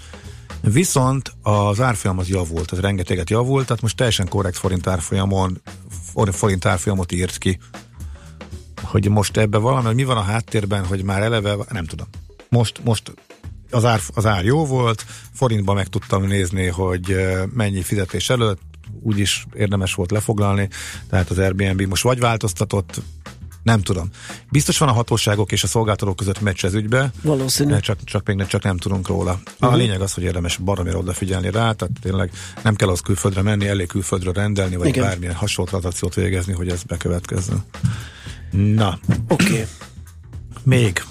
viszont 0.60 1.32
az 1.42 1.80
árfolyam 1.80 2.18
az 2.18 2.28
javult, 2.28 2.70
az 2.70 2.80
rengeteget 2.80 3.30
javult, 3.30 3.66
tehát 3.66 3.82
most 3.82 3.96
teljesen 3.96 4.28
korrekt 4.28 4.56
forint 4.56 4.86
árfolyamon, 4.86 5.60
forint 6.30 6.64
árfolyamot 6.64 7.12
írt 7.12 7.38
ki. 7.38 7.58
Hogy 8.82 9.08
most 9.08 9.36
ebben 9.36 9.62
valami, 9.62 9.86
hogy 9.86 9.94
mi 9.94 10.04
van 10.04 10.16
a 10.16 10.22
háttérben, 10.22 10.86
hogy 10.86 11.04
már 11.04 11.22
eleve, 11.22 11.56
nem 11.70 11.84
tudom. 11.84 12.06
Most, 12.48 12.80
most 12.84 13.12
az 13.74 13.84
ár, 13.84 14.00
az 14.14 14.26
ár 14.26 14.44
jó 14.44 14.66
volt, 14.66 15.04
forintban 15.32 15.74
meg 15.74 15.86
tudtam 15.86 16.26
nézni, 16.26 16.66
hogy 16.66 17.16
mennyi 17.54 17.82
fizetés 17.82 18.30
előtt, 18.30 18.60
úgyis 19.02 19.46
érdemes 19.54 19.94
volt 19.94 20.10
lefoglalni, 20.10 20.68
tehát 21.10 21.30
az 21.30 21.38
Airbnb 21.38 21.82
most 21.82 22.02
vagy 22.02 22.18
változtatott, 22.18 23.00
nem 23.62 23.80
tudom. 23.80 24.08
Biztos 24.50 24.78
van 24.78 24.88
a 24.88 24.92
hatóságok 24.92 25.52
és 25.52 25.62
a 25.62 25.66
szolgáltatók 25.66 26.16
között 26.16 26.40
meccs 26.40 26.64
ez 26.64 26.74
ügybe. 26.74 27.10
Valószínű. 27.22 27.76
Csak, 27.78 28.04
csak 28.04 28.26
még 28.26 28.36
nem, 28.36 28.46
csak 28.46 28.62
nem 28.62 28.76
tudunk 28.76 29.08
róla. 29.08 29.40
Uh-huh. 29.44 29.72
A 29.72 29.76
lényeg 29.76 30.00
az, 30.00 30.12
hogy 30.12 30.22
érdemes 30.22 30.56
baromira 30.56 30.98
odafigyelni 30.98 31.50
rá, 31.50 31.72
tehát 31.72 31.92
tényleg 32.00 32.30
nem 32.62 32.74
kell 32.74 32.88
az 32.88 33.00
külföldre 33.00 33.42
menni, 33.42 33.66
elég 33.66 33.86
külföldre 33.86 34.32
rendelni, 34.32 34.76
vagy 34.76 34.86
Igen. 34.86 35.04
bármilyen 35.04 35.34
hasonló 35.34 35.70
tranzakciót 35.70 36.14
végezni, 36.14 36.52
hogy 36.52 36.68
ez 36.68 36.82
bekövetkezzen. 36.82 37.64
Na. 38.50 38.98
Oké. 39.28 39.44
Okay. 39.44 39.64
Még. 40.62 41.02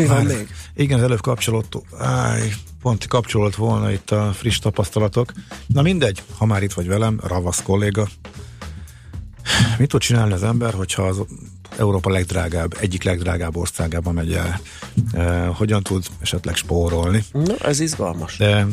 Mi 0.00 0.06
van 0.06 0.24
még? 0.24 0.48
Igen, 0.74 0.98
az 0.98 1.04
előbb 1.04 1.20
kapcsolódott, 1.20 1.84
áj, 1.98 2.52
pont 2.82 3.06
kapcsolat 3.06 3.54
volna 3.54 3.92
itt 3.92 4.10
a 4.10 4.32
friss 4.32 4.58
tapasztalatok. 4.58 5.32
Na 5.66 5.82
mindegy, 5.82 6.22
ha 6.36 6.46
már 6.46 6.62
itt 6.62 6.72
vagy 6.72 6.86
velem, 6.86 7.20
ravasz 7.22 7.62
kolléga. 7.62 8.08
Mit 9.78 9.88
tud 9.88 10.00
csinálni 10.00 10.32
az 10.32 10.42
ember, 10.42 10.74
hogyha 10.74 11.02
az 11.02 11.22
Európa 11.76 12.10
legdrágább, 12.10 12.76
egyik 12.80 13.02
legdrágább 13.02 13.56
országába 13.56 14.12
megy 14.12 14.32
el? 14.32 14.60
E, 15.12 15.46
hogyan 15.46 15.82
tud 15.82 16.06
esetleg 16.20 16.56
spórolni? 16.56 17.24
Na, 17.32 17.56
ez 17.56 17.80
izgalmas. 17.80 18.36
De 18.36 18.66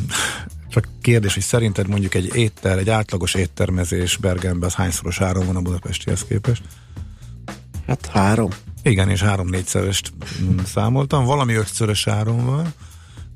csak 0.68 0.88
kérdés, 1.02 1.34
hogy 1.34 1.42
szerinted 1.42 1.88
mondjuk 1.88 2.14
egy 2.14 2.34
éttel, 2.34 2.78
egy 2.78 2.90
átlagos 2.90 3.34
éttermezés 3.34 4.16
Bergenben 4.16 4.68
az 4.68 4.74
hányszoros 4.74 5.20
áron 5.20 5.46
van 5.46 5.56
a 5.56 5.60
budapestihez 5.60 6.24
képest? 6.28 6.62
Hát 7.86 8.06
három. 8.06 8.50
Igen, 8.82 9.10
és 9.10 9.22
három-négyszerest 9.22 10.12
mm, 10.42 10.58
számoltam. 10.64 11.24
Valami 11.24 11.54
ötszörös 11.54 12.06
áron 12.06 12.44
van 12.44 12.72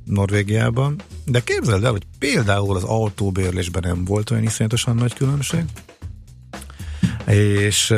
Norvégiában. 0.05 1.01
De 1.25 1.41
képzeld 1.41 1.85
el, 1.85 1.91
hogy 1.91 2.07
például 2.19 2.77
az 2.77 2.85
autóbérlésben 2.85 3.83
nem 3.87 4.05
volt 4.05 4.31
olyan 4.31 4.43
iszonyatosan 4.43 4.97
nagy 4.97 5.15
különbség. 5.15 5.65
És 7.27 7.95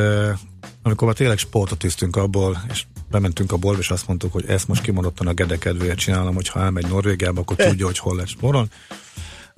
amikor 0.81 1.07
már 1.07 1.15
tényleg 1.15 1.37
sportot 1.37 1.77
tűztünk 1.77 2.15
abból, 2.15 2.63
és 2.71 2.85
bementünk 3.11 3.51
a 3.51 3.57
boltba, 3.57 3.81
és 3.81 3.89
azt 3.89 4.07
mondtuk, 4.07 4.31
hogy 4.31 4.45
ezt 4.47 4.67
most 4.67 4.81
kimondottan 4.81 5.27
a 5.27 5.33
Gede 5.33 5.95
csinálom, 5.95 6.35
hogyha 6.35 6.59
elmegy 6.59 6.87
Norvégiába, 6.87 7.41
akkor 7.41 7.55
tudja, 7.55 7.85
hogy 7.85 7.97
hol 7.97 8.15
lesz 8.15 8.29
sporon. 8.29 8.69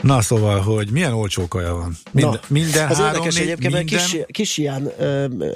Na 0.04 0.22
szóval, 0.22 0.60
hogy 0.60 0.90
milyen 0.92 1.14
olcsó 1.14 1.48
kaja 1.48 1.74
van. 1.74 1.98
Minden, 2.12 2.32
Na, 2.32 2.40
minden 2.48 2.88
az 2.90 2.98
három, 2.98 3.14
érdekes 3.14 3.36
négy, 3.36 3.44
egyébként, 3.44 3.74
minden... 3.74 4.00
kis, 4.00 4.18
kis 4.28 4.58
ilyen 4.58 4.92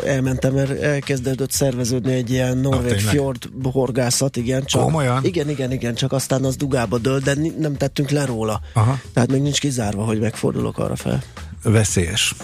elmentem, 0.05 0.53
mert 0.53 0.81
elkezdődött 0.81 1.51
szerveződni 1.51 2.13
egy 2.13 2.29
ilyen 2.29 2.57
norvég 2.57 2.93
tényleg? 2.93 3.13
fjord 3.13 3.49
horgászat, 3.63 4.37
igen. 4.37 4.65
Csak, 4.65 4.81
Komolyan? 4.83 5.25
Igen, 5.25 5.49
igen, 5.49 5.71
igen, 5.71 5.95
csak 5.95 6.11
aztán 6.11 6.43
az 6.43 6.55
dugába 6.55 6.97
dől, 6.97 7.19
de 7.19 7.35
nem 7.57 7.77
tettünk 7.77 8.09
le 8.09 8.25
róla. 8.25 8.61
Aha. 8.73 8.99
Tehát 9.13 9.31
még 9.31 9.41
nincs 9.41 9.59
kizárva, 9.59 10.03
hogy 10.03 10.19
megfordulok 10.19 10.77
arra 10.77 10.95
fel. 10.95 11.23
veszélyes. 11.63 12.35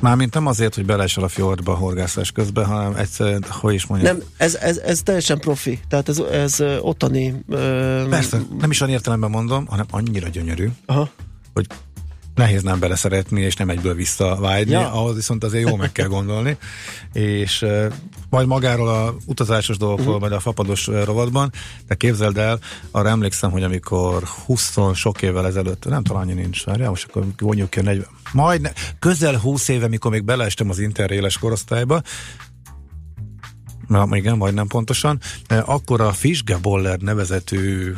Mármint 0.00 0.34
nem 0.34 0.46
azért, 0.46 0.74
hogy 0.74 0.84
beleesel 0.84 1.24
a 1.24 1.28
fjordba 1.28 1.72
a 1.72 1.76
horgászás 1.76 2.32
közben, 2.32 2.64
hanem 2.64 2.94
egyszerűen, 2.96 3.44
hogy 3.48 3.74
is 3.74 3.86
mondjam. 3.86 4.16
Nem, 4.16 4.26
ez, 4.36 4.54
ez, 4.54 4.76
ez 4.76 5.02
teljesen 5.02 5.38
profi. 5.38 5.80
Tehát 5.88 6.08
ez, 6.08 6.18
ez 6.18 6.60
ottani... 6.80 7.34
Ö, 7.48 8.06
Persze, 8.10 8.40
nem 8.58 8.70
is 8.70 8.80
olyan 8.80 8.94
értelemben 8.94 9.30
mondom, 9.30 9.66
hanem 9.66 9.86
annyira 9.90 10.28
gyönyörű, 10.28 10.68
Aha. 10.86 11.08
hogy 11.54 11.66
nehéz 12.34 12.62
nem 12.62 12.78
beleszeretni, 12.78 13.40
és 13.40 13.56
nem 13.56 13.68
egyből 13.70 13.94
visszavágyni, 13.94 14.72
Ja. 14.72 14.92
ahhoz 14.92 15.14
viszont 15.14 15.44
azért 15.44 15.68
jó 15.68 15.76
meg 15.76 15.92
kell 15.92 16.06
gondolni. 16.06 16.56
És 17.12 17.62
uh, 17.62 17.92
majd 18.30 18.46
magáról 18.46 18.88
a 18.88 19.14
utazásos 19.26 19.76
dolgokról, 19.76 20.06
uh-huh. 20.06 20.20
majd 20.20 20.32
a 20.32 20.40
fapados 20.40 20.86
rovatban, 20.86 21.52
de 21.86 21.94
képzeld 21.94 22.38
el, 22.38 22.58
arra 22.90 23.08
emlékszem, 23.08 23.50
hogy 23.50 23.62
amikor 23.62 24.22
20 24.44 24.76
sok 24.94 25.22
évvel 25.22 25.46
ezelőtt, 25.46 25.84
nem 25.84 26.02
talán 26.02 26.22
annyi 26.22 26.32
nincs, 26.32 26.64
várjál, 26.64 26.88
most 26.88 27.08
akkor 27.08 27.26
vonjuk 27.38 27.70
ki 27.70 27.78
a 27.78 27.82
40, 27.82 28.06
majd 28.32 28.60
ne, 28.60 28.72
közel 28.98 29.38
20 29.38 29.68
éve, 29.68 29.88
mikor 29.88 30.10
még 30.10 30.24
beleestem 30.24 30.70
az 30.70 30.78
interréles 30.78 31.38
korosztályba, 31.38 32.02
Na, 33.90 34.08
igen, 34.10 34.36
majdnem 34.36 34.66
pontosan. 34.66 35.20
E, 35.46 35.62
Akkor 35.66 36.00
a 36.00 36.12
Fischgeboller 36.12 36.98
nevezetű 36.98 37.92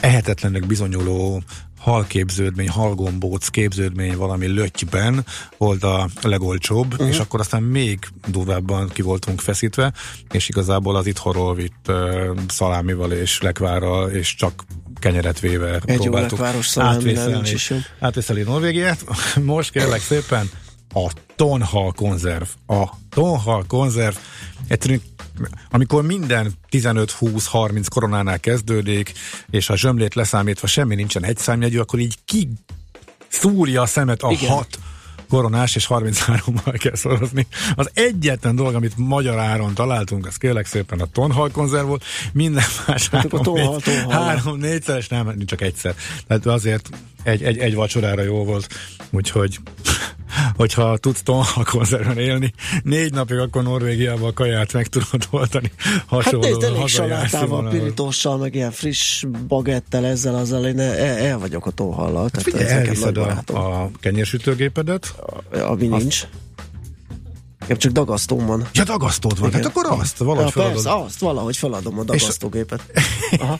ehetetlennek 0.00 0.66
bizonyuló 0.66 1.42
halképződmény, 1.78 2.68
halgombóc 2.68 3.48
képződmény 3.48 4.16
valami 4.16 4.46
lötyben 4.46 5.24
volt 5.56 5.82
a 5.82 6.08
legolcsóbb, 6.22 6.92
uh-huh. 6.92 7.08
és 7.08 7.18
akkor 7.18 7.40
aztán 7.40 7.62
még 7.62 7.98
durvábban 8.26 8.88
ki 8.88 9.02
voltunk 9.02 9.40
feszítve, 9.40 9.92
és 10.30 10.48
igazából 10.48 10.96
az 10.96 11.06
itthonról 11.06 11.54
vitt 11.54 11.86
uh, 11.88 12.28
szalámival 12.48 13.12
és 13.12 13.40
lekvárral, 13.40 14.10
és 14.10 14.34
csak 14.34 14.64
kenyeret 14.98 15.40
véve 15.40 15.80
Egy 15.84 15.96
próbáltuk 15.96 16.40
átvészelni, 16.74 17.52
átvészelni 17.98 18.42
Norvégiát. 18.42 19.04
Most 19.44 19.70
kérlek 19.70 20.00
szépen 20.00 20.50
a 20.94 21.12
tonhal 21.36 21.92
konzerv. 21.92 22.46
A 22.66 22.88
tonhal 23.10 23.64
konzerv 23.68 24.14
egyszerűen 24.68 25.00
amikor 25.70 26.02
minden 26.02 26.52
15-20-30 26.70 27.86
koronánál 27.88 28.40
kezdődik, 28.40 29.12
és 29.50 29.68
a 29.68 29.76
zsömlét 29.76 30.14
leszámítva 30.14 30.66
semmi 30.66 30.94
nincsen 30.94 31.24
egy 31.24 31.36
számjegyű, 31.36 31.78
akkor 31.78 31.98
így 31.98 32.14
ki 32.24 32.48
szúrja 33.28 33.82
a 33.82 33.86
szemet 33.86 34.22
a 34.22 34.30
Igen. 34.30 34.50
hat 34.50 34.78
koronás, 35.28 35.74
és 35.74 35.86
33-mal 35.88 36.76
kell 36.78 36.94
szorozni. 36.94 37.46
Az 37.74 37.90
egyetlen 37.94 38.56
dolog, 38.56 38.74
amit 38.74 38.96
magyar 38.96 39.38
áron 39.38 39.74
találtunk, 39.74 40.26
az 40.26 40.36
kérlek 40.36 40.66
szépen 40.66 41.00
a 41.00 41.06
tonhal 41.06 41.50
konzerv 41.50 41.86
volt, 41.86 42.04
minden 42.32 42.64
más 42.86 43.08
Hát 43.08 43.32
akkor 43.32 43.82
három, 44.08 44.58
nem, 45.08 45.38
csak 45.44 45.60
egyszer. 45.60 45.94
Tehát 46.26 46.46
azért 46.46 46.90
egy, 47.26 47.42
egy, 47.42 47.58
egy 47.58 47.74
vacsorára 47.74 48.22
jó 48.22 48.44
volt, 48.44 48.66
úgyhogy 49.10 49.58
hogyha 50.56 50.96
tudsz 50.96 51.22
tonhal 51.22 51.64
konzerven 51.64 52.18
élni, 52.18 52.52
négy 52.82 53.12
napig 53.12 53.36
akkor 53.36 53.62
Norvégiában 53.62 54.28
a 54.28 54.32
kaját 54.32 54.72
meg 54.72 54.86
tudod 54.86 55.26
oldani. 55.30 55.72
Hát 55.76 56.02
Hasonló 56.06 56.40
nézd, 56.40 56.62
elég 56.62 56.86
salátával, 56.86 57.68
pirítóssal, 57.68 58.36
meg 58.36 58.54
ilyen 58.54 58.70
friss 58.70 59.24
bagettel, 59.48 60.06
ezzel, 60.06 60.34
azzal 60.34 60.66
én 60.66 60.78
el, 60.78 60.94
el 61.18 61.38
vagyok 61.38 61.66
a 61.66 61.70
tóhallal. 61.70 62.28
Hát 62.32 62.42
figyelj, 62.42 62.68
elviszed 62.68 63.16
a, 63.16 63.42
a 63.46 63.90
kenyérsütőgépedet, 64.00 65.14
Ami 65.52 65.88
azt- 65.88 66.28
Én 67.68 67.76
csak 67.76 67.92
dagasztóm 67.92 68.46
van. 68.46 68.66
Ja, 68.72 68.84
dagasztód 68.84 69.38
van, 69.38 69.48
Igen. 69.48 69.62
hát 69.62 69.70
akkor 69.76 69.98
azt 70.00 70.18
valahogy 70.18 70.44
ja, 70.44 70.50
feladod. 70.50 70.72
persze, 70.82 70.98
azt 70.98 71.18
valahogy 71.18 71.56
feladom 71.56 71.98
a 71.98 72.04
dagasztógépet. 72.04 72.80
Aha. 73.40 73.58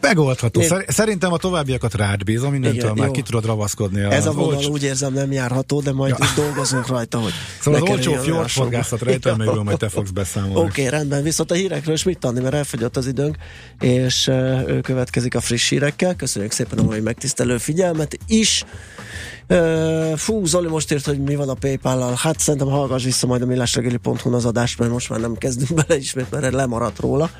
Megoldható. 0.00 0.60
Én- 0.60 0.66
Szer- 0.68 0.90
Szerintem 0.90 1.32
a 1.32 1.36
továbbiakat 1.36 1.94
rád 1.94 2.24
bízom, 2.24 2.50
mindentől 2.52 2.80
Igen, 2.80 2.94
már 2.96 3.06
jó. 3.06 3.12
ki 3.12 3.22
tudod 3.22 3.44
ravaszkodni. 3.44 4.00
Ez 4.02 4.26
a 4.26 4.32
vonal 4.32 4.54
olcsó- 4.54 4.70
úgy 4.70 4.82
érzem 4.82 5.12
nem 5.12 5.32
járható, 5.32 5.80
de 5.80 5.92
majd 5.92 6.14
Ja. 6.18 6.26
dolgozunk 6.36 6.86
rajta, 6.86 7.18
hogy 7.18 7.32
Szóval 7.62 7.82
az 7.82 7.88
olcsó 7.90 8.12
fjordforgászat 8.12 9.00
rejtelmeiről 9.02 9.62
majd 9.68 9.78
te 9.78 9.88
fogsz 9.88 10.10
beszámolni. 10.10 10.54
Oké, 10.56 10.68
okay, 10.86 10.88
rendben. 10.98 11.22
Viszont 11.22 11.50
a 11.50 11.54
hírekről 11.54 11.94
is 11.94 12.02
mit 12.02 12.18
tanni, 12.18 12.40
mert 12.40 12.54
elfogyott 12.54 12.96
az 12.96 13.06
időnk, 13.06 13.36
és 13.80 14.26
ő 14.66 14.80
következik 14.82 15.34
a 15.34 15.40
friss 15.40 15.68
hírekkel. 15.68 16.14
Köszönjük 16.16 16.52
szépen 16.52 16.78
a 16.78 16.82
mai 16.82 17.00
megtisztelő 17.00 17.58
figyelmet 17.58 18.18
is. 18.26 18.64
Fú, 20.16 20.44
Zoli 20.44 20.68
most 20.68 20.92
írt, 20.92 21.04
hogy 21.04 21.20
mi 21.20 21.36
van 21.36 21.48
a 21.48 21.54
PayPal-lal. 21.54 22.14
Hát 22.16 22.38
szerintem 22.38 22.68
hallgass 22.68 23.04
vissza 23.04 23.26
majd 23.26 23.42
a 23.42 23.46
millásregeli.hu 23.46 24.34
az 24.34 24.44
adást, 24.44 24.78
mert 24.78 24.90
most 24.90 25.10
már 25.10 25.20
nem 25.20 25.34
kezdünk 25.34 25.74
bele 25.86 26.00
ismét, 26.00 26.30
mert 26.30 26.52
lemaradt 26.52 26.98
róla. 26.98 27.30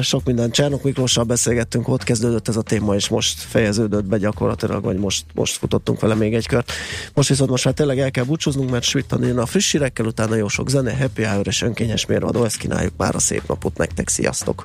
Sok 0.00 0.24
minden 0.24 0.50
Csernok 0.50 0.82
Miklóssal 0.82 1.24
beszélgettünk, 1.24 1.88
ott 1.88 2.02
kezdődött 2.02 2.48
ez 2.48 2.56
a 2.56 2.62
téma, 2.62 2.94
és 2.94 3.08
most 3.08 3.40
fejeződött 3.40 4.04
be 4.04 4.18
gyakorlatilag, 4.18 4.82
vagy 4.82 4.96
most, 4.96 5.24
most 5.34 5.56
futottunk 5.56 6.00
vele 6.00 6.14
még 6.14 6.34
egy 6.34 6.46
kört. 6.46 6.72
Most 7.14 7.28
viszont 7.28 7.50
most 7.50 7.64
már 7.64 7.74
tényleg 7.74 7.98
el 7.98 8.10
kell 8.10 8.24
búcsúznunk, 8.24 8.70
mert 8.70 8.90
jön 9.20 9.38
a 9.38 9.46
friss 9.46 9.72
hírekkel, 9.72 10.06
utána 10.06 10.34
jó 10.34 10.48
sok 10.48 10.68
zene, 10.68 10.96
happy 10.96 11.22
hour 11.22 11.46
és 11.46 11.62
önkényes 11.62 12.06
mérvadó, 12.06 12.44
ezt 12.44 12.56
kínáljuk 12.56 12.92
már 12.96 13.14
a 13.14 13.18
szép 13.18 13.42
napot 13.46 13.76
nektek, 13.76 14.08
sziasztok! 14.08 14.64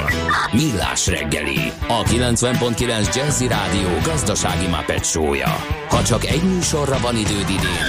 Millás 0.51 1.07
reggeli, 1.07 1.71
a 1.87 2.03
90.9 2.03 3.15
Jazzy 3.15 3.47
Rádió 3.47 3.89
gazdasági 4.03 4.67
Muppet 4.67 5.05
show-ja. 5.05 5.55
Ha 5.89 6.03
csak 6.03 6.25
egy 6.25 6.43
műsorra 6.43 6.97
van 6.99 7.15
időd 7.15 7.49
idén, 7.49 7.85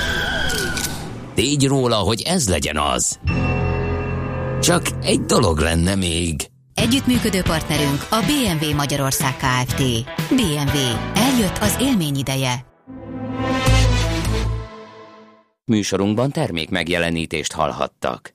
tégy 1.34 1.66
róla, 1.66 1.96
hogy 1.96 2.22
ez 2.22 2.48
legyen 2.48 2.78
az. 2.78 3.18
Csak 4.60 4.82
egy 5.02 5.20
dolog 5.20 5.58
lenne 5.58 5.94
még. 5.94 6.50
Együttműködő 6.74 7.42
partnerünk 7.42 8.06
a 8.10 8.16
BMW 8.26 8.74
Magyarország 8.74 9.36
Kft. 9.36 9.82
BMW. 10.28 10.78
Eljött 11.14 11.58
az 11.60 11.76
élmény 11.80 12.16
ideje. 12.16 12.64
Műsorunkban 15.64 16.30
termék 16.30 16.70
megjelenítést 16.70 17.52
hallhattak. 17.52 18.34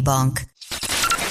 Bank. 0.00 0.40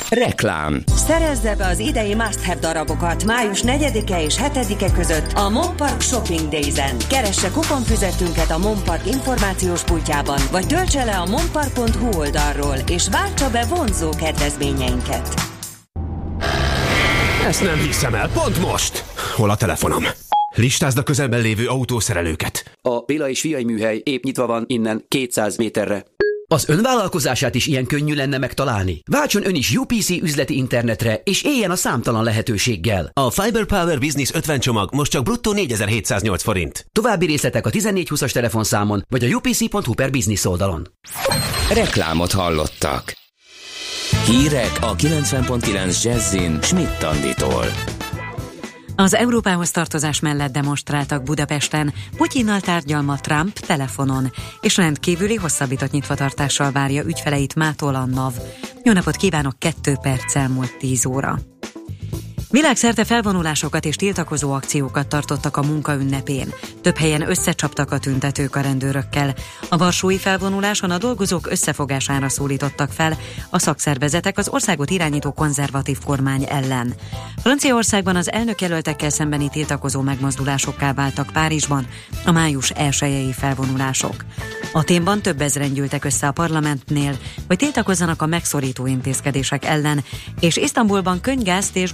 Reklám. 0.09 0.83
Szerezze 0.95 1.55
be 1.55 1.65
az 1.65 1.79
idei 1.79 2.15
must-have 2.15 2.59
darabokat 2.59 3.23
május 3.23 3.61
4-e 3.63 4.23
és 4.23 4.35
7-e 4.41 4.91
között 4.91 5.31
a 5.31 5.49
Monpark 5.49 6.01
Shopping 6.01 6.49
Days-en. 6.49 6.97
Keresse 7.09 7.49
kuponfüzetünket 7.51 8.51
a 8.51 8.57
Monpark 8.57 9.05
információs 9.05 9.83
pultjában, 9.83 10.39
vagy 10.51 10.67
töltse 10.67 11.03
le 11.03 11.17
a 11.17 11.25
monpark.hu 11.25 12.17
oldalról, 12.17 12.75
és 12.89 13.07
váltsa 13.11 13.49
be 13.49 13.65
vonzó 13.65 14.09
kedvezményeinket. 14.09 15.33
Ezt 17.45 17.63
nem 17.63 17.77
hiszem 17.77 18.13
el, 18.13 18.29
pont 18.29 18.59
most! 18.59 19.05
Hol 19.35 19.49
a 19.49 19.55
telefonom? 19.55 20.03
Listázd 20.55 20.97
a 20.97 21.03
közelben 21.03 21.41
lévő 21.41 21.67
autószerelőket. 21.67 22.77
A 22.81 22.99
Béla 22.99 23.29
és 23.29 23.39
Fiai 23.39 23.63
műhely 23.63 24.01
épp 24.03 24.23
nyitva 24.23 24.45
van 24.45 24.63
innen 24.67 25.05
200 25.07 25.57
méterre. 25.57 26.05
Az 26.47 26.69
önvállalkozását 26.69 27.55
is 27.55 27.67
ilyen 27.67 27.85
könnyű 27.85 28.13
lenne 28.13 28.37
megtalálni? 28.37 29.01
Váltson 29.11 29.47
ön 29.47 29.55
is 29.55 29.75
UPC 29.75 30.09
üzleti 30.09 30.57
internetre, 30.57 31.21
és 31.23 31.43
éljen 31.43 31.71
a 31.71 31.75
számtalan 31.75 32.23
lehetőséggel. 32.23 33.09
A 33.13 33.29
Fiber 33.29 33.65
Power 33.65 33.99
Business 33.99 34.31
50 34.33 34.59
csomag 34.59 34.93
most 34.93 35.11
csak 35.11 35.23
bruttó 35.23 35.53
4708 35.53 36.43
forint. 36.43 36.85
További 36.91 37.25
részletek 37.25 37.65
a 37.65 37.69
1420-as 37.69 38.31
telefonszámon, 38.31 39.05
vagy 39.09 39.23
a 39.23 39.35
upc.hu 39.35 39.93
per 39.93 40.09
business 40.09 40.45
oldalon. 40.45 40.87
Reklámot 41.73 42.31
hallottak. 42.31 43.13
Hírek 44.25 44.77
a 44.81 44.95
90.9 44.95 46.03
Jazzin 46.03 46.59
Schmidt 46.61 47.03
Anditól. 47.03 47.94
Az 48.97 49.13
Európához 49.13 49.71
tartozás 49.71 50.19
mellett 50.19 50.51
demonstráltak 50.51 51.23
Budapesten, 51.23 51.93
Putyinnal 52.17 52.59
tárgyal 52.59 53.01
ma 53.01 53.19
Trump 53.19 53.59
telefonon, 53.59 54.31
és 54.61 54.77
rendkívüli 54.77 55.35
hosszabbított 55.35 55.91
nyitvatartással 55.91 56.71
várja 56.71 57.03
ügyfeleit 57.03 57.55
mától 57.55 57.95
a 57.95 58.05
NAV. 58.05 58.33
Jó 58.83 58.93
napot 58.93 59.15
kívánok, 59.15 59.59
kettő 59.59 59.95
perc 60.01 60.35
elmúlt 60.35 60.77
10 60.77 61.05
óra. 61.05 61.39
Világszerte 62.55 63.03
felvonulásokat 63.05 63.85
és 63.85 63.95
tiltakozó 63.95 64.51
akciókat 64.51 65.07
tartottak 65.07 65.57
a 65.57 65.63
munka 65.63 65.93
ünnepén. 65.93 66.53
Több 66.81 66.97
helyen 66.97 67.29
összecsaptak 67.29 67.91
a 67.91 67.97
tüntetők 67.97 68.55
a 68.55 68.61
rendőrökkel. 68.61 69.35
A 69.69 69.77
varsói 69.77 70.17
felvonuláson 70.17 70.91
a 70.91 70.97
dolgozók 70.97 71.51
összefogására 71.51 72.29
szólítottak 72.29 72.91
fel 72.91 73.17
a 73.49 73.59
szakszervezetek 73.59 74.37
az 74.37 74.49
országot 74.49 74.89
irányító 74.89 75.31
konzervatív 75.31 75.97
kormány 76.05 76.45
ellen. 76.49 76.93
Franciaországban 77.41 78.15
az 78.15 78.31
elnökjelöltekkel 78.31 79.09
szembeni 79.09 79.49
tiltakozó 79.49 80.01
megmozdulásokká 80.01 80.93
váltak 80.93 81.29
Párizsban 81.33 81.87
a 82.25 82.31
május 82.31 82.69
elsőjei 82.69 83.33
felvonulások. 83.33 84.25
Aténban 84.73 85.21
több 85.21 85.41
ezren 85.41 85.73
gyűltek 85.73 86.05
össze 86.05 86.27
a 86.27 86.31
parlamentnél, 86.31 87.17
hogy 87.47 87.57
tiltakozzanak 87.57 88.21
a 88.21 88.25
megszorító 88.25 88.85
intézkedések 88.85 89.65
ellen, 89.65 90.03
és 90.39 90.57
Isztambulban 90.57 91.21
könygázt 91.21 91.75
és 91.75 91.93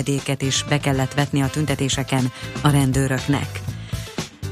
gumilövedéket 0.00 0.42
is 0.42 0.64
be 0.68 0.78
kellett 0.78 1.14
vetni 1.14 1.40
a 1.40 1.50
tüntetéseken 1.50 2.32
a 2.62 2.70
rendőröknek. 2.70 3.60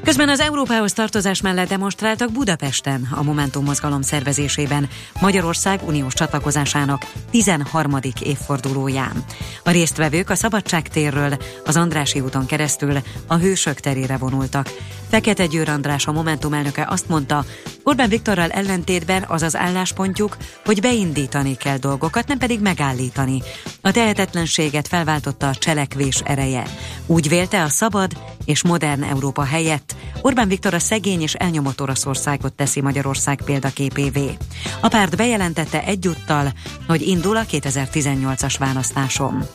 Közben 0.05 0.28
az 0.28 0.40
Európához 0.40 0.92
tartozás 0.92 1.40
mellett 1.40 1.68
demonstráltak 1.68 2.32
Budapesten 2.32 3.09
a 3.11 3.22
Momentum 3.22 3.64
mozgalom 3.64 4.03
szervezésében 4.03 4.88
Magyarország 5.20 5.80
uniós 5.86 6.14
csatlakozásának 6.14 7.12
13. 7.30 7.99
évfordulóján. 8.22 9.24
A 9.64 9.70
résztvevők 9.70 10.30
a 10.30 10.34
Szabadságtérről, 10.34 11.36
az 11.64 11.76
Andrási 11.76 12.20
úton 12.20 12.46
keresztül 12.46 12.96
a 13.26 13.36
Hősök 13.36 13.80
terére 13.80 14.16
vonultak. 14.16 14.70
Fekete 15.09 15.47
Győr 15.47 15.69
András 15.69 16.07
a 16.07 16.13
Momentum 16.13 16.53
elnöke 16.53 16.87
azt 16.89 17.09
mondta, 17.09 17.45
Orbán 17.83 18.09
Viktorral 18.09 18.51
ellentétben 18.51 19.25
az 19.29 19.43
az 19.43 19.57
álláspontjuk, 19.57 20.37
hogy 20.65 20.81
beindítani 20.81 21.57
kell 21.57 21.77
dolgokat, 21.77 22.27
nem 22.27 22.39
pedig 22.39 22.61
megállítani. 22.61 23.43
A 23.81 23.91
tehetetlenséget 23.91 24.89
felváltotta 24.89 25.49
a 25.49 25.55
cselekvés 25.55 26.21
ereje. 26.25 26.63
Úgy 27.07 27.29
vélte 27.29 27.63
a 27.63 27.69
szabad 27.69 28.13
és 28.45 28.63
modern 28.63 29.03
Európa 29.03 29.45
helyett 29.45 29.95
Orbán 30.23 30.49
Viktor 30.49 30.75
a 30.75 30.79
szegény 30.79 31.23
és 31.23 31.35
elnyomott 31.35 31.81
Oroszországot 31.81 32.53
teszi 32.53 32.81
Magyarország 32.81 33.43
példaképévé. 33.45 34.37
A 34.81 34.89
párt 34.89 35.17
bejelentette 35.17 35.85
egyúttal, 35.85 36.53
hogy 36.87 37.03
indul 37.03 37.37
a 37.37 37.45
2018-as 37.45 38.55
választáson. 38.59 39.47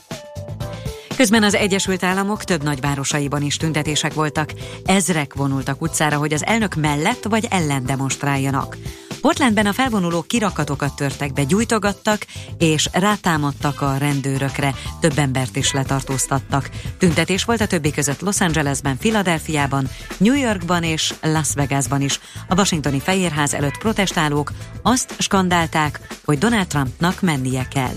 Közben 1.16 1.44
az 1.44 1.56
Egyesült 1.56 2.04
Államok 2.04 2.44
több 2.44 2.64
nagyvárosaiban 2.64 3.42
is 3.42 3.58
tüntetések 3.58 4.14
voltak. 4.14 4.54
Ezrek 4.86 5.34
vonultak 5.34 5.82
utcára, 5.82 6.18
hogy 6.18 6.34
az 6.34 6.46
elnök 6.46 6.76
mellett 6.76 7.24
vagy 7.24 7.48
ellen 7.50 7.86
demonstráljanak. 7.86 8.78
Portlandben 9.22 9.66
a 9.66 9.74
felvonulók 9.74 10.28
kirakatokat 10.28 10.96
törtek 10.96 11.34
be, 11.34 11.44
gyújtogattak 11.44 12.26
és 12.58 12.90
rátámadtak 12.92 13.82
a 13.82 13.98
rendőrökre, 13.98 14.74
több 15.00 15.18
embert 15.18 15.56
is 15.56 15.72
letartóztattak. 15.72 16.70
Tüntetés 16.98 17.44
volt 17.44 17.62
a 17.62 17.68
többi 17.68 17.92
között 17.92 18.22
Los 18.22 18.42
Angelesben, 18.42 18.98
Philadelphiában, 18.98 19.90
New 20.18 20.36
Yorkban 20.36 20.84
és 20.84 21.14
Las 21.22 21.54
Vegasban 21.54 22.02
is. 22.02 22.20
A 22.48 22.56
washingtoni 22.56 23.00
Fehérház 23.00 23.54
előtt 23.54 23.78
protestálók 23.78 24.52
azt 24.82 25.16
skandálták, 25.18 26.00
hogy 26.26 26.38
Donald 26.38 26.68
Trumpnak 26.68 27.22
mennie 27.22 27.68
kell. 27.68 27.96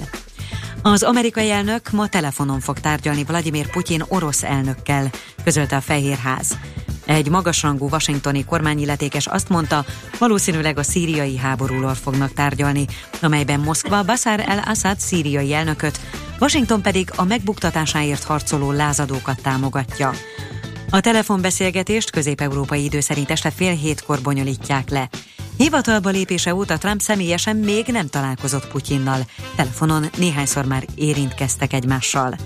Az 0.82 1.02
amerikai 1.02 1.50
elnök 1.50 1.90
ma 1.90 2.08
telefonon 2.08 2.60
fog 2.60 2.80
tárgyalni 2.80 3.24
Vladimir 3.24 3.70
Putyin 3.70 4.04
orosz 4.08 4.42
elnökkel, 4.42 5.10
közölte 5.44 5.76
a 5.76 5.80
Fehérház. 5.80 6.58
Egy 7.06 7.28
magasrangú 7.28 7.88
washingtoni 7.88 8.44
kormányilletékes 8.44 9.26
azt 9.26 9.48
mondta, 9.48 9.84
valószínűleg 10.18 10.78
a 10.78 10.82
szíriai 10.82 11.36
háborúról 11.36 11.94
fognak 11.94 12.32
tárgyalni, 12.32 12.86
amelyben 13.22 13.60
Moszkva 13.60 14.02
Bashar 14.02 14.40
el-Assad 14.46 15.00
szíriai 15.00 15.52
elnököt, 15.52 16.00
Washington 16.40 16.82
pedig 16.82 17.10
a 17.16 17.24
megbuktatásáért 17.24 18.24
harcoló 18.24 18.70
lázadókat 18.70 19.42
támogatja. 19.42 20.12
A 20.90 21.00
telefonbeszélgetést 21.00 22.10
közép-európai 22.10 22.84
idő 22.84 23.00
szerint 23.00 23.30
este 23.30 23.50
fél 23.50 23.74
hétkor 23.74 24.20
bonyolítják 24.22 24.90
le. 24.90 25.08
Hivatalba 25.56 26.10
lépése 26.10 26.54
óta 26.54 26.78
Trump 26.78 27.00
személyesen 27.00 27.56
még 27.56 27.86
nem 27.86 28.06
találkozott 28.06 28.68
Putyinnal. 28.68 29.20
Telefonon 29.56 30.06
néhányszor 30.16 30.64
már 30.64 30.84
érintkeztek 30.94 31.72
egymással. 31.72 32.36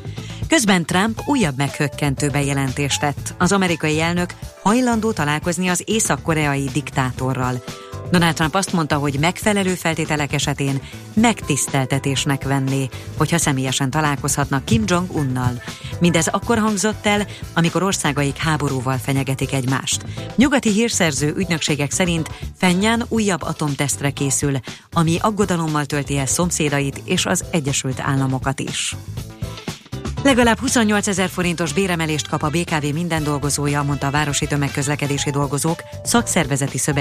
Közben 0.49 0.87
Trump 0.87 1.23
újabb 1.27 1.57
meghökkentő 1.57 2.29
bejelentést 2.29 3.01
tett. 3.01 3.35
Az 3.39 3.53
amerikai 3.53 4.01
elnök 4.01 4.35
hajlandó 4.63 5.13
találkozni 5.13 5.69
az 5.69 5.83
észak-koreai 5.87 6.69
diktátorral. 6.73 7.63
Donald 8.11 8.35
Trump 8.35 8.55
azt 8.55 8.73
mondta, 8.73 8.97
hogy 8.97 9.19
megfelelő 9.21 9.75
feltételek 9.75 10.33
esetén 10.33 10.83
megtiszteltetésnek 11.15 12.45
venné, 12.45 12.89
hogyha 13.17 13.39
személyesen 13.39 13.91
találkozhatnak 13.91 14.65
Kim 14.65 14.83
Jong-unnal. 14.87 15.63
Mindez 16.01 16.27
akkor 16.27 16.59
hangzott 16.59 17.07
el, 17.07 17.27
amikor 17.55 17.83
országaik 17.83 18.37
háborúval 18.37 18.97
fenyegetik 18.99 19.53
egymást. 19.53 20.05
Nyugati 20.37 20.71
hírszerző 20.71 21.35
ügynökségek 21.37 21.91
szerint 21.91 22.31
Fennyán 22.57 23.05
újabb 23.09 23.43
atomtesztre 23.43 24.11
készül, 24.11 24.59
ami 24.93 25.17
aggodalommal 25.21 25.85
tölti 25.85 26.19
el 26.19 26.27
szomszédait 26.27 27.03
és 27.05 27.27
az 27.27 27.45
Egyesült 27.51 28.01
Államokat 28.01 28.61
is. 28.61 28.97
Legalább 30.23 30.59
28 30.59 31.07
ezer 31.07 31.29
forintos 31.29 31.73
béremelést 31.73 32.29
kap 32.29 32.43
a 32.43 32.49
BKV 32.49 32.85
minden 32.93 33.23
dolgozója, 33.23 33.83
mondta 33.83 34.07
a 34.07 34.11
Városi 34.11 34.47
Tömegközlekedési 34.47 35.31
Dolgozók 35.31 35.83
szakszervezeti 36.05 36.79
szövetség 36.79 37.01